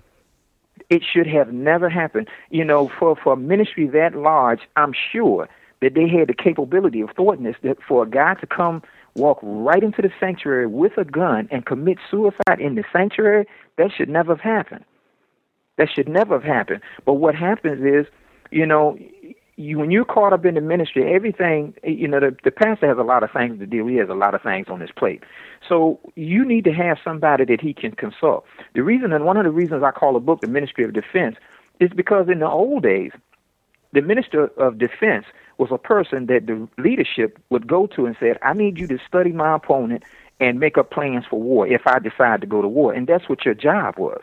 It 0.89 1.03
should 1.03 1.28
have 1.28 1.51
never 1.51 1.89
happened. 1.89 2.28
You 2.49 2.64
know, 2.64 2.89
for 2.99 3.16
for 3.16 3.34
a 3.34 3.38
ministry 3.38 3.88
that 3.88 4.16
large, 4.16 4.62
I'm 4.76 4.93
sure 4.93 5.49
that 5.82 5.93
they 5.93 6.08
had 6.08 6.30
the 6.30 6.34
capability 6.34 7.01
of 7.01 7.10
thwarting 7.16 7.43
this. 7.43 7.58
That 7.64 7.78
for 7.86 8.03
a 8.03 8.10
guy 8.10 8.36
to 8.36 8.47
come 8.47 8.82
walk 9.16 9.39
right 9.41 9.84
into 9.84 10.01
the 10.01 10.12
sanctuary 10.20 10.68
with 10.68 10.97
a 10.97 11.03
gun 11.03 11.47
and 11.51 11.66
commit 11.66 11.97
suicide 12.10 12.60
in 12.60 12.76
the 12.76 12.84
sanctuary, 12.93 13.45
that 13.78 13.91
should 13.91 14.10
never 14.10 14.36
have 14.36 14.41
happened. 14.41 14.86
That 15.78 15.89
should 15.93 16.08
never 16.08 16.36
have 16.36 16.43
happened. 16.43 16.82
But 17.05 17.14
what 17.14 17.36
happens 17.36 17.84
is, 17.84 18.12
you 18.51 18.66
know, 18.66 18.97
you 19.58 19.80
when 19.80 19.89
you're 19.91 20.05
caught 20.05 20.34
up 20.34 20.45
in 20.45 20.53
the 20.55 20.62
ministry, 20.62 21.14
everything 21.14 21.74
you 21.84 22.08
know, 22.08 22.20
the, 22.20 22.36
the 22.43 22.51
pastor 22.51 22.88
has 22.88 22.97
a 22.97 23.03
lot 23.03 23.24
of 23.24 23.32
things 23.32 23.60
to 23.60 23.66
deal. 23.66 23.88
He 23.88 23.95
has 23.95 24.08
a 24.08 24.14
lot 24.14 24.36
of 24.36 24.41
things 24.41 24.68
on 24.70 24.80
his 24.80 24.91
plate. 24.95 25.24
So 25.68 25.99
you 26.16 26.45
need 26.45 26.64
to 26.66 26.72
have 26.72 26.97
somebody 27.03 27.43
that 27.45 27.60
he 27.60 27.74
can 27.74 27.91
consult. 27.91 28.45
The 28.76 28.84
reason, 28.84 29.12
and 29.12 29.26
one 29.26 29.36
of 29.36 29.43
the 29.43 29.51
reasons 29.51 29.84
I 29.84 29.91
call 29.91 30.16
a 30.16 30.20
book 30.20 30.41
the 30.41 30.47
Ministry 30.47 30.86
of 30.86 30.93
Defense, 30.93 31.36
is 31.80 31.89
because 31.95 32.28
in 32.30 32.39
the 32.39 32.47
old 32.47 32.84
days, 32.84 33.12
the 33.93 34.01
minister 34.01 34.47
of 34.58 34.78
defense 34.78 35.26
was 35.58 35.70
a 35.72 35.78
person 35.78 36.28
that 36.28 36.45
the 36.45 36.68
leadership 36.82 37.39
would 37.49 37.68
go 37.68 37.88
to 37.88 38.05
and 38.05 38.16
said, 38.20 38.38
"I 38.43 38.53
need 38.53 38.78
you 38.78 38.86
to 38.88 38.99
study 39.08 39.32
my 39.32 39.55
opponent 39.55 40.03
and 40.39 40.60
make 40.60 40.78
up 40.78 40.91
plans 40.91 41.26
for 41.28 41.41
war 41.41 41.66
if 41.66 41.82
I 41.88 41.97
decide 41.97 42.41
to 42.41 42.47
go 42.47 42.62
to 42.62 42.68
war." 42.68 42.93
And 42.93 43.08
that's 43.08 43.28
what 43.28 43.43
your 43.43 43.55
job 43.55 43.97
was 43.97 44.22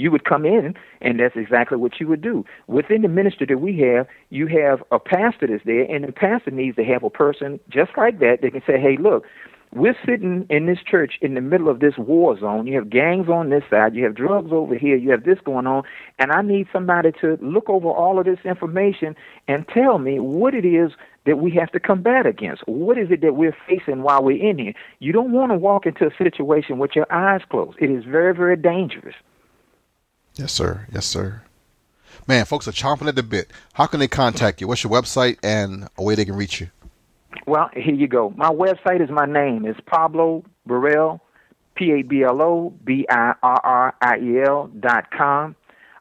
you 0.00 0.10
would 0.10 0.24
come 0.24 0.44
in 0.44 0.74
and 1.00 1.20
that's 1.20 1.36
exactly 1.36 1.76
what 1.76 2.00
you 2.00 2.08
would 2.08 2.22
do 2.22 2.44
within 2.66 3.02
the 3.02 3.08
ministry 3.08 3.46
that 3.46 3.58
we 3.58 3.78
have 3.78 4.06
you 4.30 4.46
have 4.46 4.82
a 4.90 4.98
pastor 4.98 5.46
that's 5.46 5.64
there 5.64 5.84
and 5.84 6.04
the 6.04 6.12
pastor 6.12 6.50
needs 6.50 6.76
to 6.76 6.84
have 6.84 7.02
a 7.02 7.10
person 7.10 7.60
just 7.68 7.90
like 7.96 8.18
that 8.18 8.38
that 8.42 8.52
can 8.52 8.62
say 8.66 8.80
hey 8.80 8.96
look 8.96 9.24
we're 9.72 9.96
sitting 10.04 10.46
in 10.50 10.66
this 10.66 10.80
church 10.84 11.14
in 11.20 11.34
the 11.34 11.40
middle 11.40 11.68
of 11.68 11.78
this 11.78 11.96
war 11.96 12.36
zone. 12.38 12.66
You 12.66 12.74
have 12.74 12.90
gangs 12.90 13.28
on 13.28 13.50
this 13.50 13.62
side, 13.70 13.94
you 13.94 14.02
have 14.02 14.16
drugs 14.16 14.50
over 14.50 14.74
here, 14.74 14.96
you 14.96 15.12
have 15.12 15.22
this 15.22 15.38
going 15.44 15.68
on, 15.68 15.84
and 16.18 16.32
I 16.32 16.42
need 16.42 16.66
somebody 16.72 17.12
to 17.20 17.38
look 17.40 17.70
over 17.70 17.88
all 17.88 18.18
of 18.18 18.24
this 18.24 18.40
information 18.44 19.14
and 19.46 19.64
tell 19.68 19.98
me 19.98 20.18
what 20.18 20.54
it 20.54 20.64
is 20.64 20.90
that 21.26 21.38
we 21.38 21.52
have 21.52 21.70
to 21.70 21.78
combat 21.78 22.26
against. 22.26 22.66
What 22.66 22.98
is 22.98 23.12
it 23.12 23.20
that 23.20 23.36
we're 23.36 23.56
facing 23.68 24.02
while 24.02 24.24
we're 24.24 24.44
in 24.44 24.58
here? 24.58 24.74
You 24.98 25.12
don't 25.12 25.32
want 25.32 25.52
to 25.52 25.58
walk 25.58 25.86
into 25.86 26.06
a 26.06 26.16
situation 26.18 26.78
with 26.78 26.96
your 26.96 27.06
eyes 27.12 27.42
closed. 27.48 27.78
It 27.80 27.90
is 27.90 28.04
very, 28.04 28.34
very 28.34 28.56
dangerous. 28.56 29.14
Yes, 30.40 30.52
sir. 30.52 30.86
Yes, 30.90 31.04
sir. 31.04 31.42
Man, 32.26 32.46
folks 32.46 32.66
are 32.66 32.72
chomping 32.72 33.08
at 33.08 33.14
the 33.14 33.22
bit. 33.22 33.50
How 33.74 33.84
can 33.84 34.00
they 34.00 34.08
contact 34.08 34.62
you? 34.62 34.68
What's 34.68 34.82
your 34.82 34.90
website 34.90 35.36
and 35.42 35.86
a 35.98 36.02
way 36.02 36.14
they 36.14 36.24
can 36.24 36.34
reach 36.34 36.62
you? 36.62 36.68
Well, 37.46 37.68
here 37.74 37.94
you 37.94 38.08
go. 38.08 38.32
My 38.36 38.48
website 38.48 39.02
is 39.02 39.10
my 39.10 39.26
name. 39.26 39.66
It's 39.66 39.78
Pablo 39.84 40.42
Birriel, 40.66 41.20
P 41.74 41.92
A 41.92 42.02
B 42.02 42.22
L 42.22 42.40
O 42.40 42.74
B 42.84 43.04
I 43.10 43.34
R 43.42 43.60
R 43.62 43.94
I 44.00 44.16
E 44.18 44.40
L 44.40 44.70
dot 44.80 45.10
com. 45.10 45.56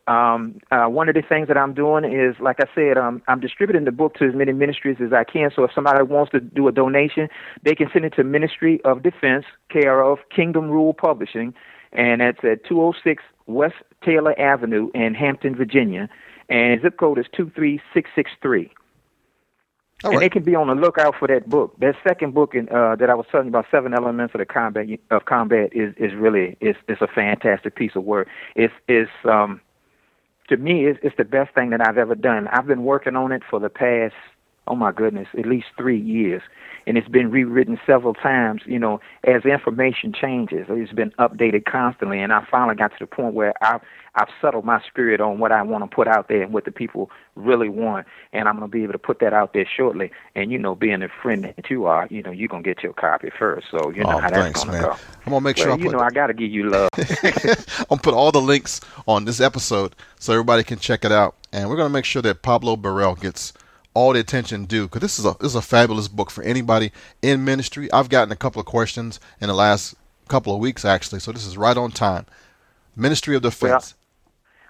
Um, 0.07 0.61
uh, 0.71 0.85
one 0.85 1.09
of 1.09 1.15
the 1.15 1.21
things 1.21 1.49
that 1.49 1.57
I'm 1.57 1.73
doing 1.73 2.05
is, 2.05 2.35
like 2.39 2.61
I 2.61 2.65
said, 2.73 2.97
um, 2.97 3.21
I'm 3.27 3.41
distributing 3.41 3.83
the 3.83 3.91
book 3.91 4.15
to 4.15 4.25
as 4.25 4.33
many 4.33 4.53
ministries 4.53 4.97
as 5.05 5.11
I 5.11 5.25
can. 5.25 5.51
So 5.53 5.65
if 5.65 5.71
somebody 5.75 6.01
wants 6.03 6.31
to 6.31 6.39
do 6.39 6.67
a 6.69 6.71
donation, 6.71 7.27
they 7.63 7.75
can 7.75 7.89
send 7.91 8.05
it 8.05 8.13
to 8.15 8.23
Ministry 8.23 8.79
of 8.85 9.03
Defense, 9.03 9.45
care 9.69 10.01
of 10.01 10.19
Kingdom 10.33 10.69
Rule 10.69 10.93
Publishing, 10.93 11.53
and 11.91 12.21
that's 12.21 12.39
at 12.43 12.65
206 12.65 13.21
West 13.49 13.75
Taylor 14.03 14.39
Avenue 14.39 14.89
in 14.93 15.13
Hampton, 15.13 15.55
Virginia, 15.55 16.09
and 16.49 16.81
zip 16.81 16.97
code 16.97 17.17
is 17.17 17.25
23663. 17.35 18.71
All 20.01 20.11
and 20.11 20.19
right. 20.19 20.25
they 20.25 20.29
can 20.29 20.43
be 20.43 20.55
on 20.55 20.67
the 20.67 20.75
lookout 20.75 21.15
for 21.19 21.27
that 21.27 21.49
book. 21.49 21.77
That 21.79 21.95
second 22.07 22.33
book 22.33 22.55
in, 22.55 22.69
uh, 22.69 22.95
that 22.95 23.09
I 23.09 23.15
was 23.15 23.25
telling 23.31 23.47
you 23.47 23.49
about, 23.49 23.65
Seven 23.69 23.93
Elements 23.93 24.33
of 24.33 24.39
the 24.39 24.45
Combat 24.45 24.87
of 25.11 25.25
Combat, 25.25 25.71
is 25.73 25.93
is 25.97 26.13
really 26.13 26.55
is 26.61 26.77
is 26.87 26.97
a 27.01 27.07
fantastic 27.07 27.75
piece 27.75 27.95
of 27.95 28.05
work. 28.05 28.29
It's 28.55 28.73
it's 28.87 29.11
um 29.25 29.59
to 30.47 30.55
me 30.55 30.85
it's, 30.85 30.99
it's 31.03 31.17
the 31.17 31.25
best 31.25 31.53
thing 31.53 31.71
that 31.71 31.85
I've 31.85 31.97
ever 31.97 32.15
done. 32.15 32.47
I've 32.47 32.65
been 32.65 32.83
working 32.83 33.17
on 33.17 33.33
it 33.33 33.41
for 33.49 33.59
the 33.59 33.69
past 33.69 34.15
oh 34.69 34.75
my 34.75 34.91
goodness, 34.91 35.27
at 35.37 35.45
least 35.45 35.67
three 35.77 35.99
years. 35.99 36.41
And 36.87 36.97
it's 36.97 37.07
been 37.09 37.29
rewritten 37.29 37.79
several 37.85 38.13
times, 38.13 38.61
you 38.65 38.79
know, 38.79 38.99
as 39.25 39.43
information 39.45 40.13
changes. 40.13 40.65
It's 40.69 40.91
been 40.93 41.11
updated 41.19 41.65
constantly. 41.65 42.19
And 42.19 42.31
I 42.33 42.45
finally 42.49 42.75
got 42.75 42.89
to 42.91 42.97
the 42.99 43.05
point 43.05 43.33
where 43.35 43.53
I've, 43.63 43.81
I've 44.15 44.29
settled 44.41 44.65
my 44.65 44.81
spirit 44.87 45.21
on 45.21 45.37
what 45.37 45.51
I 45.51 45.61
want 45.61 45.83
to 45.89 45.93
put 45.93 46.07
out 46.07 46.29
there 46.29 46.41
and 46.41 46.51
what 46.53 46.65
the 46.65 46.71
people 46.71 47.11
really 47.35 47.69
want. 47.69 48.07
And 48.33 48.47
I'm 48.47 48.57
going 48.57 48.71
to 48.71 48.75
be 48.75 48.81
able 48.83 48.93
to 48.93 48.97
put 48.99 49.19
that 49.19 49.33
out 49.33 49.53
there 49.53 49.67
shortly. 49.77 50.09
And, 50.35 50.51
you 50.51 50.57
know, 50.57 50.73
being 50.73 51.03
a 51.03 51.09
friend 51.21 51.43
that 51.55 51.69
you 51.69 51.85
are, 51.85 52.07
you 52.09 52.23
know, 52.23 52.31
you're 52.31 52.47
going 52.47 52.63
to 52.63 52.69
get 52.73 52.81
your 52.81 52.93
copy 52.93 53.29
first. 53.37 53.67
So, 53.69 53.91
you 53.91 54.03
know 54.03 54.13
Oh, 54.13 54.17
how 54.19 54.29
thanks, 54.29 54.63
that's 54.63 54.69
going 54.69 54.81
to 54.81 54.87
go. 54.89 54.95
I'm 55.25 55.31
gonna 55.33 55.41
make 55.41 55.57
sure 55.57 55.67
well, 55.67 55.75
I 55.75 55.77
you 55.77 55.85
put- 55.85 55.91
know, 55.93 55.99
I 55.99 56.09
got 56.09 56.27
to 56.27 56.33
give 56.33 56.49
you 56.49 56.69
love. 56.71 56.89
I'm 56.97 57.85
gonna 57.89 58.01
put 58.01 58.13
all 58.15 58.31
the 58.31 58.41
links 58.41 58.81
on 59.07 59.25
this 59.25 59.39
episode 59.39 59.95
so 60.17 60.33
everybody 60.33 60.63
can 60.63 60.79
check 60.79 61.05
it 61.05 61.11
out, 61.11 61.35
and 61.53 61.69
we're 61.69 61.75
gonna 61.77 61.89
make 61.89 62.05
sure 62.05 62.21
that 62.23 62.41
Pablo 62.41 62.75
Birriel 62.75 63.19
gets 63.19 63.53
all 63.93 64.13
the 64.13 64.19
attention 64.19 64.65
due 64.65 64.83
because 64.83 65.01
this 65.01 65.19
is 65.19 65.25
a 65.25 65.35
this 65.39 65.51
is 65.51 65.55
a 65.55 65.61
fabulous 65.61 66.07
book 66.07 66.31
for 66.31 66.43
anybody 66.43 66.91
in 67.21 67.43
ministry. 67.43 67.91
I've 67.91 68.09
gotten 68.09 68.31
a 68.31 68.35
couple 68.35 68.59
of 68.59 68.65
questions 68.65 69.19
in 69.41 69.47
the 69.47 69.53
last 69.53 69.95
couple 70.27 70.53
of 70.53 70.59
weeks 70.59 70.85
actually, 70.85 71.19
so 71.19 71.31
this 71.31 71.45
is 71.45 71.57
right 71.57 71.75
on 71.75 71.91
time. 71.91 72.25
Ministry 72.95 73.35
of 73.35 73.41
Defense. 73.41 73.95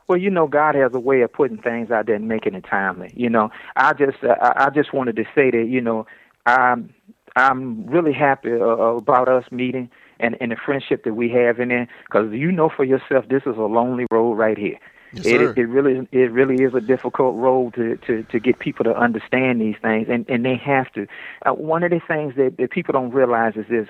Well, 0.07 0.17
you 0.17 0.31
know, 0.31 0.47
God 0.47 0.73
has 0.73 0.91
a 0.95 0.99
way 0.99 1.21
of 1.21 1.31
putting 1.31 1.57
things 1.59 1.91
out 1.91 2.07
there 2.07 2.15
and 2.15 2.27
making 2.27 2.55
it 2.55 2.65
timely. 2.67 3.13
You 3.15 3.29
know, 3.29 3.51
I 3.75 3.93
just, 3.93 4.23
uh, 4.23 4.35
I 4.41 4.65
I 4.65 4.69
just 4.71 4.91
wanted 4.91 5.15
to 5.17 5.23
say 5.35 5.51
that, 5.51 5.67
you 5.69 5.81
know, 5.81 6.07
I'm, 6.47 6.93
I'm 7.35 7.85
really 7.85 8.13
happy 8.13 8.51
uh, 8.51 8.55
about 8.55 9.29
us 9.29 9.45
meeting 9.51 9.89
and 10.19 10.35
and 10.41 10.51
the 10.51 10.55
friendship 10.55 11.03
that 11.03 11.13
we 11.13 11.29
have 11.29 11.59
in 11.59 11.69
there, 11.69 11.87
because 12.05 12.33
you 12.33 12.51
know 12.51 12.69
for 12.75 12.83
yourself, 12.83 13.27
this 13.29 13.43
is 13.45 13.55
a 13.55 13.61
lonely 13.61 14.07
road 14.11 14.33
right 14.33 14.57
here. 14.57 14.79
Yes, 15.13 15.25
it, 15.25 15.57
it 15.57 15.65
really 15.65 16.07
it 16.11 16.31
really 16.31 16.63
is 16.63 16.73
a 16.73 16.81
difficult 16.81 17.35
role 17.35 17.71
to, 17.71 17.97
to, 17.97 18.23
to 18.23 18.39
get 18.39 18.59
people 18.59 18.83
to 18.83 18.95
understand 18.95 19.59
these 19.59 19.75
things, 19.81 20.07
and, 20.09 20.29
and 20.29 20.45
they 20.45 20.55
have 20.55 20.91
to. 20.93 21.07
Uh, 21.45 21.53
one 21.53 21.83
of 21.83 21.89
the 21.91 21.99
things 21.99 22.35
that, 22.35 22.57
that 22.57 22.69
people 22.69 22.93
don't 22.93 23.11
realize 23.11 23.55
is 23.55 23.65
this: 23.69 23.87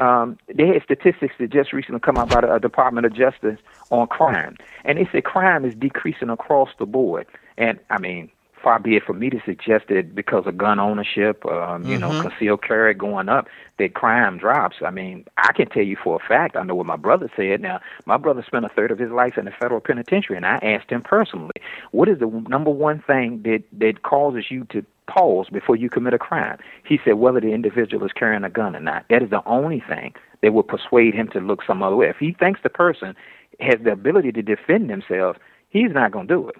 um, 0.00 0.38
they 0.52 0.66
had 0.66 0.82
statistics 0.82 1.34
that 1.38 1.50
just 1.50 1.72
recently 1.72 2.00
come 2.00 2.16
out 2.16 2.30
by 2.30 2.40
the 2.40 2.52
uh, 2.52 2.58
Department 2.58 3.06
of 3.06 3.14
Justice 3.14 3.58
on 3.90 4.08
crime, 4.08 4.56
and 4.84 4.98
they 4.98 5.08
said 5.12 5.24
crime 5.24 5.64
is 5.64 5.74
decreasing 5.74 6.30
across 6.30 6.70
the 6.78 6.86
board. 6.86 7.26
And 7.56 7.78
I 7.88 7.98
mean, 7.98 8.30
far 8.66 8.80
be 8.80 8.96
it 8.96 9.04
for 9.04 9.12
me 9.12 9.30
to 9.30 9.40
suggest 9.46 9.84
that 9.86 10.12
because 10.12 10.44
of 10.44 10.58
gun 10.58 10.80
ownership, 10.80 11.46
um, 11.46 11.86
you 11.86 11.96
know, 11.96 12.10
Mhm. 12.10 12.22
concealed 12.22 12.62
carry 12.62 12.94
going 12.94 13.28
up, 13.28 13.46
that 13.78 13.94
crime 13.94 14.38
drops. 14.38 14.82
I 14.84 14.90
mean, 14.90 15.24
I 15.38 15.52
can 15.52 15.68
tell 15.68 15.84
you 15.84 15.94
for 15.94 16.16
a 16.16 16.18
fact. 16.18 16.56
I 16.56 16.64
know 16.64 16.74
what 16.74 16.84
my 16.84 16.96
brother 16.96 17.30
said. 17.36 17.60
Now, 17.60 17.78
my 18.06 18.16
brother 18.16 18.42
spent 18.42 18.64
a 18.64 18.68
third 18.68 18.90
of 18.90 18.98
his 18.98 19.12
life 19.12 19.38
in 19.38 19.46
a 19.46 19.52
federal 19.52 19.80
penitentiary, 19.80 20.36
and 20.36 20.44
I 20.44 20.58
asked 20.62 20.90
him 20.90 21.00
personally, 21.00 21.52
"What 21.92 22.08
is 22.08 22.18
the 22.18 22.26
number 22.48 22.72
one 22.72 22.98
thing 22.98 23.40
that 23.42 23.62
that 23.78 24.02
causes 24.02 24.50
you 24.50 24.64
to 24.70 24.84
pause 25.06 25.48
before 25.48 25.76
you 25.76 25.88
commit 25.88 26.14
a 26.14 26.18
crime?" 26.18 26.58
He 26.82 26.98
said, 27.04 27.14
"Whether 27.14 27.38
the 27.38 27.52
individual 27.52 28.04
is 28.04 28.12
carrying 28.12 28.42
a 28.42 28.50
gun 28.50 28.74
or 28.74 28.80
not. 28.80 29.04
That 29.10 29.22
is 29.22 29.30
the 29.30 29.46
only 29.46 29.78
thing 29.78 30.12
that 30.40 30.54
would 30.54 30.66
persuade 30.66 31.14
him 31.14 31.28
to 31.28 31.38
look 31.38 31.62
some 31.62 31.84
other 31.84 31.94
way. 31.94 32.08
If 32.08 32.18
he 32.18 32.32
thinks 32.32 32.62
the 32.62 32.68
person 32.68 33.14
has 33.60 33.78
the 33.80 33.92
ability 33.92 34.32
to 34.32 34.42
defend 34.42 34.90
themselves, 34.90 35.38
he's 35.68 35.92
not 35.92 36.10
going 36.10 36.26
to 36.26 36.34
do 36.34 36.48
it." 36.48 36.56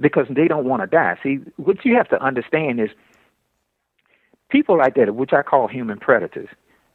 Because 0.00 0.26
they 0.30 0.48
don't 0.48 0.64
want 0.64 0.82
to 0.82 0.86
die. 0.86 1.18
See, 1.22 1.38
what 1.56 1.84
you 1.84 1.94
have 1.96 2.08
to 2.08 2.22
understand 2.22 2.80
is 2.80 2.90
people 4.48 4.78
like 4.78 4.94
that, 4.94 5.14
which 5.14 5.32
I 5.32 5.42
call 5.42 5.68
human 5.68 5.98
predators, 5.98 6.48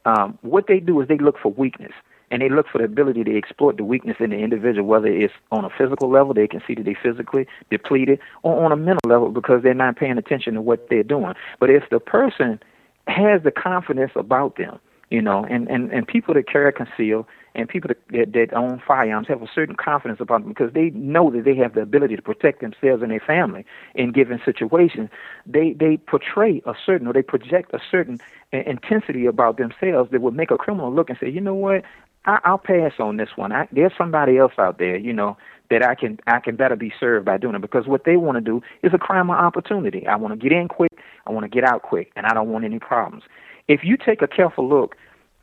um, 0.04 0.38
what 0.42 0.66
they 0.68 0.80
do 0.80 1.00
is 1.00 1.08
they 1.08 1.18
look 1.18 1.36
for 1.38 1.52
weakness 1.52 1.92
and 2.30 2.42
they 2.42 2.48
look 2.48 2.66
for 2.70 2.78
the 2.78 2.84
ability 2.84 3.24
to 3.24 3.36
exploit 3.36 3.76
the 3.76 3.84
weakness 3.84 4.16
in 4.18 4.30
the 4.30 4.36
individual, 4.36 4.86
whether 4.86 5.06
it's 5.06 5.32
on 5.52 5.64
a 5.64 5.70
physical 5.70 6.10
level, 6.10 6.34
they 6.34 6.48
can 6.48 6.60
see 6.66 6.74
that 6.74 6.84
they're 6.84 6.98
physically 7.00 7.46
depleted, 7.70 8.18
or 8.42 8.64
on 8.64 8.72
a 8.72 8.76
mental 8.76 9.08
level 9.08 9.30
because 9.30 9.62
they're 9.62 9.74
not 9.74 9.96
paying 9.96 10.18
attention 10.18 10.54
to 10.54 10.60
what 10.60 10.88
they're 10.90 11.04
doing. 11.04 11.34
But 11.60 11.70
if 11.70 11.84
the 11.90 12.00
person 12.00 12.60
has 13.06 13.42
the 13.44 13.52
confidence 13.52 14.12
about 14.16 14.56
them, 14.56 14.78
you 15.10 15.22
know, 15.22 15.44
and, 15.48 15.68
and, 15.68 15.92
and 15.92 16.06
people 16.06 16.34
that 16.34 16.48
carry 16.48 16.72
conceal 16.72 17.28
and 17.56 17.68
people 17.68 17.90
that, 18.10 18.32
that, 18.32 18.54
own 18.54 18.80
firearms 18.86 19.26
have 19.28 19.42
a 19.42 19.48
certain 19.52 19.74
confidence 19.74 20.20
about 20.20 20.42
them 20.42 20.50
because 20.50 20.72
they 20.74 20.90
know 20.90 21.30
that 21.30 21.44
they 21.44 21.56
have 21.56 21.74
the 21.74 21.80
ability 21.80 22.14
to 22.14 22.22
protect 22.22 22.60
themselves 22.60 23.02
and 23.02 23.10
their 23.10 23.20
family 23.20 23.64
in 23.94 24.12
given 24.12 24.40
situations. 24.44 25.08
They 25.46 25.72
they 25.72 25.96
portray 25.96 26.62
a 26.66 26.74
certain 26.84 27.08
or 27.08 27.12
they 27.12 27.22
project 27.22 27.72
a 27.74 27.80
certain 27.90 28.20
intensity 28.52 29.26
about 29.26 29.56
themselves 29.56 30.10
that 30.10 30.20
would 30.20 30.34
make 30.34 30.50
a 30.50 30.58
criminal 30.58 30.94
look 30.94 31.10
and 31.10 31.18
say, 31.18 31.28
you 31.28 31.40
know 31.40 31.54
what, 31.54 31.82
I, 32.26 32.38
I'll 32.44 32.58
pass 32.58 32.92
on 32.98 33.16
this 33.16 33.30
one. 33.36 33.52
I, 33.52 33.66
there's 33.72 33.92
somebody 33.96 34.38
else 34.38 34.52
out 34.58 34.78
there, 34.78 34.96
you 34.96 35.12
know, 35.12 35.36
that 35.70 35.82
I 35.82 35.94
can 35.94 36.20
I 36.26 36.40
can 36.40 36.56
better 36.56 36.76
be 36.76 36.92
served 37.00 37.24
by 37.24 37.38
doing 37.38 37.54
it 37.54 37.62
because 37.62 37.86
what 37.86 38.04
they 38.04 38.16
want 38.16 38.36
to 38.36 38.42
do 38.42 38.60
is 38.82 38.92
a 38.94 38.98
crime 38.98 39.30
of 39.30 39.36
opportunity. 39.36 40.06
I 40.06 40.16
want 40.16 40.38
to 40.38 40.48
get 40.48 40.56
in 40.56 40.68
quick, 40.68 40.92
I 41.26 41.30
want 41.30 41.44
to 41.44 41.48
get 41.48 41.64
out 41.64 41.82
quick, 41.82 42.12
and 42.16 42.26
I 42.26 42.34
don't 42.34 42.50
want 42.50 42.64
any 42.64 42.78
problems. 42.78 43.24
If 43.66 43.80
you 43.82 43.96
take 43.96 44.22
a 44.22 44.28
careful 44.28 44.68
look, 44.68 44.96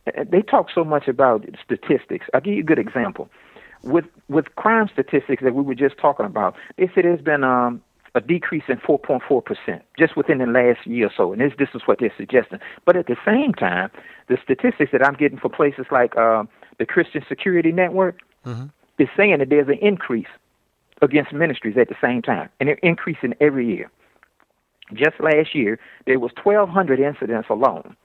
they 0.06 0.41
talk 0.41 0.68
so 0.74 0.84
much 0.84 1.08
about 1.08 1.45
statistics. 1.64 2.28
I'll 2.34 2.41
give 2.41 2.54
you 2.56 2.62
a 2.62 2.66
good 2.66 2.80
example. 2.80 3.30
With 3.84 4.06
with 4.30 4.56
crime 4.56 4.89
statistics 4.91 5.43
that 5.43 5.54
we 5.54 5.62
were 5.62 5.76
just 5.76 5.97
talking 5.97 6.26
about, 6.26 6.56
they 6.78 6.89
said 6.93 7.04
there's 7.06 7.22
been 7.22 7.43
um 7.43 7.82
a 8.16 8.22
decrease 8.22 8.64
in 8.68 8.78
4.4% 8.78 9.82
just 9.97 10.16
within 10.16 10.38
the 10.38 10.45
last 10.45 10.86
year 10.86 11.08
or 11.08 11.12
so. 11.16 11.32
And 11.32 11.41
this, 11.41 11.54
this 11.58 11.70
is 11.74 11.82
what 11.88 11.99
they're 11.99 12.14
suggesting. 12.16 12.60
But 12.86 12.95
at 12.95 13.08
the 13.08 13.16
same 13.26 13.54
time, 13.54 13.89
the 14.28 14.38
statistics 14.43 14.91
that 14.91 15.04
I'm 15.04 15.16
getting 15.16 15.39
for 15.39 15.49
places 15.49 15.88
like 15.89 16.16
uh, 16.16 16.43
the 16.78 16.86
Christian 16.86 17.24
Security 17.28 17.72
Network 17.72 18.22
Mhm. 18.45 18.70
is 18.99 19.08
saying 19.18 19.39
that 19.39 19.49
there's 19.49 19.68
an 19.68 19.80
increase 19.82 20.28
against 21.01 21.34
ministries 21.34 21.76
at 21.78 21.88
the 21.89 21.95
same 21.99 22.22
time, 22.22 22.49
and 22.60 22.70
they're 22.70 22.76
increasing 22.84 23.34
every 23.41 23.66
year. 23.66 23.89
Just 24.93 25.20
last 25.20 25.56
year, 25.56 25.80
there 26.06 26.20
was 26.20 26.32
1,200 26.43 26.99
incidents 26.99 27.49
alone 27.49 27.95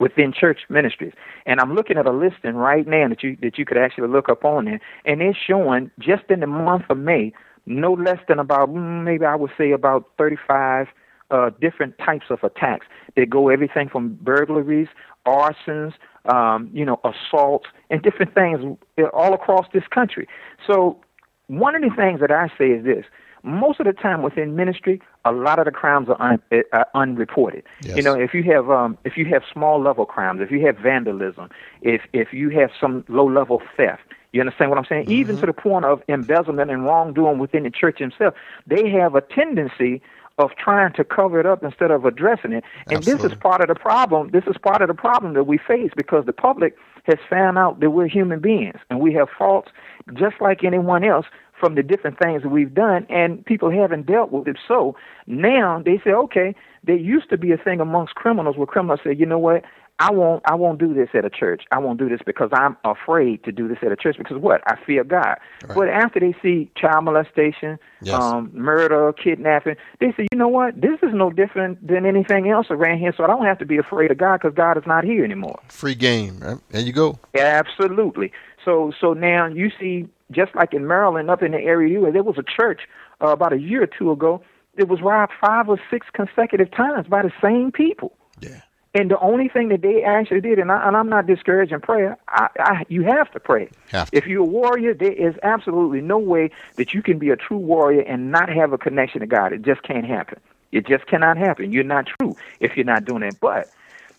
within 0.00 0.32
church 0.32 0.60
ministries, 0.68 1.12
and 1.46 1.60
I'm 1.60 1.74
looking 1.74 1.96
at 1.96 2.06
a 2.06 2.10
listing 2.10 2.54
right 2.54 2.86
now 2.86 3.08
that 3.08 3.22
you 3.22 3.36
that 3.42 3.58
you 3.58 3.64
could 3.64 3.78
actually 3.78 4.08
look 4.08 4.28
up 4.28 4.44
on 4.44 4.64
there, 4.64 4.80
and 5.04 5.22
it's 5.22 5.38
showing 5.38 5.90
just 6.00 6.24
in 6.28 6.40
the 6.40 6.46
month 6.46 6.84
of 6.88 6.98
May, 6.98 7.32
no 7.66 7.92
less 7.92 8.18
than 8.26 8.38
about 8.38 8.70
mm, 8.70 9.04
maybe 9.04 9.24
I 9.24 9.36
would 9.36 9.52
say 9.56 9.70
about 9.70 10.08
35 10.18 10.88
uh, 11.30 11.50
different 11.60 11.96
types 11.98 12.26
of 12.30 12.42
attacks. 12.42 12.86
They 13.14 13.26
go 13.26 13.48
everything 13.48 13.88
from 13.88 14.18
burglaries, 14.20 14.88
arsons, 15.26 15.92
um, 16.24 16.70
you 16.72 16.84
know, 16.84 17.00
assaults, 17.04 17.66
and 17.90 18.02
different 18.02 18.34
things 18.34 18.76
all 19.12 19.34
across 19.34 19.66
this 19.72 19.84
country. 19.88 20.26
So 20.66 20.98
one 21.46 21.74
of 21.74 21.82
the 21.82 21.90
things 21.94 22.20
that 22.20 22.30
I 22.30 22.48
say 22.58 22.70
is 22.70 22.84
this: 22.84 23.04
most 23.42 23.80
of 23.80 23.86
the 23.86 23.92
time 23.92 24.22
within 24.22 24.56
ministry, 24.56 25.00
a 25.24 25.32
lot 25.32 25.58
of 25.58 25.64
the 25.64 25.70
crimes 25.70 26.08
are, 26.08 26.20
un, 26.20 26.42
uh, 26.52 26.56
are 26.72 26.86
unreported. 26.94 27.64
You 27.96 28.02
know, 28.02 28.14
if 28.14 28.34
you 28.34 28.42
have 28.44 28.70
um, 28.70 28.98
if 29.04 29.16
you 29.16 29.26
have 29.26 29.42
small 29.52 29.80
level 29.80 30.06
crimes, 30.06 30.40
if 30.40 30.50
you 30.50 30.64
have 30.66 30.76
vandalism, 30.78 31.50
if 31.82 32.02
if 32.12 32.32
you 32.32 32.50
have 32.50 32.70
some 32.80 33.04
low 33.08 33.28
level 33.28 33.62
theft. 33.76 34.02
You 34.32 34.40
understand 34.40 34.70
what 34.70 34.78
I'm 34.78 34.84
saying? 34.84 35.10
Even 35.10 35.36
to 35.38 35.46
the 35.46 35.52
point 35.52 35.84
of 35.84 36.02
embezzlement 36.06 36.70
and 36.70 36.84
wrongdoing 36.84 37.38
within 37.38 37.64
the 37.64 37.70
church 37.70 38.00
itself, 38.00 38.34
they 38.64 38.88
have 38.88 39.16
a 39.16 39.22
tendency 39.22 40.00
of 40.38 40.50
trying 40.56 40.92
to 40.94 41.04
cover 41.04 41.38
it 41.38 41.46
up 41.46 41.62
instead 41.62 41.90
of 41.90 42.04
addressing 42.04 42.52
it. 42.52 42.64
And 42.86 43.02
this 43.02 43.22
is 43.24 43.34
part 43.34 43.60
of 43.60 43.68
the 43.68 43.74
problem. 43.74 44.30
This 44.30 44.44
is 44.46 44.56
part 44.56 44.82
of 44.82 44.88
the 44.88 44.94
problem 44.94 45.34
that 45.34 45.44
we 45.44 45.58
face 45.58 45.90
because 45.96 46.24
the 46.26 46.32
public 46.32 46.76
has 47.04 47.18
found 47.28 47.58
out 47.58 47.80
that 47.80 47.90
we're 47.90 48.08
human 48.08 48.40
beings 48.40 48.78
and 48.88 49.00
we 49.00 49.12
have 49.14 49.28
faults 49.36 49.70
just 50.14 50.36
like 50.40 50.64
anyone 50.64 51.04
else 51.04 51.26
from 51.60 51.74
the 51.76 51.82
different 51.82 52.18
things 52.18 52.42
that 52.42 52.48
we've 52.48 52.74
done 52.74 53.06
and 53.10 53.44
people 53.44 53.70
haven't 53.70 54.06
dealt 54.06 54.32
with 54.32 54.48
it. 54.48 54.56
So 54.66 54.96
now 55.26 55.80
they 55.84 56.00
say, 56.02 56.10
okay, 56.10 56.54
there 56.82 56.96
used 56.96 57.28
to 57.30 57.36
be 57.38 57.52
a 57.52 57.56
thing 57.58 57.78
amongst 57.80 58.14
criminals 58.14 58.56
where 58.56 58.66
criminals 58.66 59.00
say, 59.04 59.14
you 59.14 59.26
know 59.26 59.38
what? 59.38 59.62
I 60.02 60.10
won't 60.12 60.42
I 60.46 60.54
won't 60.54 60.78
do 60.78 60.94
this 60.94 61.10
at 61.12 61.26
a 61.26 61.30
church. 61.30 61.64
I 61.72 61.78
won't 61.78 61.98
do 61.98 62.08
this 62.08 62.20
because 62.24 62.48
I'm 62.54 62.74
afraid 62.86 63.44
to 63.44 63.52
do 63.52 63.68
this 63.68 63.76
at 63.82 63.92
a 63.92 63.96
church 63.96 64.16
because 64.16 64.38
what? 64.38 64.62
I 64.66 64.76
fear 64.86 65.04
God. 65.04 65.36
But 65.74 65.90
after 65.90 66.18
they 66.18 66.34
see 66.42 66.70
child 66.74 67.04
molestation, 67.04 67.78
Yes. 68.00 68.14
um, 68.14 68.50
murder, 68.54 69.12
kidnapping, 69.12 69.76
they 70.00 70.14
say, 70.16 70.26
you 70.32 70.38
know 70.38 70.48
what? 70.48 70.80
This 70.80 70.98
is 71.02 71.10
no 71.12 71.28
different 71.30 71.86
than 71.86 72.06
anything 72.06 72.48
else 72.48 72.68
around 72.70 72.98
here. 72.98 73.12
So 73.14 73.24
I 73.24 73.26
don't 73.26 73.44
have 73.44 73.58
to 73.58 73.66
be 73.66 73.76
afraid 73.76 74.10
of 74.10 74.16
God 74.16 74.40
because 74.40 74.54
God 74.56 74.78
is 74.78 74.84
not 74.86 75.04
here 75.04 75.22
anymore. 75.22 75.60
Free 75.68 75.94
game. 75.94 76.38
Right? 76.40 76.56
There 76.70 76.80
you 76.80 76.94
go. 76.94 77.18
Absolutely. 77.38 78.32
So 78.64 78.92
so 79.00 79.12
now 79.12 79.46
you 79.48 79.70
see, 79.78 80.08
just 80.30 80.54
like 80.54 80.74
in 80.74 80.86
Maryland, 80.86 81.30
up 81.30 81.42
in 81.42 81.52
the 81.52 81.58
area 81.58 81.92
you 81.92 82.00
were, 82.00 82.12
there 82.12 82.22
was 82.22 82.38
a 82.38 82.42
church 82.42 82.82
uh, 83.22 83.28
about 83.28 83.52
a 83.52 83.58
year 83.58 83.82
or 83.82 83.86
two 83.86 84.10
ago 84.10 84.42
that 84.76 84.88
was 84.88 85.00
robbed 85.02 85.32
five 85.40 85.68
or 85.68 85.78
six 85.90 86.06
consecutive 86.12 86.70
times 86.70 87.06
by 87.06 87.22
the 87.22 87.32
same 87.42 87.72
people. 87.72 88.16
Yeah. 88.40 88.60
And 88.92 89.08
the 89.08 89.18
only 89.20 89.48
thing 89.48 89.68
that 89.68 89.82
they 89.82 90.02
actually 90.02 90.40
did, 90.40 90.58
and, 90.58 90.72
I, 90.72 90.88
and 90.88 90.96
I'm 90.96 91.08
not 91.08 91.26
discouraging 91.26 91.80
prayer, 91.80 92.18
I, 92.26 92.48
I, 92.58 92.84
you 92.88 93.04
have 93.04 93.30
to 93.32 93.40
pray. 93.40 93.70
Have 93.90 94.10
If 94.12 94.26
you're 94.26 94.42
a 94.42 94.44
warrior, 94.44 94.94
there 94.94 95.12
is 95.12 95.34
absolutely 95.44 96.00
no 96.00 96.18
way 96.18 96.50
that 96.74 96.92
you 96.92 97.00
can 97.00 97.18
be 97.18 97.30
a 97.30 97.36
true 97.36 97.58
warrior 97.58 98.00
and 98.00 98.32
not 98.32 98.48
have 98.48 98.72
a 98.72 98.78
connection 98.78 99.20
to 99.20 99.28
God. 99.28 99.52
It 99.52 99.62
just 99.62 99.82
can't 99.84 100.04
happen. 100.04 100.40
It 100.72 100.86
just 100.86 101.06
cannot 101.06 101.36
happen. 101.36 101.72
You're 101.72 101.84
not 101.84 102.06
true 102.06 102.36
if 102.58 102.76
you're 102.76 102.84
not 102.84 103.04
doing 103.04 103.22
it. 103.22 103.38
But 103.40 103.68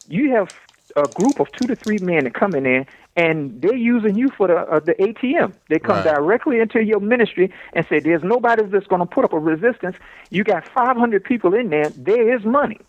you 0.07 0.31
have 0.35 0.53
a 0.95 1.07
group 1.07 1.39
of 1.39 1.51
two 1.51 1.67
to 1.67 1.75
three 1.75 1.99
men 1.99 2.23
that 2.23 2.33
come 2.33 2.53
in 2.55 2.63
there 2.63 2.85
and 3.15 3.61
they're 3.61 3.75
using 3.75 4.15
you 4.15 4.29
for 4.37 4.47
the 4.47 4.57
uh, 4.57 4.79
the 4.79 4.93
ATM. 4.93 5.53
They 5.69 5.79
come 5.79 5.97
Right. 5.97 6.15
directly 6.15 6.59
into 6.59 6.83
your 6.83 6.99
ministry 6.99 7.51
and 7.73 7.85
say, 7.89 7.99
"There's 7.99 8.23
nobody 8.23 8.63
that's 8.65 8.87
going 8.87 9.01
to 9.01 9.05
put 9.05 9.25
up 9.25 9.33
a 9.33 9.39
resistance. 9.39 9.95
You 10.29 10.43
got 10.43 10.63
500 10.73 11.23
people 11.23 11.53
in 11.53 11.69
there. 11.69 11.91
There 11.95 12.33
is 12.35 12.45
money. 12.45 12.79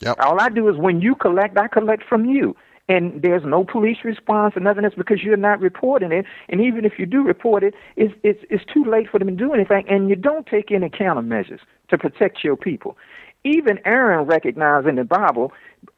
Yep. 0.00 0.16
All 0.20 0.40
I 0.40 0.48
do 0.48 0.68
is 0.68 0.76
when 0.76 1.00
you 1.00 1.14
collect, 1.14 1.58
I 1.58 1.68
collect 1.68 2.04
from 2.04 2.24
you." 2.26 2.56
And 2.88 3.22
there's 3.22 3.44
no 3.44 3.64
police 3.64 3.98
response 4.02 4.56
or 4.56 4.60
nothing 4.60 4.84
else 4.84 4.94
because 4.96 5.22
you're 5.22 5.36
not 5.36 5.60
reporting 5.60 6.10
it. 6.10 6.26
And 6.48 6.60
even 6.60 6.84
if 6.84 6.98
you 6.98 7.06
do 7.06 7.22
report 7.22 7.62
it, 7.62 7.74
it's, 7.96 8.12
it's, 8.24 8.40
it's 8.50 8.64
too 8.74 8.84
late 8.84 9.08
for 9.08 9.20
them 9.20 9.28
to 9.28 9.34
do 9.34 9.52
anything. 9.52 9.84
And 9.88 10.10
you 10.10 10.16
don't 10.16 10.46
take 10.46 10.72
any 10.72 10.88
countermeasures 10.90 11.60
to 11.90 11.96
protect 11.96 12.42
your 12.42 12.56
people. 12.56 12.98
Even 13.44 13.78
Aaron 13.84 14.26
recognized 14.26 14.88
in 14.88 14.96
the 14.96 15.04
Bible, 15.04 15.52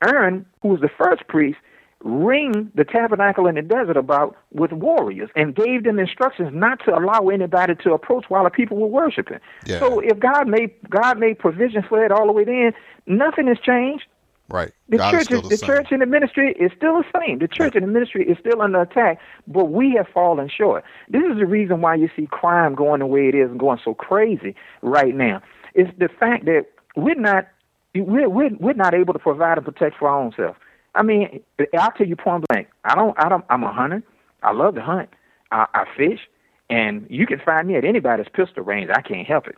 Aaron, 0.07 0.45
who 0.61 0.69
was 0.69 0.83
the 0.83 0.91
first 0.91 1.27
priest, 1.27 1.59
ring 2.05 2.71
the 2.75 2.85
tabernacle 2.85 3.47
in 3.47 3.55
the 3.55 3.63
desert 3.63 3.97
about 3.97 4.37
with 4.53 4.73
warriors 4.73 5.31
and 5.35 5.57
gave 5.57 5.85
them 5.85 5.99
instructions 5.99 6.51
not 6.53 6.79
to 6.85 6.95
allow 6.97 7.29
anybody 7.29 7.75
to 7.77 7.93
approach 7.95 8.27
while 8.29 8.45
the 8.45 8.51
people 8.51 8.77
were 8.77 8.87
worshiping. 8.87 9.39
Yeah. 9.65 9.79
So 9.79 10.01
if 10.01 10.19
God 10.21 10.47
made 10.47 10.71
God 10.91 11.19
made 11.19 11.39
provision 11.39 11.83
for 11.89 12.05
it 12.05 12.13
all 12.13 12.27
the 12.27 12.33
way 12.33 12.45
then, 12.45 12.73
nothing 13.07 13.47
has 13.49 13.59
changed. 13.59 14.05
Right. 14.51 14.73
The 14.91 14.99
God 14.99 15.13
church, 15.13 15.31
is 15.33 15.43
the 15.43 15.49
the 15.49 15.57
church 15.57 15.89
and 15.91 16.03
the 16.03 16.07
ministry 16.07 16.53
is 16.61 16.71
still 16.77 16.99
the 17.03 17.21
same. 17.21 17.39
The 17.39 17.49
church 17.49 17.75
and 17.75 17.83
the 17.83 17.91
ministry 17.91 18.29
is 18.29 18.37
still 18.39 18.61
under 18.61 18.83
attack, 18.83 19.19
but 19.47 19.71
we 19.71 19.95
have 19.97 20.07
fallen 20.13 20.51
short. 20.55 20.85
This 21.09 21.23
is 21.23 21.39
the 21.39 21.47
reason 21.47 21.81
why 21.81 21.95
you 21.95 22.11
see 22.15 22.27
crime 22.31 22.75
going 22.75 23.01
the 23.01 23.07
way 23.07 23.29
it 23.29 23.35
is 23.35 23.51
and 23.51 23.59
going 23.59 23.81
so 23.83 23.95
crazy 23.95 24.55
right 24.83 25.15
now. 25.15 25.41
It's 25.75 25.91
the 25.99 26.09
fact 26.09 26.45
that 26.45 26.67
we're 26.97 27.15
not 27.15 27.49
we're 27.95 28.29
we're, 28.29 28.51
we're 28.61 28.75
not 28.75 28.93
able 28.93 29.15
to 29.15 29.19
provide 29.19 29.57
and 29.57 29.65
protect 29.65 29.97
for 29.97 30.11
our 30.11 30.21
own 30.21 30.35
self. 30.37 30.57
I 30.95 31.03
mean, 31.03 31.41
I'll 31.79 31.91
tell 31.93 32.07
you 32.07 32.17
point 32.17 32.45
blank. 32.49 32.69
I 32.85 32.95
don't. 32.95 33.15
I 33.19 33.29
don't. 33.29 33.45
I'm 33.51 33.63
a 33.65 33.73
hunter. 33.73 34.03
I 34.43 34.53
love 34.53 34.75
to 34.77 34.83
hunt. 34.83 35.09
I, 35.51 35.67
I 35.75 35.85
fish, 35.97 36.21
and 36.71 37.07
you 37.11 37.27
can 37.27 37.41
find 37.45 37.67
me 37.69 37.77
at 37.77 37.85
anybody's 37.85 38.27
pistol 38.33 38.63
range. 38.63 38.91
I 38.95 39.01
can't 39.01 39.27
help 39.27 39.47
it. 39.47 39.57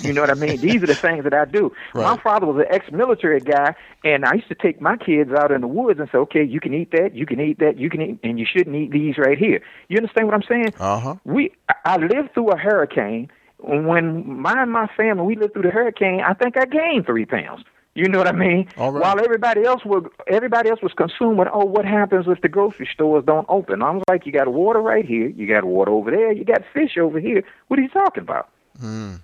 You 0.00 0.12
know 0.12 0.20
what 0.20 0.30
I 0.30 0.34
mean? 0.34 0.60
These 0.60 0.82
are 0.84 0.86
the 0.86 0.94
things 0.94 1.24
that 1.24 1.34
I 1.34 1.44
do. 1.46 1.72
My 1.94 2.10
Right. 2.12 2.22
father 2.22 2.46
was 2.46 2.64
an 2.64 2.72
ex-military 2.72 3.40
guy, 3.40 3.74
and 4.04 4.24
I 4.24 4.34
used 4.34 4.48
to 4.48 4.54
take 4.54 4.80
my 4.80 4.96
kids 4.96 5.30
out 5.32 5.50
in 5.50 5.62
the 5.62 5.66
woods 5.66 5.98
and 5.98 6.08
say, 6.12 6.18
"Okay, 6.18 6.44
you 6.44 6.60
can 6.60 6.72
eat 6.74 6.90
that, 6.92 7.14
you 7.14 7.26
can 7.26 7.40
eat 7.40 7.58
that, 7.58 7.76
you 7.78 7.90
can 7.90 8.00
eat, 8.00 8.18
and 8.22 8.38
you 8.38 8.46
shouldn't 8.46 8.76
eat 8.76 8.92
these 8.92 9.18
right 9.18 9.36
here." 9.36 9.60
You 9.88 9.96
understand 9.98 10.26
what 10.28 10.34
I'm 10.34 10.42
saying? 10.48 10.72
Uh 10.78 11.00
huh. 11.00 11.14
We, 11.24 11.52
I- 11.68 11.94
I 11.94 11.96
lived 11.96 12.34
through 12.34 12.50
a 12.50 12.56
hurricane. 12.56 13.30
When 13.58 14.40
my 14.40 14.52
and 14.62 14.70
my 14.70 14.86
family 14.96 15.24
we 15.24 15.36
lived 15.36 15.54
through 15.54 15.62
the 15.62 15.70
hurricane, 15.70 16.20
I 16.20 16.34
think 16.34 16.56
I 16.58 16.66
gained 16.66 17.06
three 17.06 17.24
pounds. 17.24 17.64
You 17.94 18.08
know 18.08 18.18
what 18.18 18.26
I 18.26 18.32
mean? 18.32 18.68
All 18.76 18.90
right. 18.90 19.02
While 19.02 19.24
everybody 19.24 19.64
else 19.64 19.84
was 19.84 20.04
everybody 20.26 20.68
else 20.68 20.82
was 20.82 20.92
consumed 20.92 21.38
with, 21.38 21.48
oh, 21.52 21.64
what 21.64 21.84
happens 21.84 22.26
if 22.26 22.40
the 22.40 22.48
grocery 22.48 22.88
stores 22.92 23.24
don't 23.24 23.46
open? 23.48 23.82
I 23.82 23.90
was 23.90 24.02
like, 24.08 24.26
you 24.26 24.32
got 24.32 24.48
water 24.48 24.80
right 24.80 25.04
here, 25.04 25.28
you 25.28 25.46
got 25.46 25.64
water 25.64 25.92
over 25.92 26.10
there, 26.10 26.32
you 26.32 26.44
got 26.44 26.62
fish 26.72 26.98
over 26.98 27.20
here. 27.20 27.44
What 27.68 27.78
are 27.78 27.82
you 27.82 27.88
talking 27.88 28.22
about? 28.22 28.48
Mm. 28.82 29.20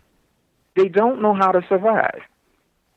They 0.77 0.89
don't 0.89 1.21
know 1.21 1.35
how 1.35 1.51
to 1.51 1.63
survive. 1.69 2.21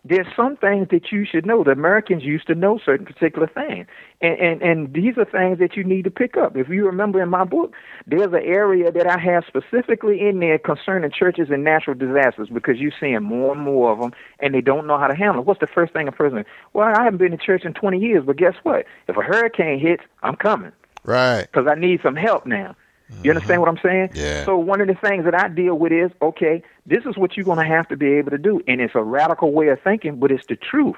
There's 0.06 0.28
some 0.36 0.58
things 0.58 0.90
that 0.92 1.14
you 1.14 1.24
should 1.26 1.46
know. 1.46 1.64
The 1.64 1.72
Americans 1.72 2.24
used 2.24 2.48
to 2.48 2.56
know 2.56 2.78
certain 2.86 3.06
particular 3.06 3.48
things, 3.48 3.88
and, 4.20 4.38
and 4.38 4.62
and 4.62 4.94
these 4.94 5.18
are 5.18 5.24
things 5.24 5.60
that 5.60 5.78
you 5.78 5.84
need 5.86 6.04
to 6.04 6.12
pick 6.12 6.36
up. 6.36 6.58
If 6.58 6.68
you 6.68 6.86
remember 6.86 7.22
in 7.22 7.30
my 7.30 7.46
book, 7.46 7.74
there's 8.06 8.34
an 8.34 8.44
area 8.44 8.92
that 8.92 9.08
I 9.08 9.18
have 9.18 9.46
specifically 9.48 10.20
in 10.20 10.42
there 10.42 10.60
concerning 10.60 11.10
churches 11.10 11.48
and 11.50 11.64
natural 11.64 11.96
disasters 11.96 12.50
because 12.54 12.80
you're 12.80 12.92
seeing 13.00 13.24
more 13.24 13.54
and 13.54 13.62
more 13.62 13.94
of 13.94 14.00
them, 14.00 14.12
and 14.40 14.54
they 14.54 14.60
don't 14.60 14.88
know 14.88 14.98
how 15.00 15.08
to 15.08 15.16
handle 15.16 15.42
it. 15.42 15.46
What's 15.48 15.62
the 15.62 15.68
first 15.68 15.94
thing 15.94 16.10
a 16.10 16.12
person? 16.12 16.44
Well, 16.74 16.92
I 16.94 17.04
haven't 17.06 17.20
been 17.20 17.32
to 17.32 17.38
church 17.38 17.64
in 17.64 17.74
20 17.74 17.98
years, 17.98 18.24
but 18.26 18.36
guess 18.36 18.56
what? 18.64 18.86
If 19.08 19.16
a 19.16 19.22
hurricane 19.22 19.80
hits, 19.80 20.04
I'm 20.22 20.36
coming 20.36 20.74
Right. 21.06 21.48
because 21.50 21.66
I 21.70 21.80
need 21.80 22.02
some 22.04 22.18
help 22.18 22.46
now. 22.46 22.76
You 23.22 23.32
understand 23.32 23.62
what 23.62 23.70
I'm 23.70 23.80
saying? 23.84 24.12
Yeah. 24.14 24.46
So 24.46 24.58
one 24.58 24.82
of 24.82 24.88
the 24.88 24.96
things 24.96 25.26
that 25.26 25.36
I 25.36 25.48
deal 25.48 25.76
with 25.76 25.92
is, 25.92 26.12
okay, 26.22 26.64
this 26.86 27.06
is 27.06 27.18
what 27.18 27.38
you're 27.38 27.46
going 27.46 27.60
to 27.60 27.66
have 27.66 27.88
to 27.90 27.98
be 27.98 28.14
able 28.14 28.32
to 28.32 28.38
do, 28.38 28.62
and 28.68 28.82
it's 28.82 28.96
a 28.96 29.04
radical 29.04 29.52
way 29.52 29.68
of 29.70 29.80
thinking, 29.82 30.18
but 30.18 30.32
it's 30.32 30.46
the 30.48 30.56
truth. 30.56 30.96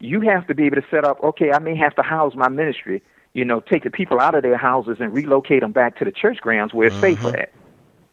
You 0.00 0.20
have 0.22 0.46
to 0.46 0.54
be 0.54 0.64
able 0.64 0.76
to 0.76 0.86
set 0.90 1.04
up. 1.04 1.22
Okay, 1.22 1.52
I 1.52 1.58
may 1.58 1.76
have 1.76 1.94
to 1.96 2.02
house 2.02 2.34
my 2.34 2.48
ministry. 2.48 3.02
You 3.34 3.44
know, 3.44 3.60
take 3.60 3.84
the 3.84 3.90
people 3.90 4.20
out 4.20 4.34
of 4.34 4.42
their 4.42 4.56
houses 4.56 4.96
and 5.00 5.12
relocate 5.12 5.60
them 5.60 5.72
back 5.72 5.98
to 5.98 6.04
the 6.04 6.12
church 6.12 6.38
grounds 6.40 6.72
where 6.72 6.88
it's 6.88 6.96
safer 6.96 7.28
mm-hmm. 7.28 7.36
at. 7.36 7.52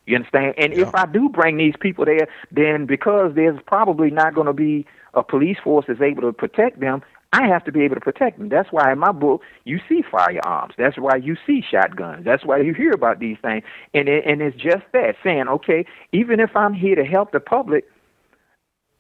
You 0.06 0.18
understand? 0.18 0.56
And 0.58 0.74
if 0.74 0.94
I 0.94 1.06
do 1.08 1.30
bring 1.30 1.58
these 1.58 1.74
people 1.80 2.06
there, 2.06 2.28
then 2.52 2.86
because 2.86 3.34
there's 3.34 3.60
probably 3.66 4.12
not 4.12 4.36
going 4.36 4.48
to 4.48 4.54
be 4.54 4.86
a 5.16 5.24
police 5.24 5.58
force 5.64 5.86
that's 5.88 6.02
able 6.02 6.22
to 6.24 6.34
protect 6.34 6.80
them, 6.80 7.02
I 7.36 7.48
have 7.48 7.66
to 7.66 7.72
be 7.72 7.82
able 7.82 7.96
to 7.96 8.02
protect 8.02 8.40
them. 8.40 8.48
That's 8.48 8.72
why 8.72 8.94
in 8.94 9.00
my 9.00 9.12
book 9.12 9.42
you 9.66 9.82
see 9.90 10.02
firearms. 10.10 10.74
That's 10.78 10.98
why 10.98 11.18
you 11.18 11.36
see 11.46 11.62
shotguns. 11.70 12.24
That's 12.24 12.46
why 12.46 12.60
you 12.60 12.74
hear 12.74 12.92
about 12.92 13.20
these 13.20 13.36
things. 13.42 13.64
And 13.94 14.08
it, 14.08 14.26
and 14.26 14.42
it's 14.42 14.56
just 14.56 14.86
that 14.94 15.16
saying, 15.22 15.50
okay, 15.50 15.86
even 16.14 16.40
if 16.40 16.56
I'm 16.56 16.74
here 16.74 16.96
to 16.96 17.04
help 17.04 17.34
the 17.34 17.42
public, 17.42 17.84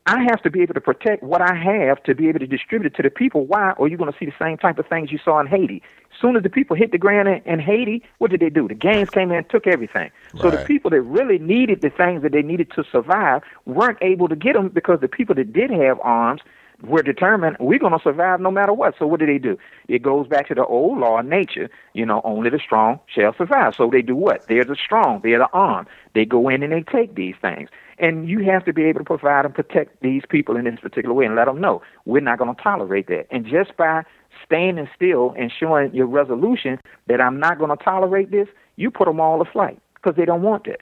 I 0.06 0.22
have 0.30 0.42
to 0.44 0.52
be 0.52 0.62
able 0.62 0.74
to 0.74 0.82
protect 0.82 1.24
what 1.24 1.42
I 1.42 1.56
have 1.56 2.04
to 2.04 2.14
be 2.14 2.28
able 2.28 2.40
to 2.40 2.46
distribute 2.46 2.92
it 2.92 2.96
to 2.98 3.04
the 3.04 3.10
people. 3.10 3.46
Why? 3.46 3.72
Or 3.72 3.88
you're 3.88 3.98
going 3.98 4.12
to 4.12 4.18
see 4.20 4.26
the 4.26 4.36
same 4.40 4.58
type 4.58 4.80
of 4.80 4.86
things 4.88 5.14
you 5.14 5.18
saw 5.24 5.40
in 5.40 5.48
Haiti. 5.48 5.82
As 6.12 6.20
soon 6.22 6.36
as 6.36 6.44
the 6.44 6.50
people 6.50 6.76
hit 6.76 6.92
the 6.92 6.98
ground 6.98 7.30
in, 7.30 7.42
in 7.46 7.60
Haiti, 7.60 8.04
what 8.18 8.32
did 8.32 8.42
they 8.42 8.50
do? 8.50 8.68
The 8.68 8.76
gangs 8.76 9.10
came 9.12 9.32
in 9.32 9.38
and 9.38 9.50
took 9.50 9.66
everything. 9.66 10.12
So 10.42 10.52
the 10.52 10.64
people 10.66 10.92
that 10.92 11.02
really 11.02 11.40
needed 11.40 11.82
the 11.82 11.90
things 11.90 12.22
that 12.22 12.34
they 12.34 12.42
needed 12.42 12.70
to 12.76 12.84
survive 12.92 13.44
weren't 13.66 13.98
able 14.02 14.28
to 14.28 14.36
get 14.36 14.54
them 14.54 14.70
because 14.70 15.00
the 15.00 15.08
people 15.08 15.36
that 15.36 15.54
did 15.54 15.72
have 15.72 16.00
arms 16.02 16.42
were 16.82 17.02
determined 17.02 17.58
we're 17.60 17.80
going 17.80 17.94
to 17.94 18.04
survive 18.04 18.40
no 18.40 18.52
matter 18.52 18.74
what. 18.74 18.96
So 19.00 19.08
what 19.08 19.20
do 19.20 19.26
they 19.26 19.38
do? 19.38 19.58
It 19.88 20.02
goes 20.02 20.28
back 20.28 20.48
to 20.50 20.56
the 20.56 20.66
old 20.66 20.98
law 21.00 21.20
of 21.20 21.26
nature. 21.26 21.70
You 21.94 22.06
know, 22.06 22.22
only 22.24 22.50
the 22.50 22.60
strong 22.60 23.00
shall 23.08 23.34
survive. 23.36 23.76
So 23.76 23.90
they 23.90 24.02
do 24.02 24.16
what? 24.16 24.48
They're 24.48 24.66
the 24.66 24.76
strong. 24.76 25.22
They're 25.24 25.40
the 25.40 25.50
armed. 25.54 25.88
They 26.14 26.26
go 26.26 26.50
in 26.50 26.64
and 26.64 26.74
they 26.74 26.82
take 26.82 27.16
these 27.16 27.36
things. 27.42 27.70
And 27.98 28.28
you 28.28 28.44
have 28.44 28.66
to 28.66 28.74
be 28.74 28.84
able 28.84 29.00
to 29.00 29.06
provide 29.06 29.46
and 29.46 29.56
protect 29.56 30.02
these 30.02 30.24
people 30.28 30.58
in 30.58 30.66
this 30.66 30.80
particular 30.80 31.14
way 31.14 31.26
and 31.26 31.36
let 31.36 31.46
them 31.46 31.62
know 31.62 31.82
we're 32.06 32.22
not 32.22 32.40
going 32.40 32.54
to 32.54 32.62
tolerate 32.62 33.08
that. 33.08 33.28
And 33.32 33.46
just 33.46 33.78
by 33.78 34.04
standing 34.46 34.90
still 34.96 35.34
and 35.38 35.52
showing 35.52 35.94
your 35.96 36.08
resolution 36.08 36.80
that 37.08 37.22
I'm 37.22 37.40
not 37.40 37.58
going 37.58 37.76
to 37.76 37.82
tolerate 37.82 38.32
this, 38.32 38.50
you 38.76 38.92
put 38.92 39.08
them 39.08 39.22
all 39.22 39.44
to 39.44 39.50
flight 39.50 39.80
because 39.96 40.18
they 40.18 40.26
don't 40.26 40.42
want 40.42 40.66
that. 40.66 40.82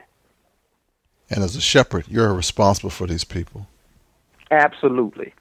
And 1.29 1.43
as 1.43 1.55
a 1.55 1.61
shepherd, 1.61 2.05
you're 2.07 2.33
responsible 2.33 2.89
for 2.89 3.07
these 3.07 3.23
people. 3.23 3.67
Absolutely. 4.51 5.33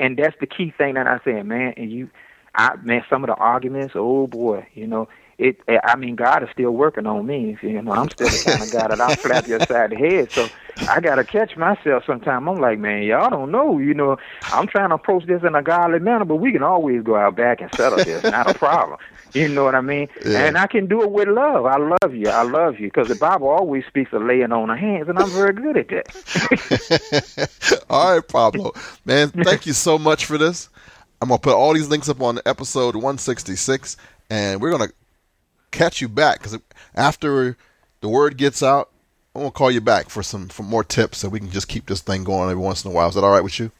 And 0.00 0.16
that's 0.16 0.36
the 0.40 0.46
key 0.46 0.72
thing 0.76 0.94
that 0.94 1.06
I 1.06 1.20
said, 1.24 1.46
man. 1.46 1.74
And 1.76 1.90
you, 1.90 2.10
I, 2.54 2.76
man, 2.82 3.04
some 3.08 3.24
of 3.24 3.28
the 3.28 3.34
arguments, 3.34 3.94
oh 3.96 4.26
boy, 4.26 4.66
you 4.74 4.86
know, 4.86 5.08
it. 5.38 5.60
I 5.68 5.96
mean, 5.96 6.16
God 6.16 6.42
is 6.42 6.48
still 6.50 6.70
working 6.70 7.06
on 7.06 7.26
me. 7.26 7.56
You 7.62 7.82
know, 7.82 7.92
I'm 7.92 8.10
still 8.10 8.28
the 8.28 8.42
kind 8.44 8.62
of 8.62 8.72
guy 8.72 8.88
that 8.88 9.00
I'll 9.00 9.16
slap 9.16 9.46
you 9.46 9.56
upside 9.56 9.90
the 9.90 9.96
head. 9.96 10.30
So 10.30 10.48
I 10.88 11.00
gotta 11.00 11.24
catch 11.24 11.56
myself 11.56 12.04
sometime. 12.06 12.48
I'm 12.48 12.60
like, 12.60 12.78
man, 12.78 13.02
y'all 13.02 13.30
don't 13.30 13.50
know. 13.50 13.78
You 13.78 13.94
know, 13.94 14.16
I'm 14.44 14.66
trying 14.66 14.90
to 14.90 14.96
approach 14.96 15.26
this 15.26 15.42
in 15.42 15.54
a 15.54 15.62
godly 15.62 15.98
manner, 16.00 16.24
but 16.24 16.36
we 16.36 16.52
can 16.52 16.62
always 16.62 17.02
go 17.02 17.16
out 17.16 17.36
back 17.36 17.60
and 17.60 17.72
settle 17.74 17.98
this. 17.98 18.22
Not 18.24 18.50
a 18.50 18.54
problem. 18.54 18.98
You 19.34 19.48
know 19.48 19.64
what 19.64 19.74
I 19.74 19.80
mean? 19.80 20.08
Yeah. 20.24 20.44
And 20.44 20.56
I 20.56 20.68
can 20.68 20.86
do 20.86 21.02
it 21.02 21.10
with 21.10 21.26
love. 21.26 21.66
I 21.66 21.76
love 21.76 22.14
you. 22.14 22.28
I 22.28 22.42
love 22.42 22.78
you 22.78 22.86
because 22.86 23.08
the 23.08 23.16
Bible 23.16 23.48
always 23.48 23.84
speaks 23.86 24.12
of 24.12 24.22
laying 24.22 24.52
on 24.52 24.68
the 24.68 24.76
hands, 24.76 25.08
and 25.08 25.18
I'm 25.18 25.28
very 25.30 25.52
good 25.52 25.76
at 25.76 25.88
that. 25.88 27.84
all 27.90 28.14
right, 28.14 28.28
Pablo. 28.28 28.72
Man, 29.04 29.30
thank 29.30 29.66
you 29.66 29.72
so 29.72 29.98
much 29.98 30.24
for 30.26 30.38
this. 30.38 30.68
I'm 31.20 31.28
going 31.28 31.38
to 31.38 31.42
put 31.42 31.54
all 31.54 31.72
these 31.74 31.88
links 31.88 32.08
up 32.08 32.20
on 32.20 32.38
episode 32.46 32.94
166, 32.94 33.96
and 34.30 34.60
we're 34.60 34.70
going 34.70 34.88
to 34.88 34.94
catch 35.74 36.00
you 36.00 36.08
back 36.08 36.38
because 36.38 36.58
after 36.94 37.56
the 38.00 38.08
word 38.08 38.36
gets 38.36 38.62
out, 38.62 38.90
I'm 39.34 39.42
going 39.42 39.52
to 39.52 39.56
call 39.56 39.70
you 39.70 39.80
back 39.80 40.10
for 40.10 40.22
some 40.22 40.48
for 40.48 40.62
more 40.62 40.84
tips 40.84 41.18
so 41.18 41.28
we 41.28 41.40
can 41.40 41.50
just 41.50 41.68
keep 41.68 41.86
this 41.86 42.00
thing 42.00 42.22
going 42.22 42.50
every 42.50 42.62
once 42.62 42.84
in 42.84 42.90
a 42.90 42.94
while. 42.94 43.08
Is 43.08 43.16
that 43.16 43.24
all 43.24 43.32
right 43.32 43.42
with 43.42 43.58
you? 43.58 43.70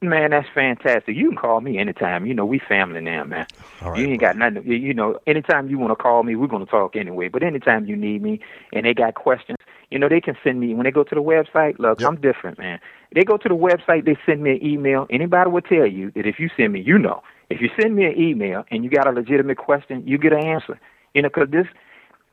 Man, 0.00 0.30
that's 0.30 0.48
fantastic. 0.54 1.16
You 1.16 1.28
can 1.28 1.38
call 1.38 1.60
me 1.60 1.78
anytime. 1.78 2.26
You 2.26 2.34
know, 2.34 2.44
we 2.44 2.58
family 2.58 3.00
now, 3.00 3.24
man. 3.24 3.46
All 3.80 3.90
right, 3.90 4.00
you 4.00 4.06
ain't 4.08 4.20
got 4.20 4.36
nothing. 4.36 4.62
You 4.66 4.76
you 4.76 4.94
know, 4.94 5.18
anytime 5.26 5.68
you 5.68 5.78
want 5.78 5.92
to 5.92 6.02
call 6.02 6.22
me, 6.24 6.36
we're 6.36 6.46
going 6.46 6.64
to 6.64 6.70
talk 6.70 6.96
anyway. 6.96 7.28
But 7.28 7.42
anytime 7.42 7.86
you 7.86 7.96
need 7.96 8.22
me 8.22 8.40
and 8.72 8.84
they 8.84 8.92
got 8.92 9.14
questions, 9.14 9.58
you 9.90 9.98
know, 9.98 10.08
they 10.08 10.20
can 10.20 10.36
send 10.42 10.60
me 10.60 10.74
when 10.74 10.84
they 10.84 10.90
go 10.90 11.04
to 11.04 11.14
the 11.14 11.22
website. 11.22 11.78
Look, 11.78 12.02
I'm 12.02 12.20
different, 12.20 12.58
man. 12.58 12.80
They 13.14 13.24
go 13.24 13.36
to 13.36 13.48
the 13.48 13.56
website, 13.56 14.04
they 14.04 14.16
send 14.26 14.42
me 14.42 14.52
an 14.52 14.66
email. 14.66 15.06
Anybody 15.08 15.50
will 15.50 15.62
tell 15.62 15.86
you 15.86 16.10
that 16.16 16.26
if 16.26 16.38
you 16.38 16.50
send 16.56 16.72
me, 16.72 16.80
you 16.80 16.98
know, 16.98 17.22
if 17.48 17.60
you 17.60 17.70
send 17.80 17.94
me 17.94 18.04
an 18.04 18.18
email 18.18 18.64
and 18.70 18.84
you 18.84 18.90
got 18.90 19.06
a 19.06 19.12
legitimate 19.12 19.58
question, 19.58 20.06
you 20.06 20.18
get 20.18 20.32
an 20.32 20.44
answer. 20.44 20.80
You 21.14 21.22
know, 21.22 21.28
because 21.28 21.50
this 21.50 21.66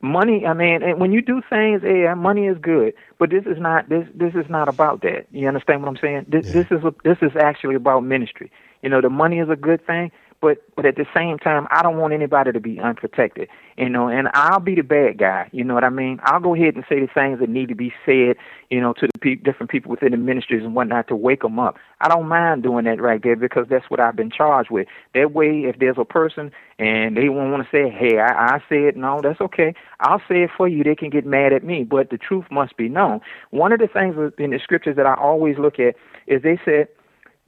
money 0.04 0.46
i 0.48 0.54
mean 0.54 0.82
and 0.82 1.00
when 1.00 1.12
you 1.12 1.22
do 1.22 1.42
things 1.48 1.82
yeah 1.86 2.16
money 2.16 2.48
is 2.48 2.58
good 2.60 2.94
but 3.20 3.30
this 3.30 3.44
is 3.46 3.58
not 3.60 3.88
this 3.88 4.08
this 4.16 4.34
is 4.34 4.50
not 4.50 4.68
about 4.68 5.02
that. 5.02 5.28
You 5.32 5.48
understand 5.48 5.82
what 5.82 5.90
i'm 5.90 5.98
saying? 5.98 6.26
This 6.28 6.44
this 6.52 6.66
is 6.72 6.84
a, 6.84 6.94
this 7.04 7.18
is 7.22 7.32
actually 7.40 7.76
about 7.76 8.02
ministry. 8.04 8.52
You 8.82 8.90
know 8.90 9.00
the 9.02 9.10
money 9.12 9.40
is 9.40 9.50
a 9.50 9.56
good 9.56 9.86
thing 9.86 10.12
but 10.42 10.58
but 10.76 10.86
at 10.86 10.96
the 10.96 11.06
same 11.16 11.38
time 11.38 11.68
i 11.72 11.82
don't 11.82 11.98
want 11.98 12.14
anybody 12.14 12.52
to 12.52 12.60
be 12.60 12.80
unprotected 12.80 13.48
you 13.78 13.88
know 13.90 14.08
and 14.10 14.28
i'll 14.34 14.60
be 14.60 14.76
the 14.76 14.82
bad 14.82 15.18
guy 15.18 15.48
you 15.52 15.64
know 15.64 15.74
what 15.74 15.84
i 15.84 15.90
mean? 15.90 16.20
I'll 16.24 16.40
go 16.40 16.56
ahead 16.56 16.76
and 16.76 16.84
say 16.90 17.00
the 17.00 17.08
things 17.08 17.40
that 17.40 17.50
need 17.50 17.70
to 17.70 17.76
be 17.76 17.94
said 18.06 18.36
you 18.70 18.82
know 18.82 18.94
to 18.94 19.08
the 19.08 19.20
pe- 19.20 19.36
different 19.36 19.70
people 19.70 19.92
within 19.92 20.12
the 20.12 20.18
ministries 20.18 20.64
and 20.64 20.76
whatnot 20.76 21.08
to 21.10 21.16
wake 21.16 21.42
them 21.42 21.60
up. 21.60 21.78
I 22.00 22.08
don't 22.08 22.28
mind 22.28 22.64
doing 22.64 22.86
that 22.86 23.02
right 23.02 23.22
there 23.22 23.36
because 23.36 23.68
that's 23.70 23.90
what 23.90 24.00
i've 24.00 24.16
been 24.16 24.32
charged 24.32 24.72
with. 24.72 24.88
That 25.14 25.34
way 25.34 25.64
if 25.66 25.80
there's 25.80 25.98
a 25.98 26.06
person 26.06 26.52
and 26.80 27.16
they 27.16 27.30
won't 27.30 27.52
want 27.52 27.64
to 27.64 27.70
say 27.70 27.90
hey 27.90 28.20
i 28.20 28.56
i 28.56 28.64
said 28.70 28.98
no 28.98 29.22
that's 29.22 29.42
okay. 29.42 29.74
I'll 30.00 30.22
say 30.28 30.44
it 30.44 30.50
for 30.56 30.68
you. 30.68 30.84
They 30.84 30.96
can 30.96 31.10
get 31.10 31.26
mad 31.26 31.54
at 31.54 31.64
me 31.64 31.84
but 31.84 32.10
the 32.10 32.18
truth 32.18 32.46
must 32.52 32.78
be 32.78 32.90
known. 32.90 33.22
One 33.52 33.72
of 33.72 33.80
the 33.80 33.88
things 33.88 34.16
in 34.38 34.52
the 34.52 34.60
scriptures 34.60 34.96
that 34.96 35.06
i 35.06 35.14
always 35.14 35.58
look 35.58 35.80
at 35.80 35.96
is 36.28 36.42
they 36.42 36.60
said 36.64 36.88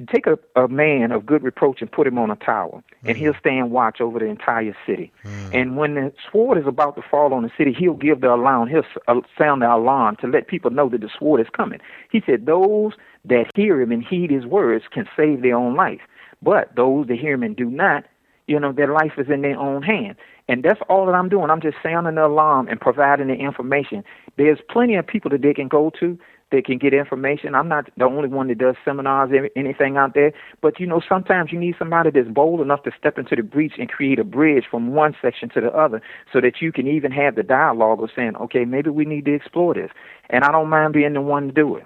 take 0.08 0.26
a, 0.28 0.38
a 0.56 0.68
man 0.68 1.12
of 1.12 1.26
good 1.26 1.44
reproach 1.44 1.82
and 1.82 1.92
put 1.92 2.08
him 2.08 2.18
on 2.18 2.32
a 2.32 2.36
tower, 2.36 2.84
and 3.04 3.18
he'll 3.18 3.36
stand 3.40 3.72
watch 3.72 4.02
over 4.02 4.20
the 4.20 4.26
entire 4.26 4.76
city. 4.86 5.12
And 5.54 5.78
when 5.78 5.96
the 5.96 6.14
sword 6.32 6.58
is 6.58 6.66
about 6.68 6.96
to 6.96 7.02
fall 7.02 7.34
on 7.34 7.44
the 7.44 7.52
city, 7.58 7.74
he'll 7.78 7.94
give 7.94 8.22
the 8.22 8.34
alarm. 8.34 8.70
He'll 8.70 8.84
uh, 9.08 9.22
sound 9.38 9.62
the 9.62 9.74
alarm 9.74 10.18
to 10.22 10.28
let 10.28 10.48
people 10.48 10.72
know 10.72 10.90
that 10.90 11.02
the 11.02 11.10
sword 11.20 11.42
is 11.42 11.48
coming. 11.56 11.80
He 12.12 12.22
said, 12.26 12.46
"Those 12.46 12.94
that 13.26 13.46
hear 13.56 13.80
him 13.82 13.92
and 13.92 14.04
heed 14.04 14.32
his 14.32 14.46
words 14.46 14.86
can 14.92 15.08
save 15.16 15.42
their 15.42 15.56
own 15.56 15.76
life, 15.76 16.02
but 16.42 16.76
those 16.76 17.08
that 17.08 17.20
hear 17.20 17.34
him 17.34 17.44
and 17.44 17.56
do 17.56 17.70
not, 17.70 18.06
you 18.48 18.60
know, 18.60 18.72
their 18.72 18.92
life 18.92 19.14
is 19.18 19.30
in 19.30 19.42
their 19.42 19.58
own 19.58 19.84
hand." 19.84 20.16
And 20.50 20.62
that's 20.62 20.82
all 20.90 21.06
that 21.06 21.16
I'm 21.16 21.30
doing. 21.30 21.50
I'm 21.50 21.62
just 21.62 21.78
sounding 21.82 22.16
the 22.16 22.26
alarm 22.26 22.68
and 22.68 22.80
providing 22.82 23.28
the 23.28 23.36
information. 23.36 24.04
There's 24.36 24.60
plenty 24.70 24.96
of 24.96 25.08
people 25.08 25.32
that 25.32 25.42
they 25.42 25.54
can 25.54 25.70
go 25.70 25.90
to 26.02 26.20
they 26.54 26.62
can 26.62 26.78
get 26.78 26.94
information. 26.94 27.56
I'm 27.56 27.68
not 27.68 27.90
the 27.98 28.06
only 28.06 28.30
one 28.30 28.48
that 28.48 28.60
does 28.60 28.76
seminars, 28.86 29.32
any- 29.36 29.50
anything 29.56 29.98
out 29.98 30.14
there. 30.14 30.32
But 30.62 30.80
you 30.80 30.86
know, 30.86 31.02
sometimes 31.10 31.52
you 31.52 31.60
need 31.60 31.76
somebody 31.80 32.12
that's 32.12 32.30
bold 32.30 32.62
enough 32.62 32.84
to 32.84 32.92
step 32.98 33.18
into 33.18 33.36
the 33.36 33.42
breach 33.42 33.74
and 33.80 33.90
create 33.90 34.20
a 34.20 34.24
bridge 34.24 34.66
from 34.70 34.94
one 34.94 35.16
section 35.20 35.50
to 35.50 35.62
the 35.62 35.74
other, 35.76 36.02
so 36.32 36.40
that 36.40 36.62
you 36.62 36.72
can 36.72 36.88
even 36.88 37.12
have 37.12 37.36
the 37.36 37.44
dialogue 37.44 38.02
of 38.04 38.12
saying, 38.16 38.36
okay, 38.38 38.66
maybe 38.66 38.92
we 38.92 39.04
need 39.04 39.26
to 39.26 39.34
explore 39.34 39.74
this. 39.74 39.90
And 40.30 40.44
I 40.44 40.52
don't 40.52 40.70
mind 40.70 40.94
being 40.94 41.14
the 41.14 41.22
one 41.22 41.48
to 41.48 41.52
do 41.54 41.76
it. 41.76 41.86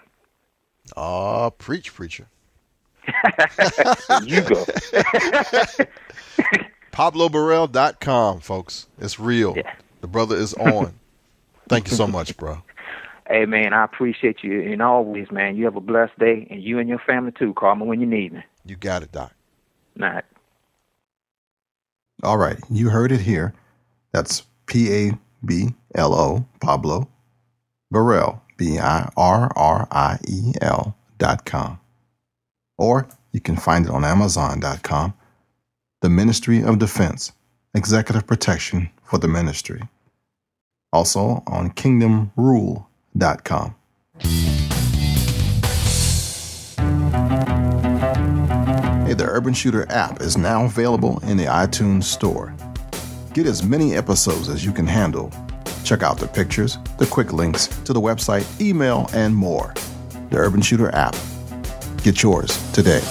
Ah, 0.96 1.50
preach, 1.50 1.94
preacher. 1.94 2.28
you 4.24 4.42
go. 4.42 4.66
PabloBirriel.com, 6.92 8.42
folks. 8.42 8.88
It's 9.00 9.18
real. 9.18 9.56
The 10.02 10.08
brother 10.08 10.36
is 10.36 10.54
on. 10.56 10.94
Thank 11.70 11.90
you 11.90 11.96
so 11.96 12.06
much, 12.06 12.36
bro. 12.36 12.64
Hey 13.30 13.46
man, 13.46 13.74
I 13.74 13.84
appreciate 13.84 14.44
you 14.44 14.62
and 14.62 14.82
always, 14.82 15.32
man. 15.32 15.58
You 15.58 15.66
have 15.66 15.76
a 15.76 15.82
blessed 15.82 16.18
day, 16.18 16.48
and 16.50 16.64
you 16.64 16.80
and 16.80 16.88
your 16.88 17.00
family 17.00 17.34
too. 17.38 17.54
Call 17.54 17.76
me 17.76 17.86
when 17.86 18.00
you 18.00 18.08
need 18.08 18.34
me. 18.34 18.44
You 18.66 18.76
got 18.76 19.04
it, 19.04 19.12
Doc. 19.12 19.34
Night. 19.96 20.24
All 22.24 22.38
right, 22.38 22.58
you 22.70 22.90
heard 22.90 23.12
it 23.12 23.22
here. 23.22 23.54
That's 24.14 24.44
P 24.66 24.94
A 24.94 25.18
B 25.44 25.76
L 25.96 26.14
O, 26.14 26.46
Pablo 26.62 27.10
Birriel, 27.94 28.42
B 28.58 28.80
I 28.80 29.10
R 29.16 29.52
R 29.56 29.88
I 29.92 30.18
E 30.28 30.54
L 30.62 30.96
dot 31.18 31.46
com. 31.46 31.80
Or 32.78 33.08
you 33.32 33.40
can 33.40 33.56
find 33.56 33.86
it 33.86 33.92
on 33.92 34.04
Amazon.com. 34.04 35.14
The 36.02 36.10
Ministry 36.10 36.64
of 36.64 36.80
Defense, 36.80 37.32
Executive 37.74 38.28
Protection 38.28 38.90
for 39.04 39.18
the 39.18 39.28
Ministry. 39.28 39.88
Also 40.94 41.44
on 41.48 41.72
Hey, 49.08 49.14
the 49.14 49.26
Urban 49.28 49.54
Shooter 49.56 49.92
app 49.92 50.22
is 50.22 50.38
now 50.38 50.66
available 50.66 51.20
in 51.24 51.38
the 51.38 51.46
iTunes 51.46 52.04
Store. 52.04 52.54
Get 53.34 53.48
as 53.48 53.64
many 53.64 53.96
episodes 53.96 54.50
as 54.50 54.64
you 54.64 54.72
can 54.72 54.86
handle. 54.86 55.32
Check 55.84 56.04
out 56.04 56.20
the 56.20 56.28
pictures, 56.28 56.78
the 57.00 57.08
quick 57.08 57.34
links 57.34 57.68
to 57.86 57.94
the 57.94 58.02
website, 58.02 58.46
email, 58.62 59.10
and 59.14 59.36
more. 59.36 59.74
The 60.30 60.38
Urban 60.38 60.62
Shooter 60.62 60.94
app. 60.94 61.16
Get 62.04 62.22
yours 62.22 62.56
today. 62.72 63.02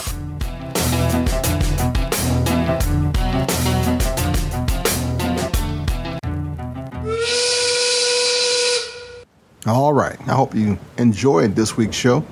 All 9.67 9.93
right. 9.93 10.17
I 10.29 10.35
hope 10.35 10.55
you 10.55 10.79
enjoyed 10.97 11.57
this 11.57 11.77
week's 11.77 11.97
show. 11.97 12.25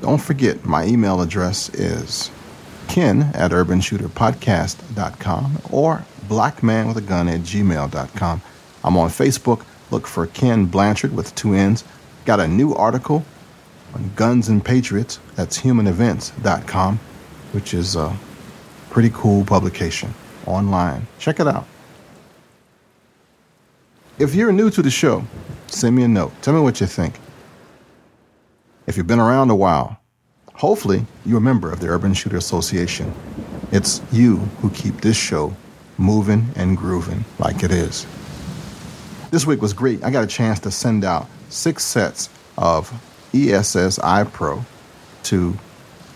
Don't 0.00 0.22
forget, 0.22 0.64
my 0.64 0.84
email 0.84 1.20
address 1.20 1.68
is 1.70 2.30
ken 2.88 3.22
at 3.34 3.50
urbanshooterpodcast.com 3.50 5.58
or 5.70 6.04
blackmanwithagun 6.28 7.34
at 7.34 7.40
gmail.com. 7.40 8.42
I'm 8.84 8.96
on 8.96 9.10
Facebook. 9.10 9.64
Look 9.90 10.06
for 10.06 10.28
Kenn 10.28 10.66
Blanchard 10.66 11.12
with 11.14 11.34
two 11.34 11.54
N's. 11.54 11.82
Got 12.24 12.38
a 12.38 12.46
new 12.46 12.72
article 12.74 13.24
on 13.92 14.12
Guns 14.14 14.48
and 14.48 14.64
Patriots. 14.64 15.18
That's 15.34 15.60
humanevents.com, 15.60 17.00
which 17.50 17.74
is 17.74 17.96
a 17.96 18.16
pretty 18.90 19.10
cool 19.12 19.44
publication 19.44 20.14
online. 20.46 21.08
Check 21.18 21.40
it 21.40 21.48
out. 21.48 21.66
If 24.20 24.34
you're 24.34 24.52
new 24.52 24.68
to 24.70 24.82
the 24.82 24.90
show, 24.90 25.24
send 25.70 25.96
me 25.96 26.02
a 26.02 26.08
note. 26.08 26.32
Tell 26.42 26.54
me 26.54 26.60
what 26.60 26.80
you 26.80 26.86
think. 26.86 27.18
If 28.86 28.96
you've 28.96 29.06
been 29.06 29.20
around 29.20 29.50
a 29.50 29.54
while, 29.54 30.00
Hopefully, 30.60 31.06
you're 31.24 31.38
a 31.38 31.40
member 31.40 31.72
of 31.72 31.80
the 31.80 31.88
Urban 31.88 32.12
Shooter 32.12 32.36
Association. 32.36 33.14
It's 33.72 34.02
you 34.12 34.36
who 34.60 34.68
keep 34.68 35.00
this 35.00 35.16
show 35.16 35.56
moving 35.96 36.50
and 36.54 36.76
grooving 36.76 37.24
like 37.38 37.62
it 37.62 37.70
is. 37.70 38.06
This 39.30 39.46
week 39.46 39.62
was 39.62 39.72
great. 39.72 40.04
I 40.04 40.10
got 40.10 40.22
a 40.22 40.26
chance 40.26 40.60
to 40.60 40.70
send 40.70 41.02
out 41.02 41.28
six 41.48 41.82
sets 41.82 42.28
of 42.58 42.92
ESS 43.32 44.00
Eye 44.00 44.24
Pro 44.24 44.62
to 45.22 45.56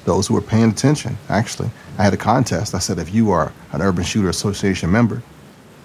those 0.05 0.27
who 0.27 0.35
were 0.35 0.43
paying 0.43 0.69
attention. 0.69 1.17
Actually, 1.31 1.71
I 1.97 2.03
had 2.03 2.13
a 2.13 2.19
contest. 2.19 2.75
I 2.75 2.81
said, 2.81 2.99
if 2.99 3.15
you 3.15 3.31
are 3.31 3.51
an 3.73 3.81
Urban 3.81 4.05
Shooter 4.05 4.29
Association 4.29 4.93
member, 4.93 5.23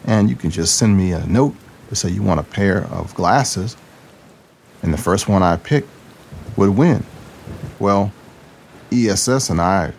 and 0.03 0.29
you 0.29 0.35
can 0.35 0.49
just 0.49 0.75
send 0.75 0.97
me 0.97 1.13
a 1.13 1.25
note 1.27 1.55
to 1.89 1.95
say 1.95 2.09
you 2.09 2.23
want 2.23 2.39
a 2.39 2.43
pair 2.43 2.85
of 2.85 3.13
glasses, 3.15 3.75
and 4.81 4.93
the 4.93 4.97
first 4.97 5.27
one 5.27 5.43
I 5.43 5.57
picked 5.57 5.89
would 6.55 6.69
win. 6.69 7.03
Well, 7.79 8.11
ESS 8.91 9.49
and 9.49 9.59
I 9.59 9.93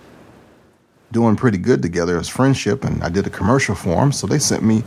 doing 1.12 1.36
pretty 1.36 1.58
good 1.58 1.82
together 1.82 2.18
as 2.18 2.28
friendship, 2.28 2.84
and 2.84 3.02
I 3.02 3.08
did 3.08 3.26
a 3.26 3.30
commercial 3.30 3.74
for 3.74 3.96
them, 3.96 4.12
so 4.12 4.26
they 4.26 4.38
sent 4.38 4.62
me 4.62 4.84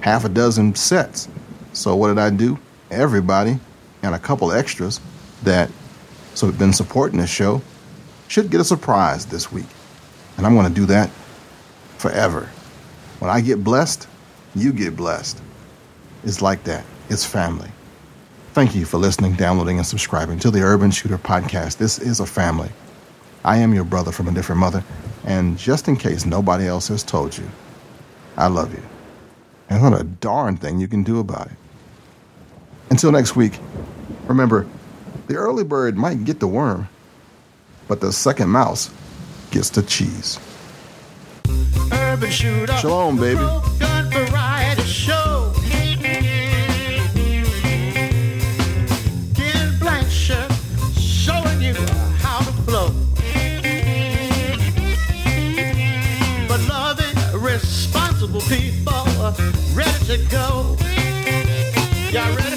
half 0.00 0.24
a 0.24 0.28
dozen 0.28 0.74
sets. 0.74 1.28
So 1.72 1.94
what 1.94 2.08
did 2.08 2.18
I 2.18 2.30
do? 2.30 2.58
Everybody 2.90 3.58
and 4.02 4.14
a 4.14 4.18
couple 4.18 4.52
extras 4.52 5.00
that 5.42 5.70
so 6.34 6.46
have 6.46 6.58
been 6.58 6.72
supporting 6.72 7.18
this 7.18 7.30
show 7.30 7.62
should 8.28 8.50
get 8.50 8.60
a 8.60 8.64
surprise 8.64 9.26
this 9.26 9.52
week. 9.52 9.66
And 10.36 10.46
I'm 10.46 10.54
going 10.54 10.66
to 10.66 10.74
do 10.74 10.86
that 10.86 11.10
forever. 11.98 12.48
When 13.18 13.30
I 13.30 13.40
get 13.40 13.62
blessed, 13.62 14.08
you 14.54 14.72
get 14.72 14.96
blessed. 14.96 15.40
It's 16.24 16.40
like 16.40 16.64
that. 16.64 16.84
It's 17.08 17.24
family. 17.24 17.68
Thank 18.52 18.74
you 18.74 18.84
for 18.84 18.98
listening, 18.98 19.34
downloading, 19.34 19.78
and 19.78 19.86
subscribing 19.86 20.38
to 20.40 20.50
the 20.50 20.60
Urban 20.62 20.90
Shooter 20.90 21.18
Podcast. 21.18 21.78
This 21.78 21.98
is 21.98 22.20
a 22.20 22.26
family. 22.26 22.68
I 23.44 23.56
am 23.56 23.74
your 23.74 23.84
brother 23.84 24.12
from 24.12 24.28
a 24.28 24.32
different 24.32 24.60
mother, 24.60 24.84
and 25.24 25.58
just 25.58 25.88
in 25.88 25.96
case 25.96 26.24
nobody 26.24 26.66
else 26.66 26.88
has 26.88 27.02
told 27.02 27.36
you, 27.36 27.48
I 28.36 28.46
love 28.46 28.72
you. 28.72 28.82
And 29.68 29.82
what 29.82 30.00
a 30.00 30.04
darn 30.04 30.56
thing 30.56 30.78
you 30.78 30.86
can 30.86 31.02
do 31.02 31.18
about 31.18 31.46
it. 31.46 31.56
Until 32.90 33.10
next 33.10 33.34
week, 33.34 33.58
remember, 34.26 34.66
the 35.26 35.34
early 35.34 35.64
bird 35.64 35.96
might 35.96 36.24
get 36.24 36.38
the 36.38 36.46
worm, 36.46 36.88
but 37.88 38.00
the 38.00 38.12
second 38.12 38.50
mouse 38.50 38.90
gets 39.50 39.70
the 39.70 39.82
cheese. 39.82 40.38
Urban 41.90 42.30
shooter. 42.30 42.72
Shalom, 42.74 43.16
baby. 43.16 43.40
ago. 60.12 60.76
Y'all 62.12 62.36
ready? 62.36 62.51